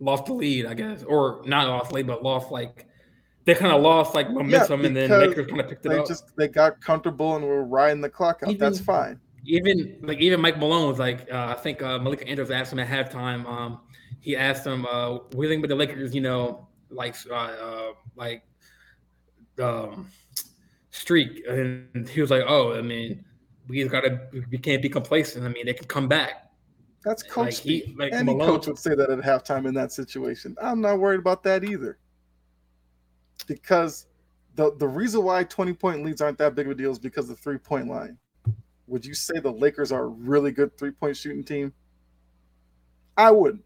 lost 0.00 0.26
the 0.26 0.34
lead, 0.34 0.66
I 0.66 0.74
guess, 0.74 1.02
or 1.04 1.42
not 1.46 1.66
lost 1.68 1.92
lead, 1.92 2.06
but 2.06 2.22
lost 2.22 2.50
like 2.50 2.86
they 3.44 3.54
kind 3.54 3.72
of 3.72 3.80
lost 3.80 4.14
like 4.14 4.30
momentum, 4.30 4.84
and 4.84 4.94
then 4.96 5.08
Lakers 5.08 5.46
kind 5.46 5.60
of 5.60 5.68
picked 5.68 5.86
it 5.86 5.88
They 5.88 5.98
up. 6.00 6.06
just 6.08 6.36
they 6.36 6.48
got 6.48 6.80
comfortable 6.80 7.36
and 7.36 7.44
were 7.44 7.64
riding 7.64 8.00
the 8.00 8.10
clock 8.10 8.40
out. 8.46 8.58
That's 8.58 8.80
fine. 8.80 9.20
even 9.44 9.96
like 10.02 10.18
even 10.18 10.40
Mike 10.40 10.58
Malone 10.58 10.88
was 10.88 10.98
like, 10.98 11.26
uh, 11.32 11.54
I 11.56 11.60
think 11.60 11.80
uh, 11.80 11.98
Malika 11.98 12.26
Andrews 12.28 12.50
asked 12.50 12.72
him 12.72 12.78
at 12.80 12.88
halftime. 12.88 13.46
Um, 13.46 13.80
he 14.20 14.36
asked 14.36 14.66
him, 14.66 14.84
uh, 14.86 15.12
"What 15.12 15.30
do 15.30 15.42
you 15.42 15.48
think 15.48 15.60
about 15.64 15.68
the 15.68 15.76
Lakers? 15.76 16.14
You 16.14 16.20
know, 16.22 16.68
like 16.90 17.14
uh, 17.30 17.34
uh, 17.34 17.92
like 18.16 18.42
um, 19.62 20.08
streak?" 20.90 21.44
And 21.48 22.08
he 22.08 22.20
was 22.20 22.30
like, 22.32 22.42
"Oh, 22.46 22.76
I 22.76 22.82
mean, 22.82 23.24
we 23.68 23.84
gotta 23.84 24.28
we 24.50 24.58
can't 24.58 24.82
be 24.82 24.88
complacent. 24.88 25.44
I 25.44 25.48
mean, 25.48 25.66
they 25.66 25.74
can 25.74 25.86
come 25.86 26.08
back." 26.08 26.50
That's 27.04 27.22
coach 27.22 27.44
Like 27.44 27.54
he 27.54 27.94
like 27.96 28.12
Any 28.12 28.34
Malone. 28.34 28.48
coach 28.48 28.66
would 28.66 28.78
say 28.78 28.96
that 28.96 29.08
at 29.10 29.20
halftime 29.20 29.68
in 29.68 29.74
that 29.74 29.92
situation. 29.92 30.56
I'm 30.60 30.80
not 30.80 30.98
worried 30.98 31.20
about 31.20 31.44
that 31.44 31.62
either. 31.62 31.98
Because 33.46 34.06
the 34.56 34.74
the 34.78 34.88
reason 34.88 35.22
why 35.22 35.44
20 35.44 35.72
point 35.74 36.04
leads 36.04 36.20
aren't 36.20 36.38
that 36.38 36.56
big 36.56 36.66
of 36.66 36.72
a 36.72 36.74
deal 36.74 36.90
is 36.90 36.98
because 36.98 37.30
of 37.30 37.36
the 37.36 37.42
three 37.42 37.58
point 37.58 37.86
line. 37.86 38.18
Would 38.88 39.04
you 39.04 39.14
say 39.14 39.38
the 39.38 39.52
Lakers 39.52 39.92
are 39.92 40.04
a 40.04 40.08
really 40.08 40.50
good 40.50 40.76
three 40.76 40.90
point 40.90 41.16
shooting 41.16 41.44
team? 41.44 41.72
I 43.16 43.30
wouldn't. 43.30 43.64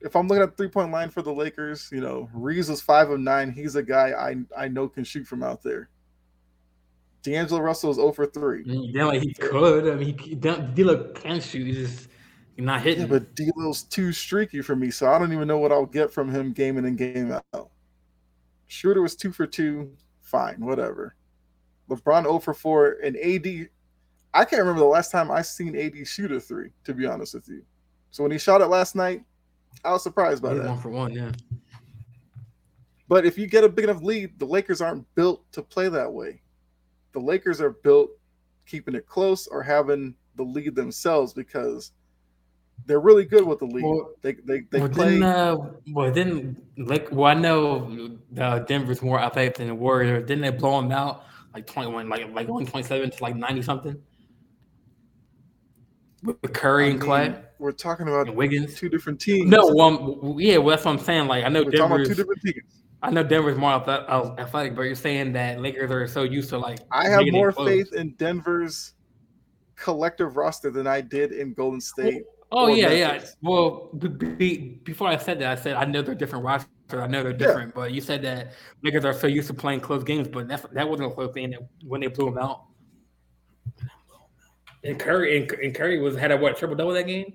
If 0.00 0.16
I'm 0.16 0.26
looking 0.26 0.42
at 0.42 0.56
three 0.56 0.68
point 0.68 0.90
line 0.90 1.10
for 1.10 1.20
the 1.20 1.32
Lakers, 1.32 1.90
you 1.92 2.00
know, 2.00 2.30
Reeves 2.32 2.70
was 2.70 2.80
five 2.80 3.10
of 3.10 3.20
nine. 3.20 3.50
He's 3.50 3.76
a 3.76 3.82
guy 3.82 4.12
I 4.12 4.36
I 4.56 4.68
know 4.68 4.88
can 4.88 5.04
shoot 5.04 5.26
from 5.26 5.42
out 5.42 5.62
there. 5.62 5.90
D'Angelo 7.24 7.60
Russell 7.60 7.90
is 7.90 7.96
0 7.96 8.12
for 8.12 8.26
3. 8.26 8.62
Yeah, 8.66 9.06
like 9.06 9.22
he 9.22 9.32
could. 9.32 9.88
I 9.90 9.96
mean, 9.96 10.16
he 10.18 10.34
D'Lo 10.34 11.10
can 11.14 11.40
shoot. 11.40 11.66
He's 11.66 11.88
just 11.88 12.08
not 12.58 12.82
hitting. 12.82 13.02
Yeah, 13.02 13.06
but 13.08 13.34
D'Lo's 13.34 13.82
too 13.82 14.12
streaky 14.12 14.60
for 14.60 14.76
me, 14.76 14.90
so 14.90 15.10
I 15.10 15.18
don't 15.18 15.32
even 15.32 15.48
know 15.48 15.58
what 15.58 15.72
I'll 15.72 15.86
get 15.86 16.12
from 16.12 16.30
him 16.30 16.52
game 16.52 16.76
in 16.76 16.84
and 16.84 16.98
game 16.98 17.32
out. 17.32 17.70
Schroeder 18.68 19.00
was 19.02 19.16
two 19.16 19.32
for 19.32 19.46
two, 19.46 19.90
fine, 20.20 20.60
whatever. 20.60 21.16
LeBron 21.88 22.22
0 22.22 22.38
for 22.38 22.54
4, 22.54 22.98
and 23.02 23.16
AD. 23.16 23.68
I 24.34 24.44
can't 24.44 24.60
remember 24.60 24.80
the 24.80 24.86
last 24.86 25.10
time 25.10 25.30
I 25.30 25.42
seen 25.42 25.76
AD 25.76 26.06
shoot 26.06 26.30
a 26.30 26.40
three, 26.40 26.70
to 26.84 26.92
be 26.92 27.06
honest 27.06 27.34
with 27.34 27.48
you. 27.48 27.62
So 28.10 28.22
when 28.22 28.32
he 28.32 28.38
shot 28.38 28.60
it 28.60 28.66
last 28.66 28.94
night, 28.94 29.22
I 29.84 29.92
was 29.92 30.02
surprised 30.02 30.42
by 30.42 30.52
He's 30.52 30.62
that. 30.62 30.68
one 30.68 30.78
for 30.78 30.90
one. 30.90 31.12
Yeah. 31.12 31.32
But 33.08 33.24
if 33.24 33.38
you 33.38 33.46
get 33.46 33.64
a 33.64 33.68
big 33.68 33.84
enough 33.84 34.02
lead, 34.02 34.38
the 34.38 34.44
Lakers 34.44 34.80
aren't 34.80 35.06
built 35.14 35.50
to 35.52 35.62
play 35.62 35.88
that 35.88 36.12
way. 36.12 36.40
The 37.14 37.20
Lakers 37.20 37.60
are 37.62 37.70
built 37.70 38.10
keeping 38.66 38.94
it 38.94 39.06
close 39.06 39.46
or 39.46 39.62
having 39.62 40.14
the 40.36 40.42
lead 40.42 40.74
themselves 40.74 41.32
because 41.32 41.92
they're 42.86 43.00
really 43.00 43.24
good 43.24 43.46
with 43.46 43.60
the 43.60 43.66
lead. 43.66 43.84
Well- 43.84 44.10
they 44.20 44.32
they, 44.32 44.60
they 44.70 44.80
well, 44.80 44.88
play. 44.88 45.18
then, 45.18 45.22
uh, 45.22 45.56
well, 45.92 46.10
then, 46.12 46.56
like, 46.76 47.10
well, 47.10 47.26
I 47.26 47.34
know 47.34 48.18
uh, 48.38 48.58
Denver's 48.60 49.00
more 49.00 49.20
athletic 49.20 49.56
than 49.56 49.68
the 49.68 49.74
Warriors. 49.74 50.26
Didn't 50.26 50.42
they 50.42 50.50
blow 50.50 50.80
them 50.80 50.92
out 50.92 51.24
like 51.54 51.66
twenty-one, 51.66 52.08
like 52.08 52.32
like 52.34 52.48
one 52.48 52.66
twenty-seven 52.66 53.10
to 53.10 53.22
like 53.22 53.36
ninety 53.36 53.62
something 53.62 53.96
with 56.24 56.40
Curry 56.52 56.86
I 56.86 56.90
and 56.90 57.00
Clay 57.00 57.28
mean, 57.28 57.38
We're 57.58 57.72
talking 57.72 58.08
about 58.08 58.34
Wiggins? 58.34 58.74
two 58.74 58.88
different 58.88 59.20
teams. 59.20 59.48
No, 59.50 59.72
well, 59.74 60.36
yeah, 60.38 60.56
well, 60.56 60.70
that's 60.70 60.84
what 60.84 60.92
I'm 60.92 60.98
saying. 60.98 61.28
Like, 61.28 61.44
I 61.44 61.48
know 61.48 61.62
we're 61.62 61.70
talking 61.70 61.80
about 61.80 61.96
Denver's, 61.98 62.08
two 62.08 62.14
different 62.14 62.42
teams. 62.42 62.82
I 63.04 63.10
know 63.10 63.22
Denver's 63.22 63.58
more 63.58 63.72
athletic, 63.72 64.74
but 64.74 64.82
you're 64.82 64.94
saying 64.94 65.32
that 65.34 65.60
Lakers 65.60 65.90
are 65.90 66.06
so 66.06 66.22
used 66.22 66.48
to 66.50 66.58
like. 66.58 66.78
I 66.90 67.08
have 67.08 67.22
more 67.30 67.52
faith 67.52 67.92
in 67.92 68.14
Denver's 68.14 68.94
collective 69.76 70.36
roster 70.36 70.70
than 70.70 70.86
I 70.86 71.02
did 71.02 71.32
in 71.32 71.52
Golden 71.52 71.80
State. 71.80 72.22
Oh 72.50 72.68
yeah, 72.68 72.92
yeah. 72.92 73.24
Well, 73.42 73.90
b- 73.98 74.08
b- 74.08 74.80
before 74.84 75.08
I 75.08 75.16
said 75.16 75.38
that, 75.40 75.58
I 75.58 75.60
said 75.60 75.76
I 75.76 75.84
know 75.84 76.00
they're 76.02 76.14
different 76.14 76.44
rosters. 76.44 76.70
I 76.92 77.06
know 77.06 77.22
they're 77.22 77.32
Yeah. 77.32 77.38
different, 77.38 77.74
but 77.74 77.92
you 77.92 78.00
said 78.00 78.22
that 78.22 78.52
Lakers 78.82 79.04
are 79.04 79.12
so 79.12 79.26
used 79.26 79.48
to 79.48 79.54
playing 79.54 79.80
close 79.80 80.04
games, 80.04 80.28
but 80.28 80.46
that's, 80.48 80.64
that 80.72 80.88
wasn't 80.88 81.10
a 81.10 81.14
close 81.14 81.34
game 81.34 81.50
that, 81.50 81.60
when 81.82 82.00
they 82.00 82.06
blew 82.06 82.26
them 82.26 82.38
out. 82.38 82.66
And 84.84 84.98
Curry 84.98 85.42
and, 85.42 85.50
and 85.52 85.74
Curry 85.74 85.98
was 85.98 86.16
had 86.16 86.30
a 86.30 86.36
what 86.36 86.56
triple 86.56 86.76
double 86.76 86.92
that 86.92 87.06
game. 87.06 87.34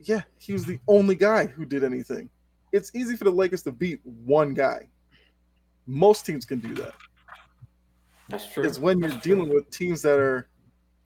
Yeah, 0.00 0.22
he 0.38 0.52
was 0.52 0.64
the 0.64 0.78
only 0.88 1.14
guy 1.14 1.46
who 1.46 1.64
did 1.64 1.84
anything. 1.84 2.28
It's 2.76 2.94
easy 2.94 3.16
for 3.16 3.24
the 3.24 3.30
Lakers 3.30 3.62
to 3.62 3.72
beat 3.72 4.00
one 4.04 4.52
guy. 4.52 4.86
Most 5.86 6.26
teams 6.26 6.44
can 6.44 6.58
do 6.60 6.74
that. 6.74 6.92
That's 8.28 8.46
true. 8.52 8.64
It's 8.64 8.78
when 8.78 8.98
you're 8.98 9.18
dealing 9.22 9.48
with 9.48 9.70
teams 9.70 10.02
that 10.02 10.18
are 10.18 10.48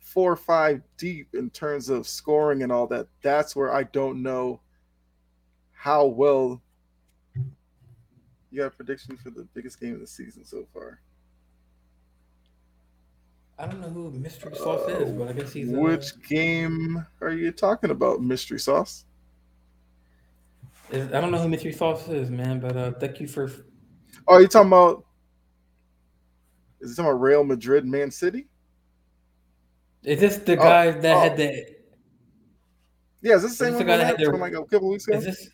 four 0.01 0.33
or 0.33 0.37
five 0.37 0.83
deep 0.97 1.29
in 1.35 1.49
terms 1.51 1.89
of 1.89 2.09
scoring 2.09 2.63
and 2.65 2.73
all 2.73 2.89
that. 2.89 3.07
That's 3.23 3.55
where 3.55 3.73
I 3.73 3.85
don't 3.85 4.23
know 4.23 4.61
how 5.73 6.07
well. 6.07 6.61
You 8.51 8.63
got 8.63 8.67
a 8.67 8.71
prediction 8.71 9.17
for 9.17 9.31
the 9.31 9.47
biggest 9.55 9.79
game 9.79 9.95
of 9.95 10.01
the 10.01 10.09
season 10.09 10.45
so 10.45 10.67
far? 10.75 10.99
I 13.61 13.67
don't 13.67 13.81
know 13.81 13.91
who 13.91 14.11
Mystery 14.11 14.57
Sauce 14.57 14.89
is, 14.89 15.13
but 15.13 15.29
I 15.29 15.33
guess 15.35 15.53
he's 15.53 15.73
uh, 15.73 15.79
Which 15.79 16.21
game 16.23 17.07
are 17.21 17.31
you 17.31 17.53
talking 17.53 17.91
about, 17.91 18.23
Mystery 18.23 18.59
Sauce? 18.59 19.05
I 20.93 21.21
don't 21.21 21.31
know 21.31 21.39
who 21.39 21.49
Mystery 21.49 21.73
Sauce 21.73 22.09
is, 22.09 22.31
man. 22.31 22.61
But 22.61 22.77
uh, 22.77 22.93
thank 22.99 23.21
you 23.21 23.29
for. 23.29 23.51
Oh, 24.27 24.39
you 24.39 24.49
talking 24.49 24.69
about? 24.69 25.05
Is 26.81 26.93
it 26.93 26.97
talking 26.97 27.11
about 27.11 27.21
Real 27.21 27.45
Madrid, 27.45 27.85
Man 27.85 28.11
City? 28.11 28.49
Is 30.03 30.19
this 30.21 30.39
the 30.39 30.55
Oh, 30.55 30.63
guy 30.63 30.91
that 30.91 31.17
oh. 31.17 31.21
had 31.21 31.37
the? 31.37 31.67
Yeah, 33.23 33.35
is 33.37 33.43
this 33.43 33.43
the 33.43 33.47
Is 33.53 33.59
same 33.59 33.73
this 33.73 33.79
the 33.83 33.85
one 33.85 33.87
guy 33.87 33.97
that 33.99 34.07
had 34.07 34.19
the- 34.19 34.25
from 34.31 34.41
like 34.41 34.55
a 34.55 34.65
couple 34.65 34.89
weeks 34.91 35.07
ago? 35.07 35.19
Is 35.19 35.25
this? 35.25 35.49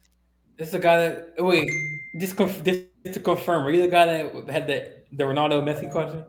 This 0.56 0.70
the 0.70 0.78
guy 0.78 0.96
that? 1.08 1.34
Wait, 1.38 1.68
this, 2.14 2.32
conf, 2.32 2.62
this 2.64 2.84
to 3.12 3.20
confirm. 3.20 3.66
Are 3.66 3.70
you 3.70 3.82
the 3.82 3.88
guy 3.88 4.06
that 4.06 4.48
had 4.48 4.66
the 4.66 4.92
the 5.12 5.24
Ronaldo 5.24 5.62
Messi 5.62 5.90
question? 5.90 6.24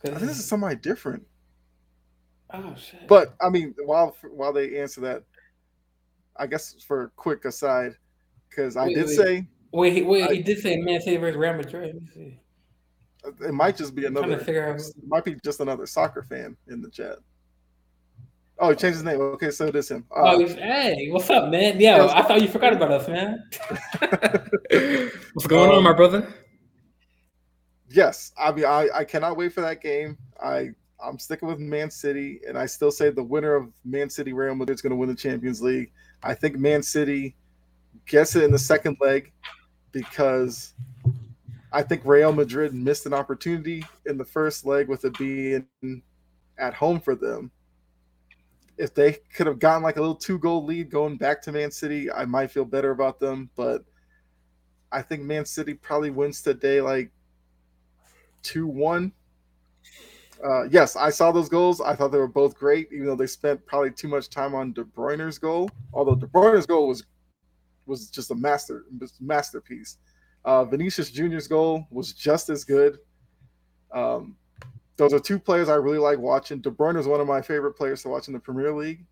'Cause 0.00 0.12
I 0.12 0.14
think 0.18 0.28
this 0.28 0.38
is 0.38 0.46
somebody 0.46 0.76
different. 0.76 1.26
Oh 2.50 2.74
shit! 2.76 3.08
But 3.08 3.34
I 3.40 3.48
mean, 3.48 3.74
while 3.84 4.14
while 4.30 4.52
they 4.52 4.78
answer 4.78 5.00
that, 5.00 5.24
I 6.38 6.46
guess 6.46 6.76
for 6.86 7.04
a 7.04 7.08
quick 7.10 7.44
aside, 7.44 7.94
because 8.48 8.76
I 8.76 8.86
Wait, 8.86 8.94
did 8.94 9.06
wait. 9.06 9.16
say 9.16 9.46
wait, 9.72 9.92
he, 9.92 10.02
wait, 10.02 10.24
I- 10.30 10.34
he 10.34 10.42
did 10.42 10.58
say 10.60 10.76
Man 10.76 11.00
City 11.00 11.16
versus 11.16 11.36
Real 11.36 11.54
Madrid. 11.54 11.94
Let 11.94 12.02
me 12.02 12.08
see. 12.14 12.40
it 13.46 13.52
might 13.52 13.76
just 13.76 13.94
be 13.94 14.06
I'm 14.06 14.14
trying 14.14 14.24
another. 14.26 14.38
to 14.38 14.44
figure 14.44 14.68
out. 14.68 14.80
It 14.80 14.94
might 15.06 15.24
be 15.24 15.36
just 15.44 15.60
another 15.60 15.86
soccer 15.86 16.22
fan 16.22 16.56
in 16.68 16.80
the 16.80 16.90
chat. 16.90 17.16
Oh, 18.60 18.70
he 18.70 18.76
changed 18.76 18.96
his 18.96 19.04
name. 19.04 19.20
Okay, 19.20 19.50
so 19.52 19.66
it 19.66 19.76
is 19.76 19.88
him. 19.90 20.04
Oh, 20.10 20.24
Uh, 20.34 20.38
he's, 20.40 20.54
hey, 20.54 21.08
what's 21.10 21.30
up, 21.30 21.48
man? 21.50 21.78
Yeah, 21.78 21.98
Yes. 21.98 22.10
I 22.12 22.22
thought 22.22 22.42
you 22.42 22.48
forgot 22.48 22.72
about 22.72 22.90
us, 22.90 23.06
man. 23.08 23.44
what's 25.32 25.46
going 25.46 25.70
on, 25.70 25.82
my 25.84 25.92
brother? 25.92 26.26
yes, 27.90 28.32
I 28.38 28.52
mean 28.52 28.64
I, 28.64 28.88
I 28.94 29.04
cannot 29.04 29.36
wait 29.36 29.52
for 29.52 29.60
that 29.62 29.80
game. 29.80 30.18
I 30.42 30.70
I'm 31.02 31.18
sticking 31.18 31.48
with 31.48 31.58
Man 31.58 31.90
City, 31.90 32.40
and 32.46 32.58
I 32.58 32.66
still 32.66 32.90
say 32.90 33.10
the 33.10 33.22
winner 33.22 33.54
of 33.54 33.70
Man 33.84 34.10
City 34.10 34.32
Real 34.32 34.54
Madrid 34.54 34.74
is 34.74 34.82
going 34.82 34.90
to 34.90 34.96
win 34.96 35.08
the 35.08 35.14
Champions 35.14 35.62
League. 35.62 35.92
I 36.22 36.34
think 36.34 36.56
Man 36.56 36.82
City 36.82 37.36
gets 38.06 38.34
it 38.34 38.42
in 38.42 38.50
the 38.50 38.58
second 38.58 38.96
leg 39.00 39.32
because 39.92 40.74
I 41.72 41.82
think 41.82 42.02
Real 42.04 42.32
Madrid 42.32 42.74
missed 42.74 43.06
an 43.06 43.14
opportunity 43.14 43.84
in 44.06 44.18
the 44.18 44.24
first 44.24 44.66
leg 44.66 44.88
with 44.88 45.04
it 45.04 45.16
being 45.18 45.66
at 46.58 46.74
home 46.74 47.00
for 47.00 47.14
them. 47.14 47.50
If 48.76 48.94
they 48.94 49.18
could 49.34 49.46
have 49.46 49.58
gotten 49.58 49.82
like 49.82 49.96
a 49.96 50.00
little 50.00 50.14
two 50.14 50.38
goal 50.38 50.64
lead 50.64 50.90
going 50.90 51.16
back 51.16 51.42
to 51.42 51.52
Man 51.52 51.70
City, 51.70 52.10
I 52.10 52.24
might 52.24 52.50
feel 52.50 52.64
better 52.64 52.90
about 52.90 53.20
them. 53.20 53.50
But 53.54 53.84
I 54.90 55.02
think 55.02 55.22
Man 55.22 55.44
City 55.44 55.74
probably 55.74 56.10
wins 56.10 56.42
today 56.42 56.80
like 56.80 57.10
2 58.42 58.66
1. 58.66 59.12
Uh, 60.44 60.64
yes, 60.64 60.94
I 60.94 61.10
saw 61.10 61.32
those 61.32 61.48
goals. 61.48 61.80
I 61.80 61.96
thought 61.96 62.12
they 62.12 62.18
were 62.18 62.28
both 62.28 62.54
great, 62.56 62.88
even 62.92 63.06
though 63.06 63.16
they 63.16 63.26
spent 63.26 63.64
probably 63.66 63.90
too 63.90 64.08
much 64.08 64.30
time 64.30 64.54
on 64.54 64.72
De 64.72 64.84
Bruyne's 64.84 65.38
goal. 65.38 65.68
Although 65.92 66.14
De 66.14 66.26
Bruyne's 66.26 66.66
goal 66.66 66.88
was 66.88 67.04
was 67.86 68.10
just 68.10 68.30
a 68.30 68.34
master 68.34 68.84
masterpiece. 69.20 69.98
Uh, 70.44 70.64
Vinicius 70.64 71.10
Junior's 71.10 71.48
goal 71.48 71.86
was 71.90 72.12
just 72.12 72.50
as 72.50 72.64
good. 72.64 72.98
Um, 73.92 74.36
those 74.96 75.12
are 75.12 75.18
two 75.18 75.38
players 75.38 75.68
I 75.68 75.74
really 75.74 75.98
like 75.98 76.18
watching. 76.18 76.60
De 76.60 76.70
Bruyne 76.70 76.98
is 76.98 77.06
one 77.06 77.20
of 77.20 77.26
my 77.26 77.40
favorite 77.40 77.74
players 77.74 78.02
to 78.02 78.08
watch 78.08 78.28
in 78.28 78.34
the 78.34 78.40
Premier 78.40 78.72
League. 78.72 79.04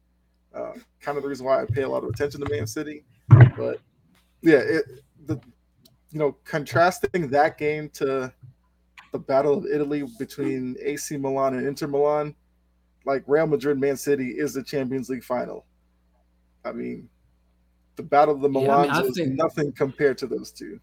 Uh, 0.55 0.73
kind 1.01 1.17
of 1.17 1.23
the 1.23 1.29
reason 1.29 1.45
why 1.45 1.61
I 1.61 1.65
pay 1.65 1.83
a 1.83 1.89
lot 1.89 2.05
of 2.05 2.11
attention 2.11 2.41
to 2.41 2.51
Man 2.51 2.67
City. 2.67 3.05
But 3.57 3.81
yeah, 4.43 4.59
it, 4.59 4.85
the 5.27 5.41
you 6.11 6.19
know 6.19 6.37
contrasting 6.45 7.29
that 7.29 7.59
game 7.59 7.89
to 7.95 8.33
the 9.17 9.21
Battle 9.21 9.55
of 9.57 9.65
Italy 9.65 10.05
between 10.19 10.77
AC 10.79 11.17
Milan 11.17 11.55
and 11.55 11.67
Inter 11.67 11.87
Milan, 11.87 12.35
like 13.07 13.25
Real 13.27 13.47
Madrid, 13.47 13.81
Man 13.81 13.97
City 13.97 14.29
is 14.37 14.53
the 14.53 14.63
Champions 14.63 15.09
League 15.09 15.25
final. 15.25 15.65
I 16.67 16.73
mean, 16.73 17.09
the 17.97 18.03
Battle 18.03 18.35
of 18.35 18.43
the 18.43 18.49
Milan 18.51 18.89
yeah, 18.89 18.97
I 18.97 19.01
mean, 19.01 19.11
is 19.11 19.17
think... 19.17 19.33
nothing 19.33 19.73
compared 19.73 20.19
to 20.19 20.27
those 20.27 20.51
two. 20.51 20.79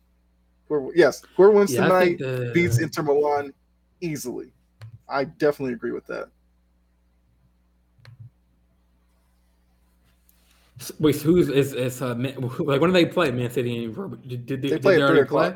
Whoever, 0.68 0.90
yes, 0.96 1.22
whoever 1.38 1.52
wins 1.52 1.74
yeah, 1.74 1.84
tonight 1.84 2.18
the... 2.18 2.50
beats 2.56 2.82
Inter 2.82 3.04
Milan 3.04 3.54
easily. 4.02 4.52
I 5.08 5.26
definitely 5.26 5.74
agree 5.74 5.92
with 5.92 6.08
that. 6.08 6.30
Wait, 11.00 11.18
who's 11.18 11.50
is 11.50 11.74
is 11.74 12.02
uh, 12.02 12.16
like 12.16 12.82
when 12.82 12.90
do 12.90 12.92
they 12.92 13.06
play 13.06 13.30
Man 13.30 13.52
City? 13.52 13.86
And 13.86 14.28
did, 14.28 14.48
did, 14.48 14.62
they 14.64 14.70
did 14.70 14.82
play 14.82 14.98
they 14.98 15.20
o'clock? 15.20 15.56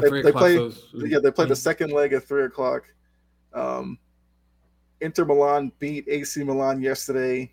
They, 0.00 0.22
they 0.22 0.32
play, 0.32 0.56
so 0.56 0.72
yeah, 0.94 1.18
they 1.22 1.30
play 1.30 1.46
the 1.46 1.56
second 1.56 1.92
leg 1.92 2.12
at 2.12 2.24
three 2.24 2.44
o'clock. 2.44 2.84
Um, 3.52 3.98
Inter 5.00 5.24
Milan 5.24 5.70
beat 5.78 6.06
AC 6.08 6.42
Milan 6.44 6.80
yesterday 6.80 7.52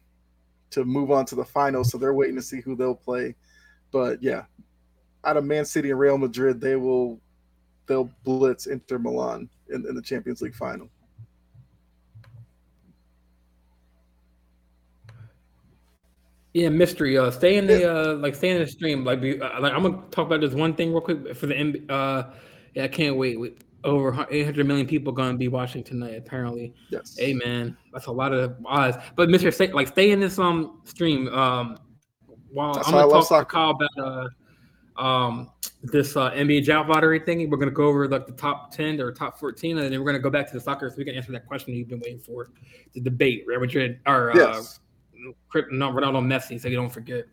to 0.72 0.86
move 0.86 1.12
on 1.12 1.26
to 1.26 1.36
the 1.36 1.46
final, 1.46 1.84
so 1.84 1.98
they're 1.98 2.14
waiting 2.14 2.36
to 2.36 2.42
see 2.42 2.62
who 2.62 2.76
they'll 2.76 2.96
play. 2.96 3.36
But 3.92 4.24
yeah, 4.24 4.46
out 5.24 5.38
of 5.38 5.46
Man 5.46 5.66
City 5.66 5.92
and 5.92 6.00
Real 6.00 6.18
Madrid, 6.18 6.62
they 6.62 6.76
will 6.76 7.20
they'll 7.88 8.10
blitz 8.24 8.68
Inter 8.68 8.98
Milan 8.98 9.50
in, 9.70 9.86
in 9.88 9.96
the 9.96 10.02
Champions 10.02 10.42
League 10.42 10.56
final. 10.56 10.90
Yeah, 16.54 16.70
mystery. 16.70 17.18
Uh, 17.18 17.32
stay 17.32 17.58
in 17.58 17.66
the 17.66 17.90
uh, 17.90 18.16
like 18.16 18.36
stay 18.36 18.50
in 18.50 18.60
the 18.60 18.68
stream. 18.68 19.06
Like, 19.06 19.22
be, 19.22 19.40
uh, 19.40 19.62
like 19.62 19.74
I'm 19.74 19.84
gonna 19.84 20.04
talk 20.12 20.28
about 20.28 20.42
this 20.42 20.54
one 20.54 20.76
thing 20.76 20.92
real 20.92 21.02
quick 21.02 21.36
for 21.36 21.48
the 21.48 21.86
uh, 21.90 22.34
yeah, 22.74 22.84
I 22.84 22.88
can't 22.88 23.16
wait. 23.16 23.40
We, 23.40 23.54
over 23.84 24.28
800 24.30 24.68
million 24.68 24.86
people 24.86 25.14
gonna 25.14 25.38
be 25.38 25.48
watching 25.48 25.84
tonight. 25.84 26.16
Apparently, 26.18 26.74
yes. 26.90 27.16
Hey 27.18 27.34
man, 27.34 27.78
that's 27.94 28.08
a 28.08 28.12
lot 28.12 28.34
of 28.34 28.56
eyes. 28.68 28.96
But 29.16 29.30
Mister, 29.30 29.50
stay, 29.52 29.72
like 29.72 29.88
stay 29.88 30.12
in 30.12 30.20
this 30.20 30.38
um 30.40 30.82
stream. 30.84 31.30
Um, 31.30 31.78
while 32.52 32.74
that's 32.74 32.88
I'm 32.88 32.94
gonna 32.94 33.10
talk 33.10 33.30
to 33.30 33.46
Kyle 33.46 33.70
about 33.72 33.90
uh 33.98 34.30
um, 34.98 35.50
this 35.84 36.16
uh, 36.16 36.32
NBA 36.32 36.66
draft 36.66 36.90
lottery 36.90 37.20
thing. 37.20 37.50
We're 37.50 37.58
gonna 37.58 37.72
go 37.72 37.86
over 37.86 38.08
like 38.08 38.28
the 38.28 38.34
top 38.34 38.72
ten 38.72 39.00
or 39.00 39.12
top 39.12 39.40
fourteen, 39.40 39.78
and 39.78 39.92
then 39.92 40.00
we're 40.00 40.06
gonna 40.06 40.20
go 40.20 40.30
back 40.30 40.48
to 40.48 40.54
the 40.54 40.62
soccer 40.62 40.90
so 40.90 40.96
we 40.98 41.06
can 41.06 41.16
answer 41.16 41.32
that 41.32 41.48
question 41.48 41.74
you've 41.74 41.88
been 41.88 42.00
waiting 42.00 42.20
for, 42.20 42.52
the 42.94 43.02
debate, 43.02 43.44
Real 43.48 43.60
Madrid 43.60 44.00
or 44.06 44.32
uh, 44.32 44.36
yes. 44.36 44.56
uh, 44.56 44.80
no 45.72 45.92
Ronaldo 45.92 46.24
Messi, 46.24 46.60
so 46.60 46.68
you 46.68 46.76
don't 46.76 46.90
forget. 46.90 47.26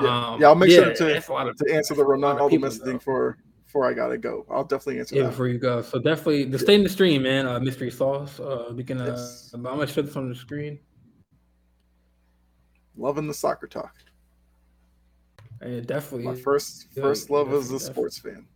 Yeah, 0.00 0.28
um, 0.28 0.40
yeah 0.40 0.48
I'll 0.48 0.54
make 0.54 0.70
yeah, 0.70 0.94
sure 0.94 0.94
to, 0.94 1.16
of, 1.16 1.56
to 1.56 1.74
answer 1.74 1.94
the 1.94 2.04
Ronaldo 2.04 2.50
Messi 2.50 2.84
thing 2.84 2.98
for 2.98 3.38
before 3.74 3.88
I 3.88 3.92
gotta 3.92 4.16
go. 4.16 4.46
I'll 4.50 4.64
definitely 4.64 5.00
answer 5.00 5.16
yeah, 5.16 5.22
that. 5.22 5.30
before 5.30 5.48
you 5.48 5.58
go. 5.58 5.82
So 5.82 5.98
definitely 5.98 6.44
the 6.44 6.58
stay 6.58 6.76
in 6.76 6.84
the 6.84 6.88
stream, 6.88 7.22
man. 7.22 7.46
Uh, 7.46 7.58
mystery 7.58 7.90
sauce. 7.90 8.38
Uh, 8.38 8.72
we 8.74 8.84
can. 8.84 9.00
Uh, 9.00 9.06
yes. 9.06 9.50
I'm 9.52 9.62
gonna 9.62 9.86
show 9.86 10.02
this 10.02 10.16
on 10.16 10.28
the 10.28 10.34
screen. 10.34 10.78
Loving 12.96 13.26
the 13.26 13.34
soccer 13.34 13.66
talk. 13.66 13.94
Yeah, 15.60 15.80
definitely. 15.80 16.26
My 16.26 16.36
first 16.36 16.86
yeah, 16.94 17.02
first 17.02 17.30
love 17.30 17.52
as 17.52 17.70
a 17.70 17.80
sports 17.80 18.18
fan. 18.18 18.46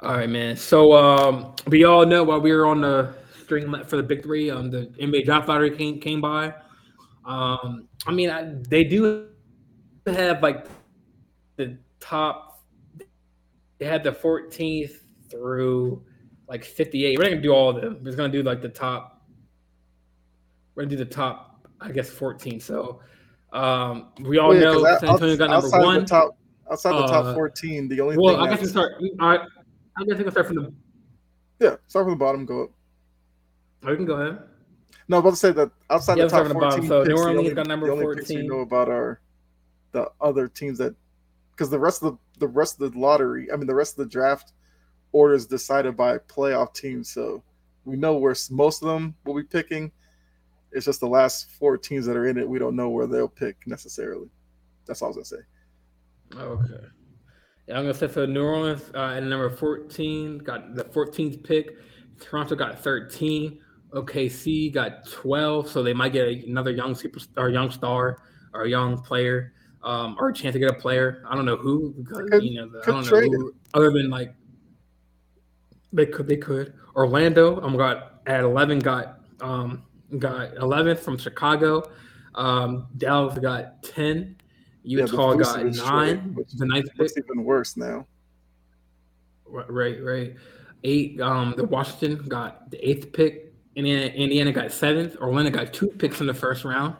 All 0.00 0.16
right, 0.16 0.28
man. 0.28 0.56
So 0.56 0.92
um, 0.92 1.54
we 1.66 1.84
all 1.84 2.06
know 2.06 2.24
while 2.24 2.40
we 2.40 2.52
were 2.52 2.66
on 2.66 2.80
the 2.80 3.14
string 3.50 3.84
for 3.84 3.96
the 3.96 4.02
big 4.02 4.22
three, 4.22 4.48
um, 4.48 4.70
the 4.70 4.86
NBA 5.00 5.24
draft 5.24 5.48
lottery 5.48 5.76
came 5.76 5.98
came 5.98 6.20
by. 6.20 6.54
Um, 7.24 7.88
I 8.06 8.12
mean, 8.12 8.30
I, 8.30 8.54
they 8.68 8.84
do 8.84 9.26
have 10.06 10.40
like 10.40 10.66
the 11.56 11.76
top. 11.98 12.62
They 13.78 13.86
had 13.86 14.04
the 14.04 14.12
14th 14.12 14.92
through 15.28 16.04
like 16.48 16.64
58. 16.64 17.18
We're 17.18 17.24
not 17.24 17.30
gonna 17.30 17.42
do 17.42 17.50
all 17.50 17.70
of 17.70 17.82
them. 17.82 17.98
We're 17.98 18.04
just 18.04 18.16
gonna 18.16 18.32
do 18.32 18.44
like 18.44 18.62
the 18.62 18.68
top. 18.68 19.26
We're 20.74 20.84
gonna 20.84 20.96
do 20.96 21.04
the 21.04 21.10
top, 21.10 21.66
I 21.80 21.90
guess, 21.90 22.08
14. 22.08 22.60
So 22.60 23.00
um, 23.52 24.10
we 24.20 24.38
all 24.38 24.54
yeah, 24.54 24.60
know 24.60 24.84
San 25.00 25.08
Antonio 25.08 25.36
got 25.36 25.50
number 25.50 25.70
one. 25.70 26.00
The 26.00 26.06
top, 26.06 26.38
outside 26.70 26.92
the 26.92 27.06
top 27.08 27.24
uh, 27.24 27.34
14, 27.34 27.88
the 27.88 28.00
only 28.00 28.16
well, 28.16 28.36
I 28.36 28.48
guess 28.48 28.60
we 28.60 28.68
start. 28.68 28.92
I, 29.18 29.38
I 29.96 30.04
guess 30.04 30.18
we 30.18 30.22
can 30.22 30.30
start 30.30 30.46
from 30.46 30.56
the. 30.56 30.72
Yeah, 31.58 31.76
start 31.88 32.06
from 32.06 32.10
the 32.10 32.16
bottom. 32.16 32.46
Go 32.46 32.64
up. 32.64 32.70
Oh, 33.84 33.90
you 33.90 33.96
can 33.96 34.04
go 34.06 34.14
ahead. 34.14 34.42
No, 35.08 35.16
I'm 35.16 35.20
about 35.20 35.30
to 35.30 35.36
say 35.36 35.52
that 35.52 35.70
outside 35.88 36.18
yeah, 36.18 36.24
the 36.24 36.30
top 36.30 36.46
the 36.46 36.54
14, 36.54 36.70
bottom, 36.70 36.86
so 36.86 37.02
New 37.04 37.18
Orleans 37.18 37.54
got 37.54 37.66
number 37.66 37.88
14. 37.88 38.38
We 38.38 38.46
know 38.46 38.60
about 38.60 38.88
our 38.88 39.20
the 39.92 40.08
other 40.20 40.46
teams 40.46 40.78
that 40.78 40.94
because 41.50 41.70
the 41.70 41.78
rest 41.78 42.02
of 42.02 42.12
the 42.12 42.46
the 42.46 42.48
rest 42.48 42.80
of 42.80 42.92
the 42.92 42.98
lottery, 42.98 43.50
I 43.52 43.56
mean 43.56 43.66
the 43.66 43.74
rest 43.74 43.98
of 43.98 44.04
the 44.04 44.10
draft 44.10 44.52
order 45.12 45.34
is 45.34 45.46
decided 45.46 45.96
by 45.96 46.18
playoff 46.18 46.74
teams, 46.74 47.10
so 47.10 47.42
we 47.84 47.96
know 47.96 48.16
where 48.16 48.34
most 48.50 48.82
of 48.82 48.88
them 48.88 49.14
will 49.24 49.34
be 49.34 49.42
picking. 49.42 49.90
It's 50.72 50.86
just 50.86 51.00
the 51.00 51.08
last 51.08 51.50
four 51.50 51.76
teams 51.76 52.06
that 52.06 52.16
are 52.16 52.28
in 52.28 52.38
it. 52.38 52.48
We 52.48 52.60
don't 52.60 52.76
know 52.76 52.90
where 52.90 53.06
they'll 53.06 53.28
pick 53.28 53.56
necessarily. 53.66 54.28
That's 54.86 55.02
all 55.02 55.06
I 55.06 55.16
was 55.16 55.32
gonna 55.32 55.42
say. 55.42 56.40
Okay. 56.40 56.86
Yeah, 57.66 57.78
I'm 57.78 57.84
gonna 57.84 57.94
say 57.94 58.08
for 58.08 58.26
New 58.26 58.44
Orleans 58.44 58.82
uh, 58.94 59.14
at 59.16 59.22
number 59.24 59.50
14, 59.50 60.38
got 60.38 60.74
the 60.74 60.84
14th 60.84 61.42
pick. 61.42 61.76
Toronto 62.20 62.54
got 62.54 62.80
13. 62.80 63.60
OKC 63.92 64.72
got 64.72 65.06
12, 65.10 65.68
so 65.68 65.82
they 65.82 65.92
might 65.92 66.12
get 66.12 66.28
another 66.44 66.70
young 66.70 66.94
superstar, 66.94 67.52
young 67.52 67.70
star, 67.70 68.22
or 68.54 68.64
a 68.64 68.68
young 68.68 69.00
player, 69.00 69.52
um, 69.82 70.16
or 70.18 70.28
a 70.28 70.34
chance 70.34 70.52
to 70.54 70.58
get 70.58 70.70
a 70.70 70.74
player. 70.74 71.24
I 71.28 71.34
don't 71.34 71.44
know 71.44 71.56
who 71.56 71.94
because 71.96 72.28
could, 72.30 72.42
you 72.42 72.56
know 72.56 72.68
the, 72.68 72.82
I 72.82 72.90
don't 72.90 73.10
know 73.10 73.20
who, 73.20 73.54
other 73.74 73.90
than 73.90 74.10
like 74.10 74.34
they 75.92 76.06
could 76.06 76.26
they 76.26 76.36
could. 76.36 76.74
Orlando, 76.94 77.58
I'm 77.58 77.72
um, 77.72 77.76
got 77.76 78.20
at 78.26 78.44
11 78.44 78.80
got 78.80 79.20
um 79.40 79.82
got 80.18 80.54
11th 80.54 80.98
from 81.00 81.18
Chicago. 81.18 81.90
Um, 82.34 82.88
Dallas 82.96 83.38
got 83.38 83.82
10. 83.82 84.36
Utah 84.82 85.32
yeah, 85.32 85.42
got 85.42 85.64
nine. 85.64 86.34
Which 86.34 86.48
is 86.48 86.58
the 86.58 86.66
ninth 86.66 86.88
pick. 86.96 87.10
even 87.16 87.44
worse 87.44 87.76
now. 87.76 88.06
Right, 89.46 90.02
right. 90.02 90.34
Eight. 90.84 91.20
Um, 91.20 91.54
the 91.56 91.64
Washington 91.64 92.26
got 92.28 92.70
the 92.70 92.88
eighth 92.88 93.12
pick. 93.12 93.49
Indiana, 93.76 94.06
Indiana 94.06 94.52
got 94.52 94.72
seventh. 94.72 95.16
Orlando 95.16 95.50
got 95.50 95.72
two 95.72 95.88
picks 95.88 96.20
in 96.20 96.26
the 96.26 96.34
first 96.34 96.64
round. 96.64 96.96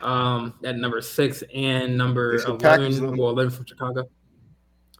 Um, 0.00 0.54
at 0.64 0.76
number 0.76 1.00
six 1.00 1.42
and 1.54 1.96
number 1.96 2.34
eleven. 2.34 3.16
Well, 3.16 3.30
eleven 3.30 3.50
from 3.50 3.66
Chicago. 3.66 4.04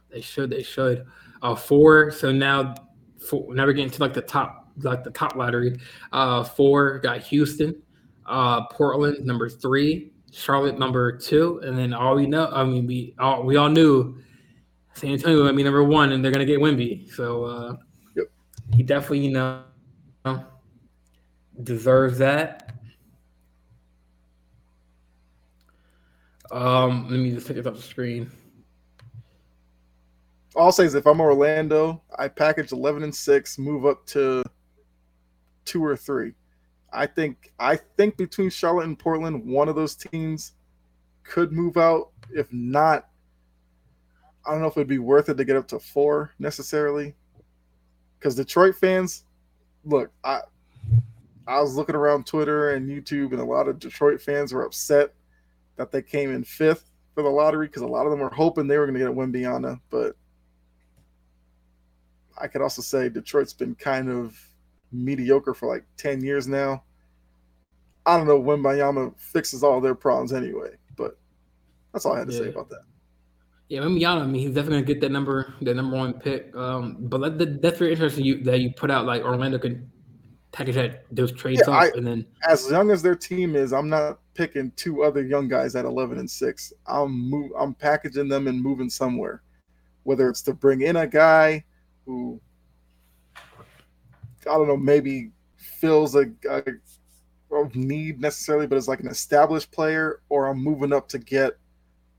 They 0.09 0.21
should. 0.21 0.49
They 0.49 0.63
should. 0.63 1.05
Uh, 1.41 1.55
four. 1.55 2.11
So 2.11 2.31
now, 2.31 2.75
four, 3.19 3.53
now 3.53 3.65
we're 3.65 3.73
getting 3.73 3.91
to 3.91 4.01
like 4.01 4.13
the 4.13 4.21
top 4.21 4.67
like 4.83 5.03
the 5.03 5.11
top 5.11 5.35
lottery. 5.35 5.79
Uh, 6.11 6.43
four 6.43 6.99
got 6.99 7.19
Houston, 7.23 7.81
uh, 8.25 8.65
Portland 8.67 9.25
number 9.25 9.49
three, 9.49 10.11
Charlotte 10.31 10.77
number 10.77 11.15
two, 11.15 11.59
and 11.63 11.77
then 11.77 11.93
all 11.93 12.15
we 12.15 12.27
know, 12.27 12.49
I 12.51 12.63
mean, 12.63 12.85
we 12.87 13.15
all 13.19 13.43
we 13.43 13.55
all 13.55 13.69
knew 13.69 14.17
San 14.93 15.11
Antonio 15.11 15.43
would 15.43 15.55
be 15.55 15.63
number 15.63 15.83
one, 15.83 16.11
and 16.11 16.23
they're 16.23 16.31
gonna 16.31 16.45
get 16.45 16.59
Wemby. 16.59 17.11
So 17.11 17.45
uh, 17.45 17.75
yep. 18.15 18.27
he 18.73 18.83
definitely, 18.83 19.19
you 19.19 19.31
know, 19.31 19.63
deserves 21.63 22.17
that. 22.19 22.73
Um, 26.51 27.09
let 27.09 27.19
me 27.19 27.31
just 27.31 27.47
take 27.47 27.57
it 27.57 27.67
off 27.67 27.75
the 27.75 27.81
screen. 27.81 28.31
All 30.55 30.65
I'll 30.65 30.71
say 30.71 30.85
is 30.85 30.95
if 30.95 31.05
I'm 31.05 31.21
Orlando, 31.21 32.01
I 32.17 32.27
package 32.27 32.71
11 32.71 33.03
and 33.03 33.13
six, 33.13 33.59
move 33.59 33.85
up 33.85 34.05
to 34.07 34.43
two 35.65 35.83
or 35.83 35.95
three. 35.95 36.33
I 36.91 37.05
think 37.05 37.51
I 37.59 37.75
think 37.75 38.17
between 38.17 38.49
Charlotte 38.49 38.85
and 38.85 38.97
Portland, 38.97 39.45
one 39.45 39.67
of 39.67 39.75
those 39.75 39.95
teams 39.95 40.53
could 41.23 41.51
move 41.51 41.77
out. 41.77 42.11
If 42.31 42.51
not, 42.51 43.09
I 44.45 44.51
don't 44.51 44.61
know 44.61 44.67
if 44.67 44.77
it'd 44.77 44.87
be 44.87 44.97
worth 44.97 45.29
it 45.29 45.35
to 45.35 45.45
get 45.45 45.57
up 45.57 45.67
to 45.69 45.79
four 45.79 46.33
necessarily. 46.39 47.13
Because 48.17 48.35
Detroit 48.35 48.75
fans, 48.75 49.25
look, 49.83 50.09
I 50.23 50.39
I 51.47 51.61
was 51.61 51.75
looking 51.75 51.95
around 51.95 52.25
Twitter 52.25 52.71
and 52.71 52.89
YouTube, 52.89 53.31
and 53.31 53.39
a 53.39 53.45
lot 53.45 53.67
of 53.67 53.79
Detroit 53.79 54.21
fans 54.21 54.53
were 54.53 54.65
upset 54.65 55.13
that 55.77 55.91
they 55.91 56.01
came 56.01 56.31
in 56.31 56.43
fifth 56.43 56.89
for 57.15 57.23
the 57.23 57.29
lottery 57.29 57.67
because 57.67 57.83
a 57.83 57.87
lot 57.87 58.05
of 58.05 58.11
them 58.11 58.19
were 58.19 58.29
hoping 58.29 58.67
they 58.67 58.77
were 58.77 58.85
going 58.85 58.95
to 58.95 58.99
get 58.99 59.09
a 59.09 59.13
Wembanyama. 59.13 59.79
But 59.89 60.15
I 62.39 62.47
could 62.47 62.61
also 62.61 62.81
say 62.81 63.09
Detroit's 63.09 63.53
been 63.53 63.75
kind 63.75 64.09
of 64.09 64.37
mediocre 64.91 65.53
for 65.53 65.67
like 65.67 65.85
10 65.97 66.23
years 66.23 66.47
now. 66.47 66.83
I 68.05 68.17
don't 68.17 68.27
know 68.27 68.39
when 68.39 68.59
Wembanyama 68.59 69.17
fixes 69.19 69.63
all 69.63 69.81
their 69.81 69.95
problems 69.95 70.33
anyway, 70.33 70.71
but 70.95 71.17
that's 71.93 72.05
all 72.05 72.13
I 72.13 72.19
had 72.19 72.27
to 72.27 72.33
yeah. 72.33 72.39
say 72.39 72.49
about 72.49 72.69
that. 72.69 72.83
Yeah, 73.69 73.81
Wembanyama, 73.81 74.21
I 74.21 74.25
mean, 74.25 74.41
he's 74.41 74.53
definitely 74.53 74.81
gonna 74.81 74.93
get 74.93 75.01
that 75.01 75.11
number, 75.11 75.53
that 75.61 75.75
number 75.75 75.97
one 75.97 76.13
pick. 76.13 76.55
Um, 76.55 76.97
but 76.99 77.37
that, 77.37 77.61
that's 77.61 77.79
very 77.79 77.91
interesting. 77.91 78.23
You 78.23 78.43
that 78.43 78.59
you 78.61 78.71
put 78.71 78.89
out 78.89 79.05
like 79.05 79.23
Orlando 79.23 79.59
could 79.59 79.89
package 80.51 80.75
that 80.75 81.05
those 81.11 81.31
trades 81.31 81.61
yeah, 81.67 81.73
up, 81.73 81.81
I, 81.81 81.87
and 81.97 82.07
then 82.07 82.25
as 82.47 82.69
young 82.69 82.91
as 82.91 83.01
their 83.01 83.15
team 83.15 83.55
is, 83.55 83.73
I'm 83.73 83.89
not 83.89 84.19
picking 84.33 84.71
two 84.75 85.03
other 85.03 85.23
young 85.23 85.47
guys 85.47 85.75
at 85.75 85.85
11 85.85 86.17
and 86.19 86.29
six. 86.29 86.71
I'm 86.85 87.11
move, 87.29 87.51
I'm 87.57 87.73
packaging 87.73 88.29
them 88.29 88.47
and 88.47 88.61
moving 88.61 88.89
somewhere, 88.89 89.41
whether 90.03 90.29
it's 90.29 90.41
to 90.43 90.53
bring 90.53 90.81
in 90.81 90.97
a 90.97 91.07
guy 91.07 91.63
who 92.05 92.39
I 94.49 94.53
don't 94.53 94.67
know, 94.67 94.77
maybe 94.77 95.31
fills 95.57 96.15
a, 96.15 96.31
a, 96.49 96.63
a 97.51 97.69
need 97.73 98.21
necessarily, 98.21 98.67
but 98.67 98.77
is 98.77 98.87
like 98.87 99.01
an 99.01 99.07
established 99.07 99.71
player, 99.71 100.21
or 100.29 100.47
I'm 100.47 100.63
moving 100.63 100.93
up 100.93 101.07
to 101.09 101.19
get 101.19 101.57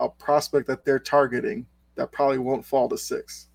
a 0.01 0.09
prospect 0.09 0.67
that 0.69 0.85
they're 0.85 0.99
targeting 0.99 1.67
that 1.97 2.13
probably 2.13 2.39
won't 2.39 2.65
fall 2.65 2.89
to 2.89 2.99
six. 2.99 3.49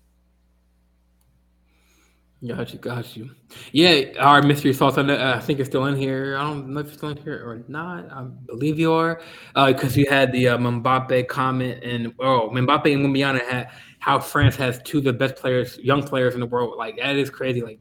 Got 2.46 2.72
you, 2.72 2.78
got 2.78 3.16
you. 3.16 3.30
Yeah, 3.72 4.18
our 4.18 4.42
mystery 4.42 4.74
sauce. 4.74 4.98
I, 4.98 5.34
I 5.36 5.40
think 5.40 5.60
it's 5.60 5.68
still 5.68 5.86
in 5.86 5.96
here. 5.96 6.36
I 6.36 6.42
don't 6.42 6.68
know 6.68 6.80
if 6.80 6.88
it's 6.88 6.96
still 6.96 7.08
in 7.08 7.16
here 7.16 7.36
or 7.36 7.64
not. 7.68 8.10
I 8.12 8.24
believe 8.24 8.78
you 8.78 8.92
are, 8.92 9.22
because 9.54 9.96
uh, 9.96 10.00
you 10.00 10.06
had 10.10 10.30
the 10.32 10.48
uh, 10.48 10.58
Mbappe 10.58 11.28
comment, 11.28 11.82
and 11.82 12.12
oh, 12.18 12.50
Mbappe 12.50 12.92
and 12.92 13.06
Wembanyama 13.06 13.40
had 13.48 13.70
how 14.00 14.18
France 14.18 14.56
has 14.56 14.82
two 14.82 14.98
of 14.98 15.04
the 15.04 15.12
best 15.12 15.36
players, 15.36 15.78
young 15.78 16.02
players 16.02 16.34
in 16.34 16.40
the 16.40 16.46
world. 16.46 16.76
Like 16.76 16.98
that 16.98 17.16
is 17.16 17.30
crazy. 17.30 17.62
Like 17.62 17.80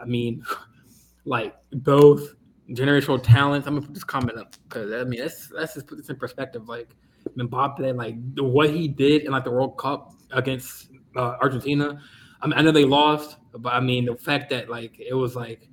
I 0.00 0.06
mean, 0.06 0.44
like 1.24 1.54
both 1.72 2.34
generational 2.70 3.22
talents. 3.22 3.68
I'm 3.68 3.74
gonna 3.74 3.86
put 3.86 3.94
this 3.94 4.02
comment 4.02 4.38
up 4.38 4.56
because 4.68 4.92
I 4.92 5.04
mean 5.04 5.20
let's 5.20 5.52
let's 5.52 5.74
just 5.74 5.86
put 5.86 5.98
this 5.98 6.08
in 6.08 6.16
perspective. 6.16 6.68
Like 6.68 6.96
Mbappe, 7.36 7.94
like 7.94 8.16
what 8.38 8.70
he 8.70 8.88
did 8.88 9.22
in 9.22 9.30
like 9.30 9.44
the 9.44 9.52
World 9.52 9.78
Cup 9.78 10.14
against 10.32 10.88
uh, 11.14 11.36
Argentina. 11.40 12.00
I 12.42 12.46
mean, 12.46 12.58
I 12.58 12.62
know 12.62 12.72
they 12.72 12.86
lost, 12.86 13.36
but 13.58 13.72
I 13.72 13.80
mean 13.80 14.04
the 14.06 14.16
fact 14.16 14.50
that 14.50 14.68
like 14.68 14.98
it 14.98 15.14
was 15.14 15.36
like 15.36 15.68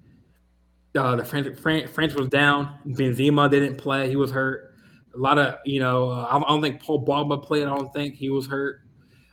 uh, 0.97 1.15
the 1.15 1.25
French, 1.25 1.59
France, 1.59 1.91
France 1.91 2.13
was 2.15 2.27
down. 2.27 2.79
Benzema 2.87 3.49
didn't 3.49 3.77
play; 3.77 4.09
he 4.09 4.15
was 4.15 4.31
hurt. 4.31 4.73
A 5.15 5.17
lot 5.17 5.37
of 5.37 5.55
you 5.65 5.79
know, 5.79 6.09
uh, 6.09 6.27
I 6.29 6.39
don't 6.39 6.61
think 6.61 6.81
Paul 6.81 7.05
Pogba 7.05 7.43
played. 7.43 7.63
I 7.63 7.75
don't 7.75 7.93
think 7.93 8.15
he 8.15 8.29
was 8.29 8.47
hurt. 8.47 8.81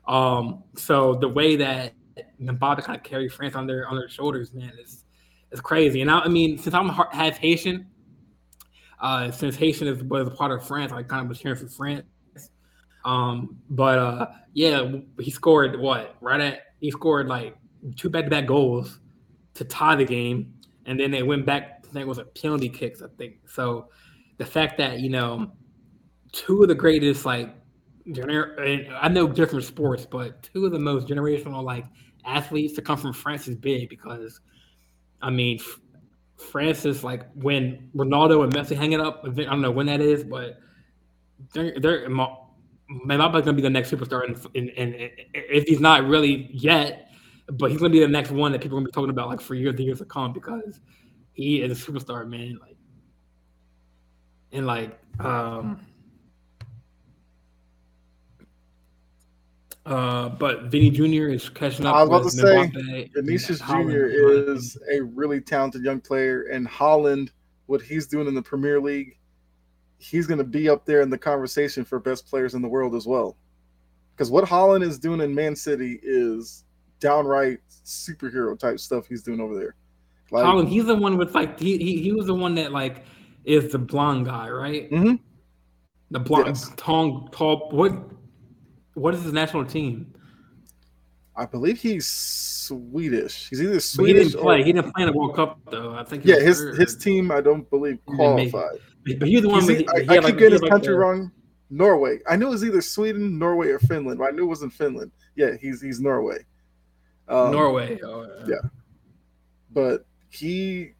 Um, 0.06 0.64
so 0.76 1.14
the 1.14 1.28
way 1.28 1.56
that 1.56 1.94
Bob 2.40 2.82
kind 2.82 2.96
of 2.96 3.02
carried 3.02 3.32
France 3.32 3.54
on 3.54 3.66
their 3.66 3.88
on 3.88 3.96
their 3.96 4.08
shoulders, 4.08 4.52
man, 4.52 4.72
it's 4.78 5.04
it's 5.50 5.60
crazy. 5.60 6.02
And 6.02 6.10
I, 6.10 6.20
I 6.20 6.28
mean, 6.28 6.58
since 6.58 6.74
I'm 6.74 6.88
half 6.88 7.38
Haitian, 7.38 7.86
uh, 9.00 9.30
since 9.30 9.56
Haitian 9.56 9.88
is 9.88 10.02
was 10.02 10.28
a 10.28 10.30
part 10.30 10.52
of 10.52 10.66
France, 10.66 10.92
I 10.92 11.02
kind 11.02 11.22
of 11.22 11.28
was 11.28 11.38
cheering 11.40 11.58
for 11.58 11.68
France. 11.68 12.04
Um, 13.04 13.58
but 13.70 13.98
uh, 13.98 14.26
yeah, 14.52 14.90
he 15.18 15.30
scored 15.30 15.78
what 15.78 16.16
right 16.20 16.40
at 16.40 16.60
he 16.80 16.90
scored 16.90 17.28
like 17.28 17.56
two 17.96 18.08
back 18.08 18.24
to 18.24 18.30
back 18.30 18.46
goals 18.46 19.00
to 19.54 19.64
tie 19.64 19.96
the 19.96 20.04
game, 20.04 20.54
and 20.86 20.98
then 20.98 21.10
they 21.10 21.22
went 21.22 21.46
back. 21.46 21.84
I 21.84 21.92
think 21.92 22.02
it 22.04 22.08
was 22.08 22.18
a 22.18 22.24
penalty 22.24 22.68
kicks. 22.68 23.02
I 23.02 23.06
think 23.16 23.36
so. 23.48 23.88
The 24.38 24.46
fact 24.46 24.78
that 24.78 25.00
you 25.00 25.10
know 25.10 25.52
two 26.32 26.62
of 26.62 26.68
the 26.68 26.74
greatest 26.74 27.24
like 27.24 27.54
gener- 28.08 28.88
I 29.00 29.08
know 29.08 29.28
different 29.28 29.64
sports, 29.64 30.06
but 30.06 30.42
two 30.42 30.66
of 30.66 30.72
the 30.72 30.78
most 30.78 31.06
generational 31.06 31.62
like 31.62 31.84
athletes 32.24 32.74
to 32.74 32.82
come 32.82 32.98
from 32.98 33.12
France 33.12 33.48
is 33.48 33.56
big 33.56 33.88
because, 33.88 34.40
I 35.22 35.30
mean, 35.30 35.60
France 36.36 36.84
is 36.84 37.04
like 37.04 37.30
when 37.34 37.90
Ronaldo 37.94 38.44
and 38.44 38.52
Messi 38.52 38.76
hanging 38.76 39.00
up. 39.00 39.24
I 39.24 39.30
don't 39.30 39.60
know 39.60 39.70
when 39.70 39.86
that 39.86 40.00
is, 40.00 40.24
but 40.24 40.58
they're 41.52 41.78
they're 41.78 42.08
Mbappe's 42.08 43.44
gonna 43.44 43.54
be 43.54 43.62
the 43.62 43.70
next 43.70 43.90
superstar, 43.90 44.24
and, 44.54 44.70
and 44.70 45.10
if 45.32 45.64
he's 45.64 45.80
not 45.80 46.06
really 46.06 46.50
yet, 46.52 47.10
but 47.46 47.70
he's 47.70 47.80
gonna 47.80 47.92
be 47.92 48.00
the 48.00 48.08
next 48.08 48.30
one 48.30 48.52
that 48.52 48.60
people 48.60 48.78
are 48.78 48.80
gonna 48.80 48.88
be 48.88 48.92
talking 48.92 49.10
about 49.10 49.28
like 49.28 49.40
for 49.40 49.54
years 49.54 49.74
and 49.74 49.84
years 49.84 49.98
to 49.98 50.04
come 50.04 50.32
because 50.32 50.80
he 51.32 51.62
is 51.62 51.86
a 51.86 51.92
superstar, 51.92 52.28
man. 52.28 52.58
Like, 52.60 52.76
and 54.52 54.66
like, 54.66 54.98
um, 55.20 55.80
Uh, 59.86 60.30
but 60.30 60.64
Vinny 60.64 60.90
Jr. 60.90 61.28
is 61.28 61.48
catching 61.50 61.84
up. 61.84 61.94
I 61.94 62.04
was 62.04 62.38
about 62.38 62.70
to 62.70 62.72
say, 62.72 63.10
Vinicius 63.14 63.60
Jr. 63.60 64.06
is 64.06 64.78
a 64.90 65.02
really 65.02 65.40
talented 65.42 65.84
young 65.84 66.00
player, 66.00 66.44
and 66.44 66.66
Haaland, 66.66 67.30
what 67.66 67.82
he's 67.82 68.06
doing 68.06 68.26
in 68.26 68.34
the 68.34 68.42
Premier 68.42 68.80
League, 68.80 69.18
he's 69.98 70.26
going 70.26 70.38
to 70.38 70.44
be 70.44 70.70
up 70.70 70.86
there 70.86 71.02
in 71.02 71.10
the 71.10 71.18
conversation 71.18 71.84
for 71.84 71.98
best 71.98 72.26
players 72.26 72.54
in 72.54 72.62
the 72.62 72.68
world 72.68 72.94
as 72.94 73.06
well. 73.06 73.36
Because 74.16 74.30
what 74.30 74.44
Haaland 74.44 74.82
is 74.82 74.98
doing 74.98 75.20
in 75.20 75.34
Man 75.34 75.54
City 75.54 76.00
is 76.02 76.64
downright 77.00 77.58
superhero 77.84 78.58
type 78.58 78.78
stuff 78.78 79.06
he's 79.06 79.22
doing 79.22 79.40
over 79.40 79.54
there. 79.54 79.74
Like, 80.30 80.44
Haaland, 80.44 80.68
he's 80.68 80.86
the 80.86 80.96
one 80.96 81.16
with 81.16 81.34
like 81.34 81.58
he, 81.60 81.78
he 81.78 82.02
he 82.02 82.12
was 82.12 82.26
the 82.26 82.34
one 82.34 82.54
that 82.56 82.72
like 82.72 83.04
is 83.44 83.70
the 83.70 83.78
blonde 83.78 84.26
guy, 84.26 84.48
right? 84.48 84.90
Mm-hmm. 84.90 85.14
The 86.10 86.20
blonde, 86.20 86.48
yes. 86.48 86.70
tall, 86.76 87.28
tall. 87.28 87.68
What 87.70 87.92
what 88.94 89.14
is 89.14 89.22
his 89.22 89.32
national 89.32 89.64
team? 89.64 90.14
I 91.36 91.46
believe 91.46 91.80
he's 91.80 92.06
Swedish. 92.06 93.48
He's 93.48 93.60
either 93.60 93.80
Swedish. 93.80 94.16
he 94.16 94.30
didn't 94.30 94.40
play. 94.40 94.60
Or... 94.60 94.64
He 94.64 94.72
didn't 94.72 94.92
play 94.92 95.04
in 95.04 95.12
the 95.12 95.18
World 95.18 95.34
Cup 95.34 95.58
though. 95.70 95.94
I 95.94 96.04
think. 96.04 96.24
Yeah, 96.24 96.40
his 96.40 96.60
his 96.76 96.96
team. 96.96 97.30
I 97.30 97.40
don't 97.40 97.68
believe 97.70 97.98
qualified. 98.06 98.78
But 99.18 99.28
he's 99.28 99.42
the 99.42 99.48
one. 99.48 99.62
He's, 99.62 99.82
I, 99.88 99.96
I 99.96 100.00
keep 100.00 100.08
like, 100.22 100.38
getting 100.38 100.52
his 100.52 100.62
like 100.62 100.70
country 100.70 100.94
wrong. 100.94 101.30
Norway. 101.70 102.20
I 102.28 102.36
knew 102.36 102.46
it 102.46 102.50
was 102.50 102.64
either 102.64 102.80
Sweden, 102.80 103.38
Norway, 103.38 103.68
or 103.68 103.78
Finland. 103.80 104.18
But 104.18 104.28
I 104.28 104.30
knew 104.30 104.44
it 104.44 104.48
wasn't 104.48 104.72
Finland. 104.72 105.10
Yeah, 105.34 105.56
he's 105.60 105.82
he's 105.82 106.00
Norway. 106.00 106.38
Um, 107.28 107.50
Norway. 107.52 107.98
Oh, 108.02 108.26
yeah. 108.40 108.46
yeah. 108.48 108.68
But 109.70 110.06
he, 110.30 110.92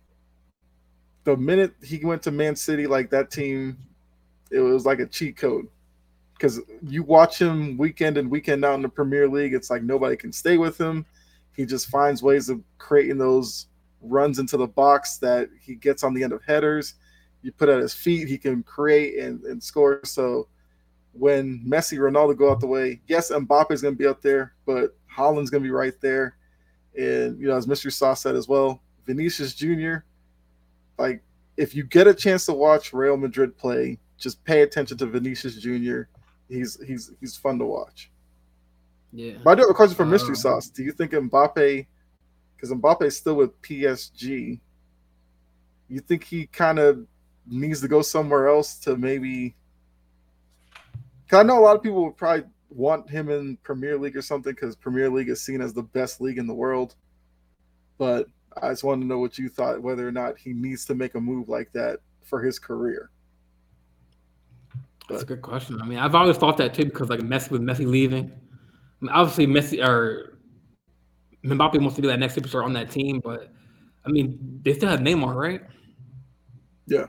the 1.24 1.36
minute 1.36 1.74
he 1.82 2.04
went 2.04 2.22
to 2.24 2.30
Man 2.30 2.56
City, 2.56 2.86
like 2.86 3.10
that 3.10 3.30
team, 3.30 3.78
it 4.50 4.60
was 4.60 4.84
like 4.86 5.00
a 5.00 5.06
cheat 5.06 5.36
code 5.36 5.68
because 6.34 6.60
you 6.82 7.02
watch 7.02 7.40
him 7.40 7.78
weekend 7.78 8.18
and 8.18 8.30
weekend 8.30 8.64
out 8.64 8.74
in 8.74 8.82
the 8.82 8.88
Premier 8.88 9.28
League, 9.28 9.54
it's 9.54 9.70
like 9.70 9.82
nobody 9.82 10.16
can 10.16 10.32
stay 10.32 10.58
with 10.58 10.78
him. 10.78 11.06
He 11.56 11.64
just 11.64 11.88
finds 11.88 12.22
ways 12.22 12.48
of 12.48 12.60
creating 12.78 13.18
those 13.18 13.68
runs 14.02 14.38
into 14.38 14.56
the 14.56 14.66
box 14.66 15.16
that 15.18 15.48
he 15.60 15.76
gets 15.76 16.02
on 16.02 16.12
the 16.12 16.22
end 16.22 16.32
of 16.32 16.42
headers. 16.44 16.94
You 17.42 17.52
put 17.52 17.68
at 17.68 17.80
his 17.80 17.94
feet, 17.94 18.28
he 18.28 18.36
can 18.36 18.62
create 18.62 19.18
and, 19.18 19.42
and 19.44 19.62
score. 19.62 20.00
So 20.04 20.48
when 21.12 21.64
Messi, 21.66 21.98
Ronaldo 21.98 22.36
go 22.36 22.50
out 22.50 22.60
the 22.60 22.66
way, 22.66 23.00
yes, 23.06 23.30
Mbappe 23.30 23.70
is 23.70 23.82
going 23.82 23.94
to 23.94 23.98
be 23.98 24.06
up 24.06 24.20
there, 24.20 24.54
but 24.66 24.96
Haaland's 25.14 25.50
going 25.50 25.62
to 25.62 25.66
be 25.66 25.72
right 25.72 25.94
there. 26.00 26.36
And, 26.96 27.38
you 27.40 27.48
know, 27.48 27.56
as 27.56 27.66
Mr. 27.66 27.92
Sauce 27.92 28.22
said 28.22 28.36
as 28.36 28.48
well, 28.48 28.80
Vinicius 29.06 29.54
Jr., 29.54 29.96
like, 30.98 31.22
if 31.56 31.74
you 31.74 31.84
get 31.84 32.06
a 32.06 32.14
chance 32.14 32.46
to 32.46 32.52
watch 32.52 32.92
Real 32.92 33.16
Madrid 33.16 33.56
play, 33.56 33.98
just 34.18 34.42
pay 34.44 34.62
attention 34.62 34.96
to 34.98 35.06
Vinicius 35.06 35.56
Jr 35.56 36.02
he's 36.48 36.82
he's 36.84 37.12
he's 37.20 37.36
fun 37.36 37.58
to 37.58 37.64
watch. 37.64 38.10
Yeah. 39.12 39.34
But 39.42 39.50
I 39.50 39.54
do 39.54 39.60
have 39.62 39.70
a 39.70 39.74
question 39.74 39.96
for 39.96 40.06
Mystery 40.06 40.30
um, 40.30 40.36
Sauce. 40.36 40.68
Do 40.68 40.82
you 40.82 40.92
think 40.92 41.12
Mbappe, 41.12 41.86
because 42.56 42.72
Mbappe 42.72 43.02
is 43.02 43.16
still 43.16 43.36
with 43.36 43.60
PSG, 43.62 44.58
you 45.88 46.00
think 46.00 46.24
he 46.24 46.46
kind 46.46 46.78
of 46.78 47.06
needs 47.46 47.80
to 47.82 47.88
go 47.88 48.02
somewhere 48.02 48.48
else 48.48 48.74
to 48.80 48.96
maybe? 48.96 49.54
Because 51.24 51.40
I 51.40 51.42
know 51.44 51.58
a 51.58 51.62
lot 51.62 51.76
of 51.76 51.82
people 51.82 52.04
would 52.04 52.16
probably 52.16 52.44
want 52.74 53.08
him 53.08 53.30
in 53.30 53.56
Premier 53.58 53.96
League 53.98 54.16
or 54.16 54.22
something 54.22 54.52
because 54.52 54.76
Premier 54.76 55.08
League 55.08 55.28
is 55.28 55.40
seen 55.40 55.60
as 55.60 55.72
the 55.72 55.82
best 55.82 56.20
league 56.20 56.38
in 56.38 56.46
the 56.46 56.54
world. 56.54 56.96
But 57.98 58.26
I 58.60 58.70
just 58.70 58.84
wanted 58.84 59.02
to 59.02 59.06
know 59.06 59.18
what 59.18 59.38
you 59.38 59.48
thought, 59.48 59.80
whether 59.80 60.06
or 60.06 60.12
not 60.12 60.38
he 60.38 60.52
needs 60.52 60.84
to 60.86 60.94
make 60.94 61.14
a 61.14 61.20
move 61.20 61.48
like 61.48 61.72
that 61.72 62.00
for 62.22 62.42
his 62.42 62.58
career. 62.58 63.10
That's 65.08 65.22
a 65.22 65.26
good 65.26 65.42
question. 65.42 65.80
I 65.80 65.84
mean, 65.84 65.98
I've 65.98 66.14
always 66.14 66.36
thought 66.36 66.56
that 66.56 66.74
too 66.74 66.84
because 66.84 67.10
like 67.10 67.20
Messi 67.20 67.50
with 67.50 67.62
Messi 67.62 67.86
leaving. 67.86 68.32
I 68.32 69.04
mean, 69.04 69.12
obviously 69.12 69.46
Messi 69.46 69.86
or 69.86 70.38
Mbappe 71.44 71.78
wants 71.80 71.96
to 71.96 72.02
be 72.02 72.08
that 72.08 72.18
next 72.18 72.36
superstar 72.36 72.64
on 72.64 72.72
that 72.72 72.90
team, 72.90 73.20
but 73.20 73.52
I 74.06 74.10
mean, 74.10 74.60
they 74.64 74.72
still 74.72 74.88
have 74.88 75.00
Neymar, 75.00 75.34
right? 75.34 75.62
Yeah. 76.86 77.06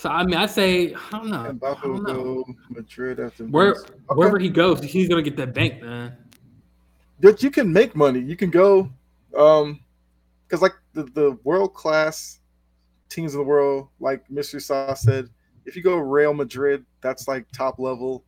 So 0.00 0.08
I 0.08 0.24
mean, 0.24 0.36
I 0.36 0.46
say 0.46 0.94
I 0.94 1.18
don't 1.18 1.30
know. 1.30 1.58
Will 1.84 1.98
go 2.00 2.54
Madrid 2.70 3.20
after 3.20 3.44
Where. 3.44 3.72
Okay. 3.72 3.92
wherever 4.06 4.38
he 4.38 4.48
goes, 4.48 4.80
he's 4.80 5.10
gonna 5.10 5.20
get 5.20 5.36
that 5.36 5.52
bank, 5.52 5.82
man. 5.82 6.16
But 7.20 7.42
you 7.42 7.50
can 7.50 7.70
make 7.70 7.94
money. 7.94 8.18
You 8.20 8.34
can 8.34 8.48
go, 8.48 8.90
um, 9.36 9.80
because 10.48 10.62
like 10.62 10.72
the, 10.94 11.02
the 11.02 11.38
world 11.44 11.74
class 11.74 12.40
teams 13.10 13.34
in 13.34 13.40
the 13.40 13.44
world, 13.44 13.88
like 14.00 14.26
Mr. 14.28 14.58
Saw 14.58 14.94
said, 14.94 15.28
if 15.66 15.76
you 15.76 15.82
go 15.82 15.98
Real 15.98 16.32
Madrid, 16.32 16.82
that's 17.02 17.28
like 17.28 17.44
top 17.52 17.78
level. 17.78 18.24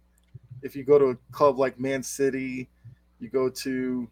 If 0.61 0.77
you 0.77 0.85
go 0.85 0.99
to 0.99 1.07
a 1.07 1.17
club 1.31 1.59
like 1.59 1.81
Man 1.81 2.03
City, 2.03 2.69
you 3.19 3.31
go 3.31 3.49
to 3.49 4.11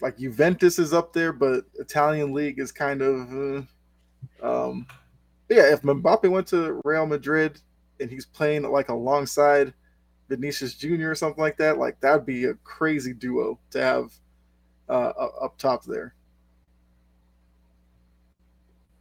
like 0.00 0.16
Juventus 0.16 0.78
is 0.78 0.94
up 0.94 1.12
there, 1.12 1.34
but 1.34 1.64
Italian 1.74 2.32
league 2.32 2.58
is 2.58 2.72
kind 2.72 3.02
of, 3.02 3.66
uh, 4.42 4.68
um, 4.68 4.86
yeah. 5.48 5.72
If 5.72 5.82
Mbappe 5.82 6.30
went 6.30 6.46
to 6.48 6.80
Real 6.84 7.06
Madrid 7.06 7.60
and 8.00 8.10
he's 8.10 8.26
playing 8.26 8.62
like 8.62 8.88
alongside 8.88 9.72
Vinicius 10.28 10.74
Jr. 10.74 11.10
or 11.10 11.14
something 11.14 11.40
like 11.40 11.56
that, 11.58 11.78
like 11.78 12.00
that'd 12.00 12.26
be 12.26 12.44
a 12.44 12.54
crazy 12.64 13.12
duo 13.12 13.58
to 13.70 13.82
have 13.82 14.12
uh, 14.88 15.12
up 15.42 15.58
top 15.58 15.84
there. 15.84 16.14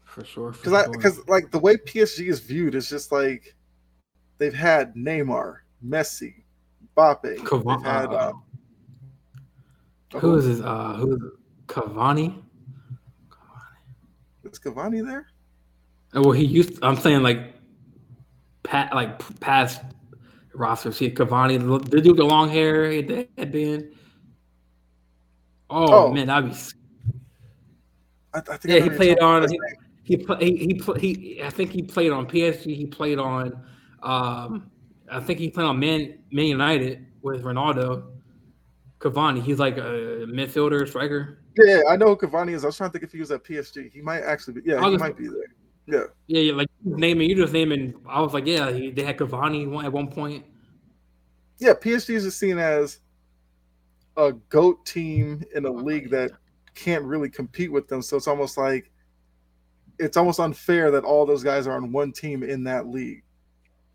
For 0.03 0.23
sure. 0.23 0.51
Because 0.51 0.87
because 0.89 1.27
like 1.27 1.51
the 1.51 1.59
way 1.59 1.75
PSG 1.75 2.29
is 2.29 2.39
viewed 2.39 2.75
is 2.75 2.89
just 2.89 3.11
like 3.11 3.55
they've 4.37 4.53
had 4.53 4.95
Neymar, 4.95 5.57
Messi, 5.85 6.43
Mbappe, 6.95 7.21
they've 7.21 7.83
had 7.83 8.13
uh, 8.13 8.31
uh, 10.13 10.19
who 10.19 10.35
is 10.37 10.47
this? 10.47 10.61
Uh, 10.65 10.93
who 10.93 11.15
is 11.15 11.21
it? 11.21 11.67
Cavani? 11.67 12.41
is 14.45 14.59
Cavani 14.59 15.05
there? 15.05 15.27
Well, 16.15 16.31
he 16.31 16.45
used. 16.45 16.79
I'm 16.81 16.95
saying 16.95 17.23
like, 17.23 17.53
pat 18.63 18.93
like 18.95 19.39
past 19.41 19.81
roster. 20.53 20.91
See 20.91 21.11
Cavani, 21.11 21.59
the 21.89 22.01
dude 22.01 22.07
with 22.07 22.17
the 22.17 22.23
long 22.25 22.49
hair, 22.49 22.91
had 22.91 23.07
the 23.07 23.27
headband. 23.37 23.91
Oh, 25.69 26.07
Oh. 26.07 26.13
man, 26.13 26.27
that'd 26.27 26.49
be. 26.51 26.55
I, 28.33 28.37
I 28.39 28.41
think 28.57 28.63
Yeah, 28.65 28.75
I 28.75 28.81
he 28.81 28.89
played 28.89 29.19
on. 29.19 29.49
He, 29.49 29.59
he 30.03 30.15
he 30.39 30.81
he, 30.99 31.13
he 31.13 31.43
I 31.43 31.49
think 31.49 31.71
he 31.71 31.81
played 31.81 32.11
on 32.11 32.27
PSG. 32.27 32.75
He 32.75 32.85
played 32.85 33.19
on. 33.19 33.61
Um, 34.03 34.69
I 35.11 35.19
think 35.19 35.39
he 35.39 35.49
played 35.49 35.65
on 35.65 35.79
Man 35.79 36.19
Man 36.31 36.45
United 36.45 37.05
with 37.21 37.43
Ronaldo. 37.43 38.11
Cavani, 38.99 39.41
he's 39.43 39.59
like 39.59 39.77
a 39.77 40.25
midfielder, 40.27 40.87
striker. 40.87 41.39
Yeah, 41.57 41.81
I 41.89 41.97
know 41.97 42.07
who 42.07 42.15
Cavani 42.15 42.53
is. 42.53 42.63
I 42.63 42.67
was 42.67 42.77
trying 42.77 42.89
to 42.89 42.93
think 42.93 43.03
if 43.03 43.11
he 43.11 43.19
was 43.19 43.31
at 43.31 43.43
PSG. 43.43 43.91
He 43.91 44.01
might 44.01 44.21
actually 44.21 44.61
be. 44.61 44.69
Yeah, 44.71 44.77
I 44.81 44.85
he 44.85 44.91
was- 44.91 44.99
might 45.01 45.17
be 45.17 45.27
there. 45.27 45.35
Yeah, 45.87 46.03
Yeah, 46.27 46.41
yeah, 46.41 46.53
like 46.53 46.67
naming 46.83 47.29
you 47.29 47.35
just 47.35 47.53
naming. 47.53 47.93
I 48.07 48.21
was 48.21 48.33
like, 48.33 48.45
yeah, 48.47 48.71
they 48.71 49.03
had 49.03 49.17
Cavani 49.17 49.83
at 49.83 49.91
one 49.91 50.07
point. 50.07 50.45
yeah. 51.59 51.73
PSG 51.73 52.15
is 52.15 52.35
seen 52.35 52.57
as 52.57 52.99
a 54.17 54.31
goat 54.49 54.85
team 54.85 55.43
in 55.53 55.65
a 55.65 55.71
league 55.71 56.09
that 56.09 56.31
can't 56.73 57.03
really 57.03 57.29
compete 57.29 57.71
with 57.71 57.87
them. 57.87 58.01
So 58.01 58.17
it's 58.17 58.27
almost 58.27 58.57
like 58.57 58.91
it's 59.99 60.17
almost 60.17 60.39
unfair 60.39 60.91
that 60.91 61.03
all 61.03 61.25
those 61.25 61.43
guys 61.43 61.67
are 61.67 61.75
on 61.75 61.91
one 61.91 62.11
team 62.11 62.43
in 62.43 62.63
that 62.65 62.87
league. 62.87 63.23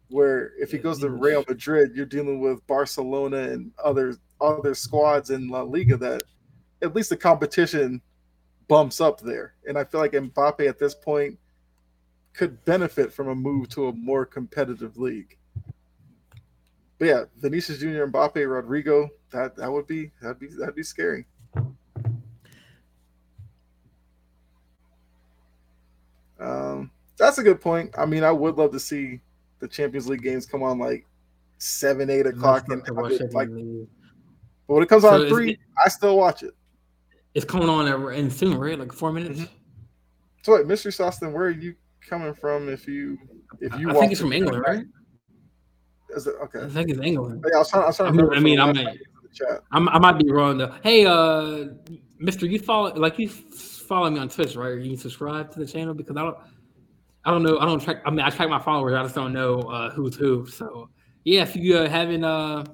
Where 0.09 0.53
if 0.59 0.71
he 0.71 0.79
goes 0.79 0.99
to. 1.01 1.11
Real 1.11 1.45
Madrid, 1.49 1.93
you're 1.95 2.07
dealing 2.07 2.41
with 2.41 2.67
Barcelona 2.67 3.39
and 3.39 3.73
other 3.83 4.17
other 4.41 4.75
squads 4.75 5.31
in 5.31 5.49
La 5.49 5.63
Liga 5.63 5.97
that 5.99 6.23
at 6.83 6.95
least 6.95 7.11
the 7.11 7.17
competition 7.17 8.01
bumps 8.69 9.01
up 9.01 9.21
there. 9.21 9.55
And 9.69 9.77
I 9.77 9.85
feel 9.85 10.01
like 10.01 10.13
Mbappe 10.13 10.69
at 10.69 10.79
this 10.79 10.95
point 10.95 11.39
could 12.33 12.65
benefit 12.65 13.13
from 13.13 13.29
a 13.29 13.35
move 13.35 13.69
to 13.71 13.89
a 13.89 13.93
more 13.93 14.25
competitive 14.25 14.97
league. 14.97 15.37
But 16.99 17.07
yeah, 17.09 17.25
Vinicius 17.39 17.79
Jr., 17.79 18.07
Mbappe, 18.07 18.35
Rodrygo, 18.35 19.09
that 19.31 19.57
that 19.57 19.71
would 19.71 19.87
be 19.87 20.11
that'd 20.21 20.39
be 20.39 20.49
that'd 20.49 20.75
be 20.75 20.83
scary. 20.83 21.27
Um, 26.39 26.91
that's 27.19 27.39
a 27.39 27.43
good 27.43 27.61
point. 27.61 27.95
I 27.99 28.07
mean, 28.07 28.25
I 28.25 28.33
would 28.33 28.57
love 28.57 28.73
to 28.73 28.81
see 28.81 29.21
the 29.59 29.69
Champions 29.69 30.09
League 30.09 30.23
games 30.23 30.47
come 30.47 30.63
on 30.63 30.79
like 30.79 31.07
seven, 31.59 32.09
eight 32.11 32.27
o'clock, 32.27 32.69
and 32.69 32.83
have 32.87 32.97
it, 33.11 33.35
like. 33.35 33.49
But 33.49 34.75
when 34.75 34.83
it 34.83 34.89
comes 34.89 35.03
So 35.03 35.11
on 35.15 35.23
is 35.23 35.33
three, 35.33 35.53
it- 35.53 35.59
I 35.85 35.89
still 35.89 36.17
watch 36.17 36.43
it. 36.43 36.55
It's 37.35 37.45
coming 37.45 37.69
on 37.69 37.87
in- 37.87 38.19
in 38.25 38.31
soon, 38.31 38.59
right? 38.59 38.79
Like 38.79 38.93
four 38.93 39.13
minutes. 39.13 39.41
Mhm. 39.41 39.49
So 40.43 40.55
wait, 40.57 40.67
Mystery 40.67 40.93
Sostin, 40.93 41.33
where 41.33 41.47
are 41.47 41.51
you 41.51 41.75
coming 42.09 42.35
from? 42.35 42.69
If 42.69 42.87
you 42.87 43.19
if 43.61 43.79
you 43.79 43.91
I 43.91 43.95
think 43.95 44.13
it's 44.13 44.21
from 44.21 44.33
England, 44.33 44.63
right? 44.67 44.85
Is 46.11 46.27
it 46.27 46.35
okay? 46.45 46.65
I 46.65 46.69
think 46.69 46.91
it's 46.91 47.01
England. 47.01 47.45
Yeah, 47.49 47.57
I 47.57 47.59
was 47.59 47.71
trying, 47.71 47.83
I 47.83 47.87
was 47.87 47.97
trying 47.97 48.09
I 48.09 48.13
mean, 48.13 48.33
I 48.33 48.41
mean, 48.41 48.61
I'm 48.61 48.75
the 48.75 48.81
a- 48.81 48.85
last 48.85 48.93
time 48.95 48.97
in 48.97 49.29
the 49.29 49.35
chat. 49.35 49.63
I'm, 49.73 49.89
I 49.89 49.99
might 49.99 50.19
be 50.19 50.31
wrong 50.31 50.59
though. 50.59 50.75
Hey, 50.83 51.07
uh, 51.07 51.69
Mister, 52.19 52.47
you 52.47 52.59
follow 52.59 52.95
like 52.95 53.19
you 53.19 53.29
follow 53.29 54.11
me 54.11 54.19
on 54.19 54.29
Twitch, 54.29 54.57
right? 54.57 54.79
You 54.81 54.97
subscribe 54.97 55.53
to 55.53 55.59
the 55.61 55.67
channel 55.67 55.95
because 55.95 56.17
I 56.17 56.23
don't, 56.23 56.37
I 57.25 57.31
don't 57.31 57.43
know, 57.43 57.59
I 57.59 57.65
don't 57.65 57.81
track. 57.81 58.03
I 58.05 58.11
mean, 58.11 58.21
I 58.21 58.31
track 58.31 58.49
my 58.49 58.59
followers. 58.61 58.95
I 58.95 59.03
just 59.03 59.15
don't 59.15 59.33
know 59.33 59.61
uh, 59.61 59.91
who's 59.91 60.17
who. 60.17 60.47
So 60.47 60.91
yeah, 61.25 61.43
if 61.43 61.55
you 61.55 61.77
uh, 61.77 61.89
haven't, 61.89 62.25
uh, 62.25 62.65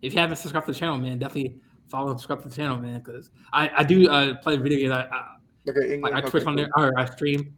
if 0.00 0.14
you 0.14 0.20
haven't 0.20 0.36
subscribed 0.36 0.66
to 0.66 0.72
the 0.72 0.78
channel, 0.78 0.98
man, 0.98 1.18
definitely 1.18 1.60
follow 1.88 2.10
and 2.10 2.18
subscribe 2.18 2.42
to 2.42 2.48
the 2.48 2.54
channel, 2.54 2.78
man. 2.78 3.00
Because 3.00 3.30
I, 3.52 3.70
I 3.76 3.84
do 3.84 4.10
uh, 4.10 4.34
play 4.38 4.56
video 4.56 4.78
games. 4.78 4.92
I, 4.92 5.02
I, 5.02 5.28
Okay, 5.68 5.94
England. 5.94 6.02
like 6.02 6.14
I 6.14 6.18
okay, 6.18 6.30
Twitch 6.30 6.44
on 6.44 6.56
cool. 6.56 6.64
there, 6.64 6.90
or 6.90 6.98
I 6.98 7.04
stream, 7.04 7.54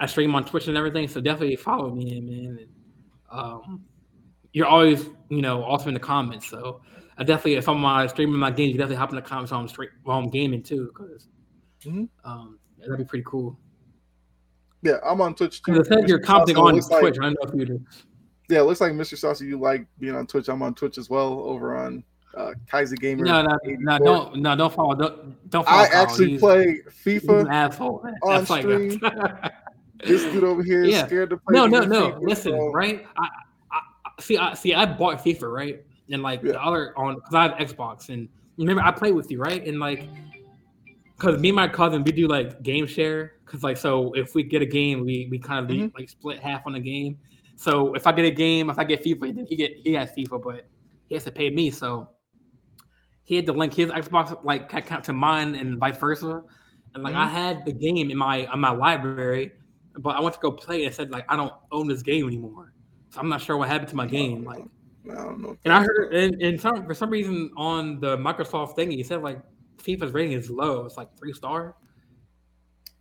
I 0.00 0.06
stream 0.06 0.34
on 0.34 0.44
Twitch 0.44 0.66
and 0.66 0.76
everything. 0.76 1.06
So 1.08 1.20
definitely 1.20 1.56
follow 1.56 1.94
me, 1.94 2.20
man. 2.20 2.58
And, 2.58 2.68
um, 3.30 3.84
you're 4.52 4.66
always, 4.66 5.08
you 5.28 5.42
know, 5.42 5.62
also 5.62 5.88
in 5.88 5.94
the 5.94 6.00
comments. 6.00 6.48
So 6.48 6.80
I 7.18 7.22
definitely, 7.22 7.54
if 7.54 7.68
I'm 7.68 7.84
uh, 7.84 8.08
streaming 8.08 8.36
my 8.36 8.50
games, 8.50 8.72
you 8.72 8.78
definitely 8.78 8.96
hop 8.96 9.10
in 9.10 9.16
the 9.16 9.22
comments 9.22 9.52
while 9.52 9.60
I'm 9.60 9.68
straight 9.68 9.90
while 10.02 10.18
I'm 10.18 10.30
gaming 10.30 10.62
too, 10.62 10.86
because 10.92 11.28
Mhm. 11.84 12.08
um, 12.24 12.58
that'd 12.78 12.96
be 12.98 13.04
pretty 13.04 13.24
cool. 13.26 13.58
Yeah, 14.82 14.96
I'm 15.04 15.20
on 15.20 15.34
Twitch 15.34 15.62
too. 15.62 15.72
Because 15.72 15.86
it 15.86 15.92
said 15.92 16.08
you're 16.08 16.18
commenting 16.18 16.56
on 16.56 16.76
like- 16.76 17.00
Twitch. 17.00 17.16
I 17.20 17.24
don't 17.24 17.34
know 17.34 17.48
if 17.50 17.54
you 17.54 17.66
do. 17.66 17.84
yeah, 18.48 18.60
it 18.60 18.62
looks 18.62 18.80
like 18.80 18.92
Mr. 18.92 19.16
Saucy, 19.18 19.46
you 19.46 19.60
like 19.60 19.86
being 19.98 20.16
on 20.16 20.26
Twitch. 20.26 20.48
I'm 20.48 20.62
on 20.62 20.74
Twitch 20.74 20.96
as 20.98 21.10
well 21.10 21.34
over 21.40 21.76
on 21.76 22.02
uh, 22.34 22.52
Kaiser 22.68 22.96
Gamer. 22.96 23.24
No, 23.24 23.42
no, 23.42 23.48
no, 23.50 23.58
84. 23.64 23.98
don't, 23.98 24.36
no, 24.40 24.56
don't 24.56 24.72
follow, 24.72 24.94
don't, 24.94 25.50
don't 25.50 25.66
follow. 25.66 25.82
I 25.82 25.86
actually 25.86 26.28
He's- 26.30 26.40
play 26.40 26.80
he's 27.04 27.22
an 27.24 27.28
FIFA. 27.46 27.50
asshole. 27.50 28.00
man. 28.04 28.14
on 28.22 28.38
That's 28.38 28.50
like 28.50 28.62
stream. 28.62 29.00
This 30.04 30.22
dude 30.24 30.44
over 30.44 30.62
here 30.62 30.84
Yeah. 30.84 31.06
scared 31.06 31.30
to 31.30 31.36
play. 31.36 31.54
no, 31.54 31.66
no, 31.66 31.80
no. 31.80 32.12
FIFA, 32.12 32.20
Listen, 32.28 32.52
so- 32.52 32.72
right? 32.72 33.06
I, 33.16 33.28
I, 33.72 33.80
I 34.06 34.22
see. 34.22 34.36
I 34.36 34.54
see. 34.54 34.74
I 34.74 34.86
bought 34.86 35.18
FIFA, 35.24 35.52
right? 35.52 35.84
And 36.10 36.22
like 36.22 36.42
Yeah. 36.42 36.52
the 36.52 36.62
other 36.62 36.98
on 36.98 37.16
because 37.16 37.34
I 37.34 37.42
have 37.48 37.52
Xbox, 37.68 38.08
and 38.08 38.28
remember 38.56 38.82
I 38.82 38.90
play 38.90 39.12
with 39.12 39.30
you, 39.30 39.38
right? 39.38 39.64
And 39.66 39.78
like, 39.78 40.08
because 41.16 41.40
me 41.40 41.50
and 41.50 41.56
my 41.56 41.68
cousin 41.68 42.02
we 42.02 42.12
do 42.12 42.26
like 42.26 42.62
game 42.62 42.86
share, 42.86 43.34
because 43.44 43.62
like 43.62 43.76
so 43.76 44.12
if 44.14 44.34
we 44.34 44.42
get 44.42 44.62
a 44.62 44.66
game, 44.66 45.04
we 45.04 45.28
we 45.30 45.38
kind 45.38 45.70
of 45.70 45.76
Mhm. 45.76 45.92
like 45.98 46.08
split 46.08 46.38
half 46.40 46.66
on 46.66 46.72
the 46.72 46.80
game. 46.80 47.18
So 47.56 47.94
if 47.94 48.06
I 48.06 48.12
get 48.12 48.24
a 48.24 48.30
game, 48.30 48.70
if 48.70 48.78
I 48.78 48.84
get 48.84 49.04
FIFA, 49.04 49.34
then 49.36 49.46
he 49.46 49.54
get 49.56 49.72
he 49.84 49.92
has 49.94 50.10
FIFA, 50.12 50.42
but 50.42 50.66
he 51.08 51.14
has 51.14 51.24
to 51.24 51.30
pay 51.32 51.50
me. 51.50 51.70
So 51.70 52.08
he 53.24 53.36
had 53.36 53.46
to 53.46 53.52
link 53.52 53.74
his 53.74 53.90
Xbox 53.90 54.42
like 54.44 54.72
account 54.72 55.04
to 55.04 55.12
mine 55.12 55.54
and 55.54 55.78
vice 55.78 55.98
versa. 55.98 56.42
And 56.94 57.04
like 57.04 57.14
I 57.14 57.26
Mhm. 57.26 57.30
had 57.30 57.64
the 57.66 57.72
game 57.72 58.10
in 58.10 58.16
my 58.18 58.48
in 58.52 58.58
my 58.58 58.70
library, 58.72 59.52
but 60.00 60.16
I 60.16 60.20
went 60.20 60.34
to 60.34 60.40
go 60.40 60.50
play 60.50 60.84
and 60.84 60.92
it 60.92 60.94
said 60.94 61.10
like 61.10 61.24
I 61.28 61.36
don't 61.36 61.52
own 61.72 61.88
this 61.88 62.02
game 62.02 62.26
anymore. 62.26 62.72
So 63.10 63.20
I'm 63.20 63.28
not 63.28 63.40
sure 63.40 63.56
what 63.56 63.68
happened 63.68 63.88
to 63.90 63.96
my 63.96 64.06
game. 64.06 64.44
Like 64.44 64.64
I 65.10 65.14
don't 65.14 65.40
know. 65.40 65.56
and 65.64 65.72
I 65.72 65.82
heard 65.82 66.14
and, 66.14 66.40
and 66.42 66.60
some 66.60 66.86
for 66.86 66.94
some 66.94 67.10
reason 67.10 67.50
on 67.56 68.00
the 68.00 68.16
Microsoft 68.16 68.76
thingy, 68.76 69.00
it 69.00 69.06
said 69.06 69.22
like 69.22 69.40
FIFA's 69.78 70.12
rating 70.12 70.32
is 70.32 70.50
low. 70.50 70.84
It's 70.84 70.96
like 70.96 71.08
three 71.18 71.32
star. 71.32 71.74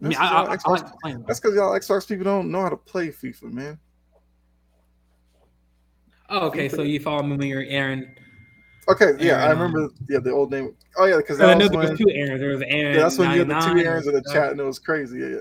I 0.01 0.07
mean, 0.07 0.17
That's 0.17 0.21
I, 0.21 0.33
I, 0.33 0.43
I, 0.43 0.51
I 0.51 0.57
Xbox- 0.57 0.83
like 0.83 0.99
playing. 1.01 1.23
That's 1.27 1.39
because 1.39 1.55
y'all 1.55 1.77
Xbox 1.77 2.07
people 2.07 2.23
don't 2.23 2.51
know 2.51 2.61
how 2.61 2.69
to 2.69 2.77
play 2.77 3.09
FIFA, 3.09 3.51
man. 3.51 3.79
Oh, 6.29 6.47
okay. 6.47 6.69
So 6.69 6.83
you 6.83 6.99
follow 6.99 7.23
me 7.23 7.35
when 7.35 7.47
you're 7.47 7.63
Aaron. 7.63 8.15
Okay, 8.87 9.13
yeah, 9.19 9.43
I 9.43 9.51
remember. 9.51 9.89
Yeah, 10.09 10.19
the 10.19 10.31
old 10.31 10.51
name. 10.51 10.75
Oh 10.97 11.05
yeah, 11.05 11.17
because 11.17 11.39
I 11.39 11.47
that 11.47 11.57
know 11.59 11.65
was 11.65 11.71
there 11.71 11.91
was 11.91 11.99
two 11.99 12.09
Aaron. 12.09 12.39
There 12.39 12.49
was 12.49 12.61
Aaron. 12.61 12.95
Yeah, 12.95 13.03
that's 13.03 13.17
when 13.17 13.31
you 13.31 13.39
had 13.39 13.47
the 13.49 13.59
two 13.59 13.79
Aaron's 13.79 14.07
in 14.07 14.15
the 14.15 14.23
chat, 14.33 14.51
and 14.51 14.59
it 14.59 14.63
was 14.63 14.79
crazy. 14.79 15.19
Yeah, 15.19 15.27
yeah. 15.27 15.37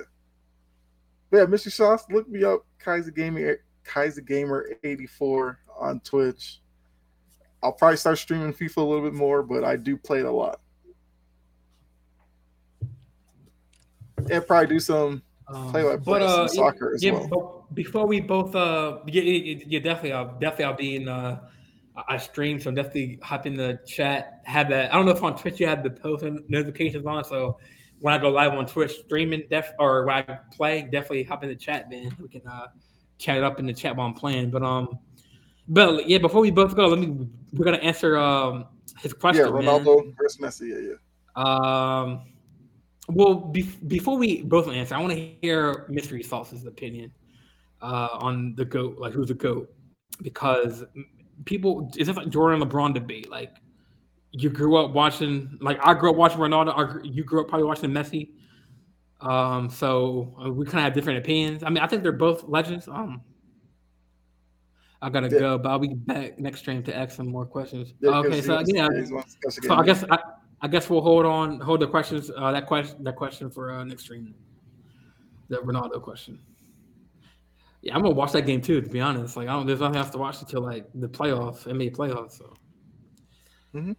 Yeah, 1.31 1.41
Mr. 1.45 1.71
Sauce, 1.71 2.05
look 2.11 2.29
me 2.29 2.43
up, 2.45 2.65
Kaiser 2.79 3.11
Gamer, 3.11 3.59
Kaiser 3.85 4.23
Gamer 4.23 4.71
eighty 4.83 5.07
four 5.07 5.59
on 5.79 6.01
Twitch. 6.01 6.61
I'll 7.63 7.73
probably 7.73 7.97
start 7.97 8.19
streaming 8.19 8.53
FIFA 8.53 8.77
a 8.79 8.81
little 8.83 9.05
bit 9.05 9.15
more, 9.15 9.43
but 9.43 9.65
I 9.65 9.77
do 9.77 9.97
play 9.97 10.21
it 10.21 10.27
a 10.27 10.31
lot. 10.31 10.61
And 14.31 14.47
probably 14.47 14.67
do 14.69 14.81
some 14.81 15.23
Um, 15.49 15.71
play 15.71 15.83
play 15.83 15.97
but 15.97 16.23
uh, 16.23 16.49
soccer 16.49 16.95
as 16.95 17.03
yeah, 17.03 17.13
well. 17.13 17.67
before 17.75 18.07
we 18.07 18.21
both 18.21 18.55
uh, 18.55 18.99
yeah, 19.07 19.23
yeah, 19.23 19.65
yeah, 19.67 19.79
definitely, 19.81 20.13
I'll 20.13 20.39
definitely 20.39 20.65
I'll 20.67 20.77
be 20.77 20.97
in 20.97 21.09
uh, 21.09 21.41
I 22.07 22.17
stream, 22.17 22.61
so 22.61 22.71
definitely 22.71 23.19
hop 23.23 23.47
in 23.47 23.57
the 23.57 23.81
chat. 23.87 24.41
Have 24.45 24.69
that. 24.71 24.93
I 24.93 24.97
don't 24.97 25.07
know 25.07 25.13
if 25.13 25.23
on 25.23 25.37
Twitch 25.37 25.59
you 25.59 25.67
have 25.67 25.83
the 25.83 25.91
post 25.91 26.25
notifications 26.49 27.07
on, 27.07 27.25
so 27.25 27.59
when 28.01 28.15
I 28.15 28.19
go 28.19 28.31
live 28.31 28.53
on 28.53 28.67
Twitch 28.67 28.93
streaming, 29.05 29.45
def 29.51 29.73
or 29.79 30.05
when 30.05 30.17
I 30.17 30.39
play, 30.53 30.83
definitely 30.83 31.25
hop 31.25 31.43
in 31.43 31.49
the 31.49 31.57
chat, 31.57 31.91
man. 31.91 32.17
We 32.21 32.29
can 32.29 32.47
uh, 32.47 32.69
chat 33.19 33.39
it 33.39 33.45
up 33.45 33.59
in 33.59 33.67
the 33.67 33.73
chat 33.73 33.97
while 33.97 34.07
I'm 34.07 34.15
playing. 34.15 34.51
But 34.51 34.63
um, 34.63 34.99
but 35.69 36.09
yeah, 36.09 36.19
before 36.19 36.41
we 36.41 36.51
both 36.51 36.75
go, 36.77 36.87
let 36.89 36.99
me 36.99 37.27
we're 37.53 37.65
gonna 37.65 37.79
answer 37.79 38.17
um 38.17 38.67
his 39.01 39.13
question. 39.13 39.47
Yeah, 39.47 39.53
Ronaldo 39.53 40.05
man. 40.05 40.15
versus 40.17 40.41
Messi. 40.41 40.69
Yeah, 40.71 40.95
yeah. 40.95 41.43
Um, 41.43 42.23
well, 43.09 43.35
be- 43.35 43.63
before 43.87 44.19
we 44.19 44.43
both 44.43 44.69
answer, 44.69 44.95
I 44.95 45.01
want 45.01 45.13
to 45.13 45.35
hear 45.41 45.87
Mystery 45.89 46.23
Sauce's 46.23 46.67
opinion 46.67 47.11
uh, 47.81 48.09
on 48.13 48.55
the 48.57 48.65
goat, 48.65 48.99
like 48.99 49.13
who's 49.13 49.29
the 49.29 49.35
goat, 49.35 49.73
because 50.23 50.85
people 51.45 51.91
it's 51.97 52.07
just 52.07 52.17
like 52.17 52.29
Jordan 52.29 52.61
LeBron 52.61 52.95
debate. 52.95 53.31
Like 53.31 53.55
you 54.33 54.51
grew 54.51 54.77
up 54.77 54.93
watching, 54.93 55.59
like 55.61 55.79
I 55.83 55.95
grew 55.95 56.11
up 56.11 56.17
watching 56.17 56.39
Ronaldo. 56.39 57.01
you 57.03 57.25
grew 57.25 57.41
up 57.41 57.49
probably 57.49 57.67
watching 57.67 57.91
Messi. 57.91 58.31
Um, 59.21 59.69
so 59.69 60.37
uh, 60.45 60.51
we 60.51 60.65
kind 60.65 60.79
of 60.79 60.85
have 60.85 60.95
different 60.95 61.19
opinions. 61.19 61.65
I 61.65 61.71
mean, 61.71 61.79
I 61.79 61.87
think 61.87 62.03
they're 62.03 62.13
both 62.13 62.45
legends. 62.45 62.87
Um, 62.89 63.23
I 65.01 65.11
gotta 65.11 65.29
yeah. 65.29 65.39
go, 65.39 65.59
but 65.59 65.71
I'll 65.71 65.79
be 65.79 65.95
back 65.95 66.39
next 66.39 66.61
stream 66.61 66.83
to 66.85 66.97
ask 66.97 67.17
some 67.17 67.29
more 67.29 67.47
questions. 67.47 67.95
Yeah, 68.01 68.19
okay, 68.19 68.41
so 68.41 68.63
yeah, 68.67 68.89
so 69.49 69.75
I 69.75 69.85
guess 69.85 70.05
I, 70.11 70.19
I, 70.61 70.69
guess 70.69 70.91
we'll 70.91 71.03
hold 71.03 71.25
on, 71.25 71.61
hold 71.61 71.81
the 71.81 71.87
questions. 71.87 72.31
Uh, 72.37 72.51
that 72.51 72.67
question, 72.67 73.03
that 73.05 73.15
question 73.15 73.49
for 73.49 73.71
uh, 73.71 73.85
next 73.85 74.03
stream. 74.03 74.35
The 75.49 75.59
Ronaldo 75.59 76.03
question. 76.03 76.41
Yeah, 77.83 77.95
I'm 77.95 78.03
gonna 78.03 78.15
watch 78.15 78.33
that 78.33 78.43
game 78.43 78.61
too. 78.61 78.81
To 78.81 78.89
be 78.89 79.01
honest, 79.01 79.37
like 79.37 79.49
I 79.49 79.53
don't, 79.53 79.67
there's 79.67 79.81
nothing 79.81 79.97
else 79.97 80.11
to 80.11 80.19
watch 80.19 80.41
until 80.41 80.63
like 80.63 80.87
the 80.95 81.09
playoffs, 81.09 81.65
NBA 81.65 81.97
playoffs. 81.97 82.39
So, 82.39 82.55
mm-hmm. 83.75 83.93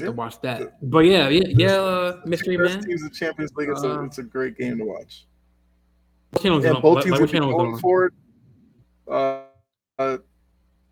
Yeah. 0.00 0.06
to 0.06 0.12
watch 0.12 0.40
that. 0.42 0.78
But 0.90 1.00
yeah, 1.00 1.28
yeah, 1.28 1.48
yeah. 1.48 1.72
Uh, 1.74 2.20
mystery 2.26 2.56
man. 2.56 2.82
Teams 2.82 3.02
of 3.04 3.12
Champions 3.12 3.52
League. 3.54 3.70
It's, 3.70 3.82
uh, 3.82 4.00
a, 4.00 4.04
it's 4.04 4.18
a 4.18 4.22
great 4.22 4.56
game 4.56 4.78
to 4.78 4.84
watch. 4.84 5.26
Yeah, 6.42 6.72
both 6.80 7.04
teams 7.04 7.20
like, 7.20 7.34
are 7.34 7.40
going 7.40 7.78
forward. 7.78 8.14
Uh, 9.10 9.42
uh, 9.98 10.18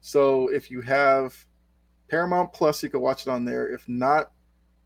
so 0.01 0.49
if 0.49 0.71
you 0.71 0.83
have 0.83 1.35
Paramount 2.09 2.53
Plus, 2.53 2.83
you 2.83 2.91
can 2.91 3.01
watch 3.01 3.23
it 3.23 3.29
on 3.29 3.45
there. 3.45 3.73
If 3.73 3.89
not, 3.89 4.33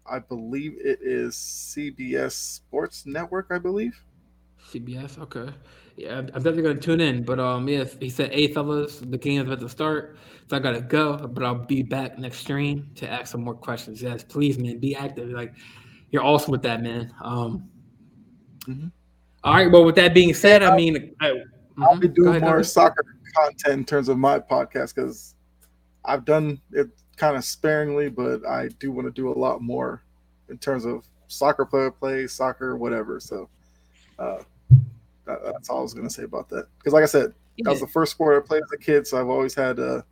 I 0.07 0.19
believe 0.19 0.77
it 0.79 1.01
is 1.03 1.35
CBS 1.35 2.33
Sports 2.33 3.05
Network. 3.07 3.49
I 3.51 3.59
believe. 3.59 4.01
CBS. 4.71 5.19
Okay. 5.19 5.53
Yeah, 5.97 6.19
I'm 6.19 6.27
definitely 6.27 6.63
gonna 6.63 6.81
tune 6.81 7.01
in. 7.01 7.25
But 7.25 7.39
um, 7.39 7.69
yeah, 7.69 7.85
he 8.01 8.11
said, 8.11 8.33
"Hey, 8.33 8.53
fellas, 8.53 8.99
the 8.99 9.19
game 9.19 9.41
is 9.43 9.47
about 9.47 9.61
to 9.61 9.69
start, 9.69 10.17
so 10.51 10.57
I 10.57 10.59
gotta 10.59 10.81
go. 10.81 11.17
But 11.17 11.45
I'll 11.45 11.55
be 11.55 11.83
back 11.83 12.19
next 12.19 12.39
stream 12.39 12.91
to 12.97 13.09
ask 13.09 13.31
some 13.31 13.45
more 13.45 13.55
questions. 13.55 14.03
Yes, 14.03 14.25
please, 14.25 14.59
man, 14.59 14.79
be 14.79 14.97
active. 14.97 15.31
Like, 15.31 15.55
you're 16.11 16.25
awesome 16.25 16.51
with 16.51 16.63
that, 16.63 16.83
man. 16.83 17.15
Um, 17.23 17.69
mm-hmm. 18.67 18.89
all 19.45 19.55
right. 19.55 19.71
Well, 19.71 19.85
with 19.85 19.95
that 19.95 20.15
being 20.15 20.35
said, 20.35 20.65
I 20.65 20.77
mean, 20.77 21.15
I, 21.21 21.31
will 21.77 21.97
be 21.97 22.09
mm-hmm. 22.09 22.15
doing 22.15 22.29
ahead, 22.37 22.43
more 22.43 22.65
soccer 22.65 23.05
content 23.37 23.75
in 23.75 23.85
terms 23.85 24.09
of 24.09 24.19
my 24.19 24.41
podcast 24.41 24.97
because 24.97 25.37
I've 26.05 26.25
done 26.25 26.61
it 26.73 26.89
kind 27.17 27.37
of 27.37 27.45
sparingly, 27.45 28.09
but 28.09 28.45
I 28.45 28.69
do 28.81 28.91
want 28.91 29.07
to 29.07 29.13
do 29.13 29.31
a 29.31 29.39
lot 29.39 29.63
more 29.63 30.03
in 30.49 30.59
terms 30.59 30.85
of 30.87 31.05
soccer 31.29 31.65
player 31.65 31.93
play, 31.93 32.27
soccer, 32.27 32.77
whatever. 32.77 33.21
So. 33.21 33.49
Uh, 34.19 34.39
that, 35.27 35.39
that's 35.45 35.69
all 35.69 35.79
I 35.79 35.83
was 35.83 35.95
gonna 35.95 36.11
say 36.11 36.25
about 36.25 36.49
that. 36.51 36.67
Because 36.79 36.93
like 36.93 37.03
I 37.03 37.07
said, 37.07 37.35
that 37.59 37.71
was 37.71 37.81
the 37.81 37.87
first 37.87 38.13
sport 38.13 38.43
I 38.43 38.47
played 38.47 38.63
as 38.63 38.73
a 38.73 38.79
kid, 38.79 39.07
so 39.07 39.21
I've 39.21 39.29
always 39.29 39.55
had 39.55 39.79
a 39.79 40.05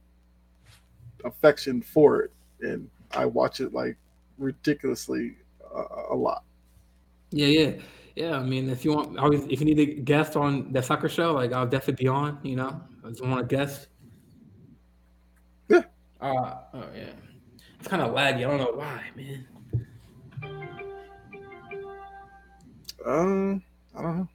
affection 1.25 1.83
for 1.83 2.23
it, 2.23 2.33
and 2.61 2.89
I 3.13 3.27
watch 3.27 3.61
it 3.61 3.73
like 3.73 3.97
ridiculously 4.39 5.37
uh, 5.75 5.85
a 6.11 6.15
lot. 6.15 6.45
Yeah, 7.31 7.47
yeah, 7.47 7.73
yeah. 8.17 8.37
I 8.37 8.43
mean, 8.43 8.69
if 8.71 8.85
you 8.85 8.93
want, 8.93 9.19
if 9.51 9.61
you 9.61 9.67
need 9.67 9.79
a 9.79 9.87
guest 9.87 10.37
on 10.37 10.73
the 10.73 10.83
soccer 10.83 11.09
show, 11.09 11.33
like 11.33 11.53
I'll 11.53 11.67
definitely 11.67 12.05
be 12.05 12.09
on. 12.09 12.39
You 12.43 12.57
know, 12.57 12.81
I 13.05 13.09
just 13.09 13.25
want 13.25 13.41
a 13.41 13.45
guest. 13.45 13.89
Yeah. 15.69 15.83
Uh, 16.21 16.57
oh 16.75 16.85
yeah. 16.95 17.13
It's 17.79 17.89
kind 17.89 18.03
of 18.03 18.15
laggy. 18.15 18.37
I 18.37 18.43
don't 18.43 18.59
know 18.59 18.73
why, 18.75 19.03
man. 19.17 19.47
Um, 23.05 23.63
I 23.97 24.03
don't 24.03 24.19
know. 24.19 24.29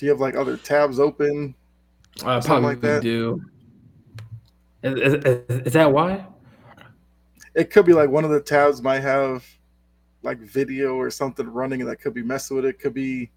Do 0.00 0.06
you 0.06 0.12
have 0.12 0.20
like 0.20 0.34
other 0.34 0.56
tabs 0.56 0.98
open? 0.98 1.54
Uh, 2.24 2.40
probably 2.40 2.70
like 2.70 2.80
that? 2.80 3.02
do. 3.02 3.38
Is, 4.82 5.14
is, 5.14 5.60
is, 5.66 5.72
that 5.74 5.92
why? 5.92 6.24
It 7.54 7.70
could 7.70 7.84
be 7.84 7.92
like 7.92 8.08
one 8.08 8.24
of 8.24 8.30
the 8.30 8.40
tabs 8.40 8.80
might 8.80 9.00
have 9.00 9.44
like 10.22 10.38
video 10.38 10.94
or 10.94 11.10
something 11.10 11.46
running, 11.46 11.82
and 11.82 11.90
that 11.90 12.00
could 12.00 12.14
be 12.14 12.22
messing 12.22 12.56
with 12.56 12.64
it. 12.64 12.78
Could 12.78 12.94
be, 12.94 13.30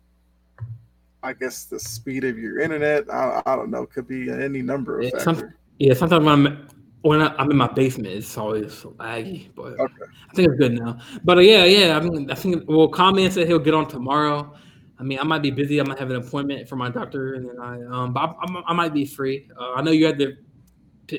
I 1.21 1.33
guess, 1.33 1.65
the 1.65 1.77
speed 1.77 2.23
of 2.23 2.39
your 2.39 2.61
internet. 2.61 3.11
I, 3.11 3.43
I 3.45 3.57
don't 3.57 3.69
know. 3.69 3.85
Could 3.85 4.07
be 4.07 4.31
any 4.31 4.61
number 4.61 5.01
of 5.01 5.11
factors. 5.11 5.23
Some, 5.25 5.53
yeah, 5.79 5.93
sometimes 5.95 6.23
when 6.23 6.45
I'm 6.45 6.67
when 7.01 7.21
I'm 7.21 7.51
in 7.51 7.57
my 7.57 7.67
basement, 7.67 8.07
it's 8.07 8.37
always 8.37 8.71
laggy, 8.71 9.49
but 9.53 9.77
okay. 9.81 10.05
I 10.31 10.33
think 10.33 10.47
it's 10.47 10.57
good 10.57 10.79
now. 10.79 10.97
But 11.25 11.39
uh, 11.39 11.41
yeah, 11.41 11.65
yeah, 11.65 11.97
I 11.97 11.99
mean, 11.99 12.31
I 12.31 12.35
think 12.35 12.63
well, 12.69 12.87
comment 12.87 13.33
that 13.33 13.47
he'll 13.47 13.59
get 13.59 13.73
on 13.73 13.89
tomorrow. 13.89 14.55
I 15.03 15.05
mean, 15.05 15.19
I 15.19 15.23
might 15.23 15.41
be 15.41 15.51
busy. 15.51 15.81
I 15.81 15.83
might 15.83 15.99
have 15.99 16.09
an 16.09 16.15
appointment 16.15 16.69
for 16.69 16.77
my 16.77 16.89
doctor, 16.89 17.33
and 17.33 17.45
then 17.45 17.59
I, 17.59 17.81
um, 17.91 18.13
but 18.13 18.21
I, 18.21 18.33
I, 18.39 18.63
I 18.67 18.73
might 18.73 18.93
be 18.93 19.03
free. 19.03 19.49
Uh, 19.59 19.73
I 19.73 19.81
know 19.81 19.91
you 19.91 20.05
had 20.05 20.17
the 20.17 20.37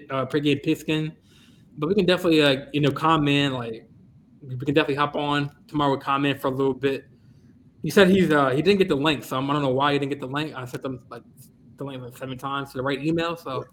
uh, 0.08 0.24
pregame 0.24 0.62
pigskin, 0.62 1.12
but 1.76 1.90
we 1.90 1.94
can 1.94 2.06
definitely, 2.06 2.40
like, 2.40 2.68
you 2.72 2.80
know, 2.80 2.90
comment. 2.90 3.52
Like, 3.52 3.86
we 4.40 4.56
can 4.56 4.74
definitely 4.74 4.94
hop 4.94 5.16
on 5.16 5.50
tomorrow 5.68 5.90
with 5.90 6.00
comment 6.00 6.40
for 6.40 6.48
a 6.48 6.50
little 6.50 6.72
bit. 6.72 7.04
He 7.82 7.90
said 7.90 8.08
he's 8.08 8.30
uh 8.30 8.48
he 8.50 8.62
didn't 8.62 8.78
get 8.78 8.88
the 8.88 8.94
link, 8.94 9.22
so 9.22 9.38
I 9.38 9.46
don't 9.46 9.60
know 9.60 9.68
why 9.68 9.92
he 9.92 9.98
didn't 9.98 10.12
get 10.12 10.20
the 10.20 10.28
link. 10.28 10.54
I 10.56 10.64
sent 10.64 10.82
them 10.82 11.00
like 11.10 11.22
the 11.76 11.84
link 11.84 12.02
like 12.02 12.16
seven 12.16 12.38
times 12.38 12.70
to 12.72 12.78
the 12.78 12.82
right 12.82 13.04
email. 13.04 13.36
So, 13.36 13.66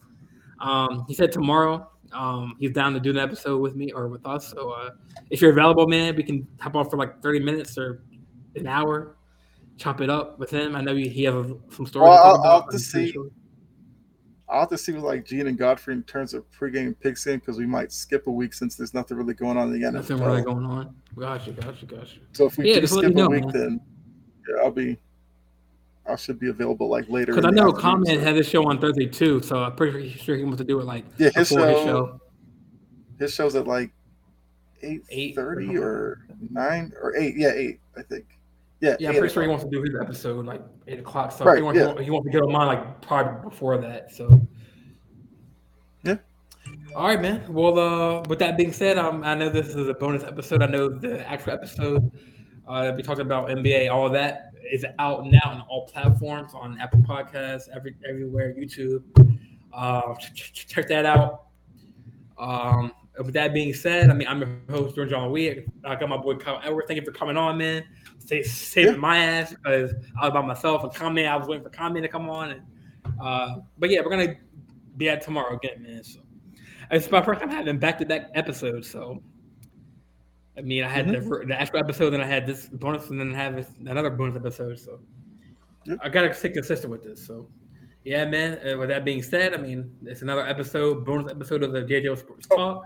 um, 0.59 1.05
he 1.07 1.13
said 1.13 1.31
tomorrow, 1.31 1.89
um, 2.11 2.57
he's 2.59 2.71
down 2.71 2.91
to 2.95 2.99
do 2.99 3.11
an 3.11 3.17
episode 3.17 3.59
with 3.59 3.75
me 3.77 3.93
or 3.93 4.09
with 4.09 4.25
us. 4.25 4.49
So, 4.51 4.71
uh, 4.71 4.89
if 5.29 5.41
you're 5.41 5.51
available, 5.51 5.87
man, 5.87 6.17
we 6.17 6.23
can 6.23 6.45
hop 6.59 6.75
on 6.75 6.89
for 6.89 6.97
like 6.97 7.21
thirty 7.21 7.39
minutes 7.39 7.77
or 7.77 8.03
an 8.57 8.67
hour 8.67 9.15
chop 9.81 10.01
it 10.01 10.09
up 10.09 10.37
with 10.37 10.51
him? 10.51 10.75
I 10.75 10.81
know 10.81 10.95
he 10.95 11.23
has 11.23 11.33
some 11.33 11.85
stories. 11.85 11.93
Well, 11.93 12.11
I'll, 12.11 12.41
I'll, 12.43 12.61
have 12.61 12.69
to 12.69 12.79
see. 12.79 13.11
Sure. 13.11 13.29
I'll 14.47 14.61
have 14.61 14.69
to 14.69 14.77
see 14.77 14.91
with 14.91 15.03
like 15.03 15.25
Gene 15.25 15.47
and 15.47 15.57
Godfrey 15.57 15.93
in 15.93 16.03
terms 16.03 16.33
of 16.33 16.43
pregame 16.51 16.97
picks 16.99 17.25
in 17.25 17.39
because 17.39 17.57
we 17.57 17.65
might 17.65 17.91
skip 17.91 18.27
a 18.27 18.31
week 18.31 18.53
since 18.53 18.75
there's 18.75 18.93
nothing 18.93 19.17
really 19.17 19.33
going 19.33 19.57
on 19.57 19.73
in 19.73 19.81
the 19.81 19.87
NFL. 19.87 19.93
Nothing 19.93 20.19
really 20.19 20.41
going 20.43 20.65
on. 20.65 20.95
Gotcha, 21.17 21.51
gotcha, 21.51 21.85
gotcha. 21.85 22.19
So 22.33 22.45
if 22.45 22.57
we 22.57 22.71
yeah, 22.71 22.85
skip 22.85 23.05
a 23.05 23.09
know, 23.09 23.29
week, 23.29 23.45
man. 23.45 23.53
then 23.53 23.81
yeah, 24.47 24.63
I'll 24.63 24.71
be. 24.71 24.97
I 26.05 26.15
should 26.15 26.39
be 26.39 26.49
available 26.49 26.89
like 26.89 27.07
later. 27.09 27.33
Because 27.33 27.45
I 27.45 27.51
know 27.51 27.71
Comment 27.71 28.19
so. 28.19 28.19
had 28.19 28.35
his 28.35 28.47
show 28.47 28.67
on 28.67 28.79
Thursday 28.79 29.05
too, 29.05 29.41
so 29.41 29.63
I'm 29.63 29.75
pretty 29.75 30.09
sure 30.09 30.35
he 30.35 30.43
wants 30.43 30.57
to 30.57 30.63
do 30.63 30.79
it 30.79 30.85
like 30.85 31.05
yeah, 31.17 31.29
his 31.33 31.49
show, 31.49 31.67
his 31.67 31.83
show. 31.83 32.21
His 33.19 33.33
show's 33.33 33.55
at 33.55 33.67
like 33.67 33.91
eight 34.83 35.35
thirty 35.35 35.77
or 35.77 36.25
nine 36.49 36.91
or 37.01 37.15
eight. 37.15 37.35
Yeah, 37.37 37.51
eight. 37.53 37.79
I 37.97 38.01
think. 38.01 38.25
Yeah, 38.81 38.95
yeah. 38.99 39.09
I'm 39.09 39.15
pretty 39.15 39.33
sure 39.33 39.43
he 39.43 39.49
wants 39.49 39.63
to 39.63 39.69
do 39.69 39.81
his 39.81 39.95
episode 39.99 40.45
like 40.45 40.61
eight 40.87 40.99
o'clock. 40.99 41.31
So 41.31 41.45
right, 41.45 41.57
he, 41.57 41.61
wants, 41.61 41.79
yeah. 41.79 42.01
he 42.01 42.09
wants 42.09 42.25
to 42.25 42.31
get 42.31 42.41
on 42.41 42.51
mine 42.51 42.67
like 42.67 43.01
probably 43.01 43.49
before 43.49 43.77
that. 43.77 44.11
So 44.11 44.41
yeah. 46.03 46.17
All 46.95 47.07
right, 47.07 47.21
man. 47.21 47.43
Well, 47.47 47.77
uh, 47.77 48.21
with 48.27 48.39
that 48.39 48.57
being 48.57 48.73
said, 48.73 48.97
um, 48.97 49.23
I 49.23 49.35
know 49.35 49.49
this 49.49 49.69
is 49.69 49.87
a 49.87 49.93
bonus 49.93 50.23
episode. 50.23 50.61
I 50.63 50.67
know 50.67 50.89
the 50.89 51.27
actual 51.29 51.53
episode 51.53 52.11
uh, 52.67 52.93
we 52.95 53.03
talking 53.03 53.25
about 53.25 53.49
NBA, 53.49 53.91
all 53.91 54.05
of 54.05 54.13
that 54.13 54.53
is 54.71 54.85
out 54.99 55.25
now 55.25 55.41
on 55.43 55.61
all 55.69 55.87
platforms 55.87 56.53
on 56.53 56.79
Apple 56.79 57.01
Podcasts, 57.01 57.67
every 57.75 57.95
everywhere, 58.07 58.53
YouTube. 58.57 59.03
Uh, 59.73 60.13
check 60.33 60.87
that 60.87 61.05
out. 61.05 61.47
Um, 62.37 62.93
with 63.17 63.33
that 63.33 63.53
being 63.53 63.73
said, 63.73 64.09
I 64.09 64.13
mean, 64.13 64.27
I'm 64.27 64.39
your 64.39 64.59
host, 64.69 64.95
Jordan 64.95 65.09
John 65.11 65.33
Lee. 65.33 65.65
I 65.83 65.95
got 65.95 66.09
my 66.09 66.17
boy 66.17 66.35
Kyle 66.35 66.61
Edward. 66.63 66.85
Thank 66.87 66.99
you 66.99 67.05
for 67.05 67.11
coming 67.11 67.37
on, 67.37 67.57
man 67.57 67.83
saving 68.43 68.93
yeah. 68.93 68.99
my 68.99 69.17
ass 69.17 69.51
because 69.51 69.93
I 70.19 70.25
was 70.25 70.33
by 70.33 70.41
myself. 70.41 70.83
And 70.83 70.93
comment, 70.93 71.27
I 71.27 71.35
was 71.35 71.47
waiting 71.47 71.63
for 71.63 71.69
comment 71.69 72.03
to 72.03 72.09
come 72.09 72.29
on. 72.29 72.51
And 72.51 72.61
uh, 73.21 73.55
but 73.77 73.89
yeah, 73.89 74.01
we're 74.01 74.11
gonna 74.11 74.35
be 74.97 75.09
at 75.09 75.21
tomorrow 75.21 75.55
again, 75.55 75.83
man. 75.83 76.03
So 76.03 76.19
it's 76.89 77.09
my 77.11 77.21
first 77.21 77.39
time 77.39 77.49
having 77.49 77.79
back 77.79 77.97
to 77.99 78.05
back 78.05 78.29
episodes. 78.33 78.89
So 78.89 79.21
I 80.57 80.61
mean, 80.61 80.83
I 80.83 80.89
had 80.89 81.07
mm-hmm. 81.07 81.29
the, 81.29 81.45
the, 81.47 81.59
actual 81.59 81.79
episode, 81.79 82.13
and 82.13 82.21
I 82.21 82.27
had 82.27 82.45
this 82.45 82.67
bonus, 82.67 83.09
and 83.09 83.19
then 83.19 83.33
I 83.33 83.37
have 83.37 83.67
another 83.79 84.09
bonus 84.09 84.35
episode. 84.35 84.79
So 84.79 84.99
yep. 85.85 85.99
I 86.03 86.09
gotta 86.09 86.33
stay 86.33 86.49
consistent 86.49 86.91
with 86.91 87.03
this. 87.03 87.25
So 87.25 87.47
yeah, 88.03 88.25
man. 88.25 88.59
Uh, 88.65 88.77
with 88.77 88.89
that 88.89 89.05
being 89.05 89.23
said, 89.23 89.53
I 89.53 89.57
mean, 89.57 89.95
it's 90.03 90.21
another 90.21 90.45
episode, 90.45 91.05
bonus 91.05 91.31
episode 91.31 91.63
of 91.63 91.71
the 91.71 91.81
JJ 91.81 92.17
Sports 92.17 92.47
oh, 92.51 92.57
Talk. 92.57 92.85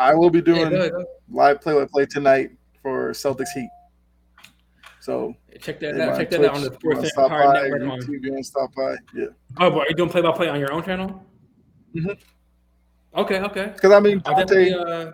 I 0.00 0.14
will 0.14 0.30
be 0.30 0.40
doing 0.40 0.72
yeah, 0.72 0.88
live 1.28 1.60
play 1.60 1.74
by 1.74 1.84
play 1.84 2.06
tonight 2.06 2.52
for 2.82 3.10
Celtics 3.10 3.50
Heat. 3.54 3.68
So 5.00 5.34
check 5.60 5.78
that 5.80 6.00
out. 6.00 6.16
Check 6.16 6.30
that 6.30 6.44
out 6.46 6.54
on 6.54 6.62
the 6.62 6.72
Sports 6.72 7.12
Empire 7.18 7.44
by, 7.44 7.68
Network. 7.68 8.00
YouTube, 8.00 8.24
you 8.24 8.42
stop 8.42 8.74
by. 8.74 8.96
Yeah. 9.14 9.26
Oh, 9.58 9.70
boy, 9.70 9.80
are 9.80 9.88
you 9.90 9.94
doing 9.94 10.08
play 10.08 10.22
by 10.22 10.32
play 10.32 10.48
on 10.48 10.58
your 10.58 10.72
own 10.72 10.82
channel? 10.82 11.22
Mm-hmm. 11.94 12.12
Okay, 13.20 13.40
okay. 13.40 13.72
Because 13.74 13.92
I 13.92 14.00
mean, 14.00 14.20
Dante, 14.20 14.72
uh, 14.72 15.12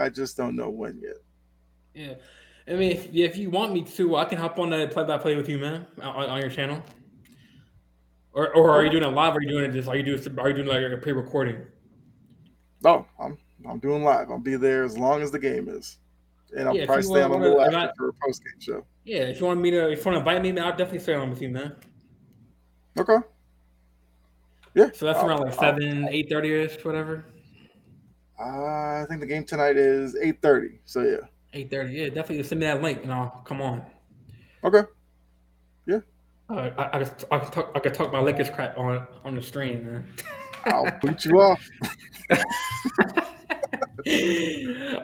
I 0.00 0.08
just 0.08 0.38
don't 0.38 0.56
know 0.56 0.70
when 0.70 1.00
yet. 1.02 1.16
yeah. 1.92 2.14
I 2.70 2.74
mean, 2.74 2.92
if, 2.92 3.14
if 3.14 3.36
you 3.36 3.50
want 3.50 3.72
me 3.72 3.82
to, 3.82 4.16
I 4.16 4.24
can 4.26 4.38
hop 4.38 4.58
on 4.58 4.70
the 4.70 4.88
play-by-play 4.88 5.36
with 5.36 5.48
you, 5.48 5.58
man, 5.58 5.86
on, 6.02 6.28
on 6.28 6.40
your 6.40 6.50
channel. 6.50 6.82
Or, 8.32 8.54
or 8.54 8.70
are 8.70 8.84
you 8.84 8.90
doing 8.90 9.04
it 9.04 9.08
live? 9.08 9.34
Or 9.34 9.38
are 9.38 9.42
you 9.42 9.48
doing 9.48 9.64
it 9.64 9.72
just? 9.72 9.88
Are 9.88 9.96
you 9.96 10.02
doing? 10.02 10.38
Are 10.38 10.48
you 10.50 10.54
doing 10.62 10.68
like 10.68 10.92
a 10.92 10.96
pre-recording? 11.00 11.56
No, 12.82 13.06
I'm 13.18 13.36
I'm 13.68 13.78
doing 13.78 14.04
live. 14.04 14.30
I'll 14.30 14.38
be 14.38 14.56
there 14.56 14.84
as 14.84 14.96
long 14.96 15.22
as 15.22 15.30
the 15.30 15.38
game 15.38 15.68
is, 15.68 15.96
and 16.56 16.68
I'll 16.68 16.76
Yeah, 16.76 16.86
probably 16.86 17.02
stay 17.02 17.22
on 17.22 17.40
little 17.40 17.60
after 17.60 17.76
I- 17.78 17.90
for 17.96 18.08
a 18.10 18.12
post 18.22 18.44
game 18.44 18.60
show. 18.60 18.86
Yeah. 19.04 19.20
If 19.22 19.40
you 19.40 19.46
want 19.46 19.60
me 19.60 19.70
to, 19.70 19.90
if 19.90 20.04
you 20.04 20.12
want 20.12 20.14
to 20.16 20.18
invite 20.30 20.42
me, 20.42 20.52
man, 20.52 20.64
I'll 20.64 20.70
definitely 20.70 21.00
stay 21.00 21.14
on 21.14 21.30
with 21.30 21.40
you, 21.42 21.48
man. 21.48 21.74
Okay. 22.98 23.16
Yeah. 24.74 24.90
So 24.94 25.06
that's 25.06 25.18
I'll- 25.18 25.26
around 25.28 25.40
like 25.40 25.54
I'll- 25.54 25.58
seven, 25.58 26.06
eight 26.10 26.28
thirty 26.28 26.54
ish, 26.54 26.84
whatever. 26.84 27.24
Uh, 28.38 29.02
I 29.02 29.06
think 29.08 29.20
the 29.20 29.26
game 29.26 29.44
tonight 29.44 29.76
is 29.76 30.14
eight 30.22 30.40
thirty. 30.42 30.78
So 30.84 31.00
yeah. 31.02 31.26
Eight 31.58 31.70
thirty. 31.70 31.94
Yeah, 31.94 32.08
definitely 32.08 32.44
send 32.44 32.60
me 32.60 32.66
that 32.66 32.80
link 32.80 33.02
and 33.02 33.12
I'll 33.12 33.42
come 33.44 33.60
on. 33.60 33.84
Okay. 34.62 34.82
Uh, 36.50 36.70
I, 36.78 37.00
I, 37.00 37.04
could, 37.04 37.24
I 37.30 37.38
could 37.38 37.52
talk. 37.52 37.72
I 37.74 37.78
can 37.80 37.92
talk 37.92 38.12
my 38.12 38.20
Lakers 38.20 38.48
crap 38.48 38.78
on 38.78 39.06
on 39.24 39.34
the 39.34 39.42
stream, 39.42 39.84
man. 39.84 40.06
I'll 40.64 40.90
boot 41.00 41.24
you 41.24 41.40
off. 41.40 41.68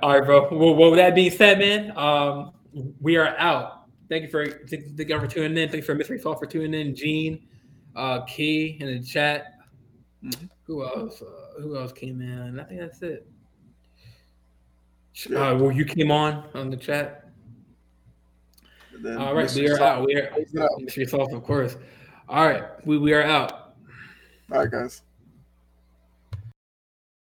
All 0.02 0.12
right, 0.12 0.24
bro. 0.24 0.48
Well, 0.50 0.74
well, 0.74 0.90
with 0.90 0.98
that 0.98 1.14
being 1.14 1.30
said, 1.30 1.58
man, 1.58 1.96
um, 1.98 2.52
we 3.00 3.16
are 3.16 3.36
out. 3.36 3.88
Thank 4.08 4.22
you 4.22 4.30
for 4.30 4.46
thank 4.46 4.96
thank 4.96 5.08
you 5.08 5.20
for 5.20 5.26
tuning 5.26 5.58
in. 5.58 5.68
Thank 5.68 5.82
you 5.82 5.86
for 5.86 5.94
Mystery 5.94 6.18
Soft 6.18 6.40
for 6.40 6.46
tuning 6.46 6.72
in. 6.72 6.94
Gene, 6.94 7.46
uh, 7.94 8.22
Key 8.22 8.78
in 8.80 8.86
the 8.86 9.02
chat. 9.02 9.54
Mhm. 10.24 10.48
Who 10.62 10.84
else? 10.84 11.20
Uh, 11.20 11.60
who 11.60 11.76
else 11.76 11.92
came 11.92 12.22
in? 12.22 12.58
I 12.58 12.64
think 12.64 12.80
that's 12.80 13.02
it. 13.02 13.26
Yeah. 15.14 15.50
Uh, 15.50 15.54
well, 15.56 15.72
you 15.72 15.84
came 15.84 16.10
on 16.10 16.44
on 16.54 16.70
the 16.70 16.76
chat. 16.76 17.28
All 19.04 19.34
right, 19.34 19.46
Mr. 19.46 19.60
we 19.60 19.68
are 19.68 19.80
out. 19.80 20.06
We 20.06 20.16
are 20.16 20.30
out. 20.62 21.08
Soft, 21.08 21.32
of 21.32 21.42
course. 21.44 21.76
All 22.28 22.46
right, 22.46 22.64
we, 22.86 22.98
we 22.98 23.12
are 23.12 23.22
out. 23.22 23.74
All 24.50 24.60
right, 24.60 24.70
guys. 24.70 25.02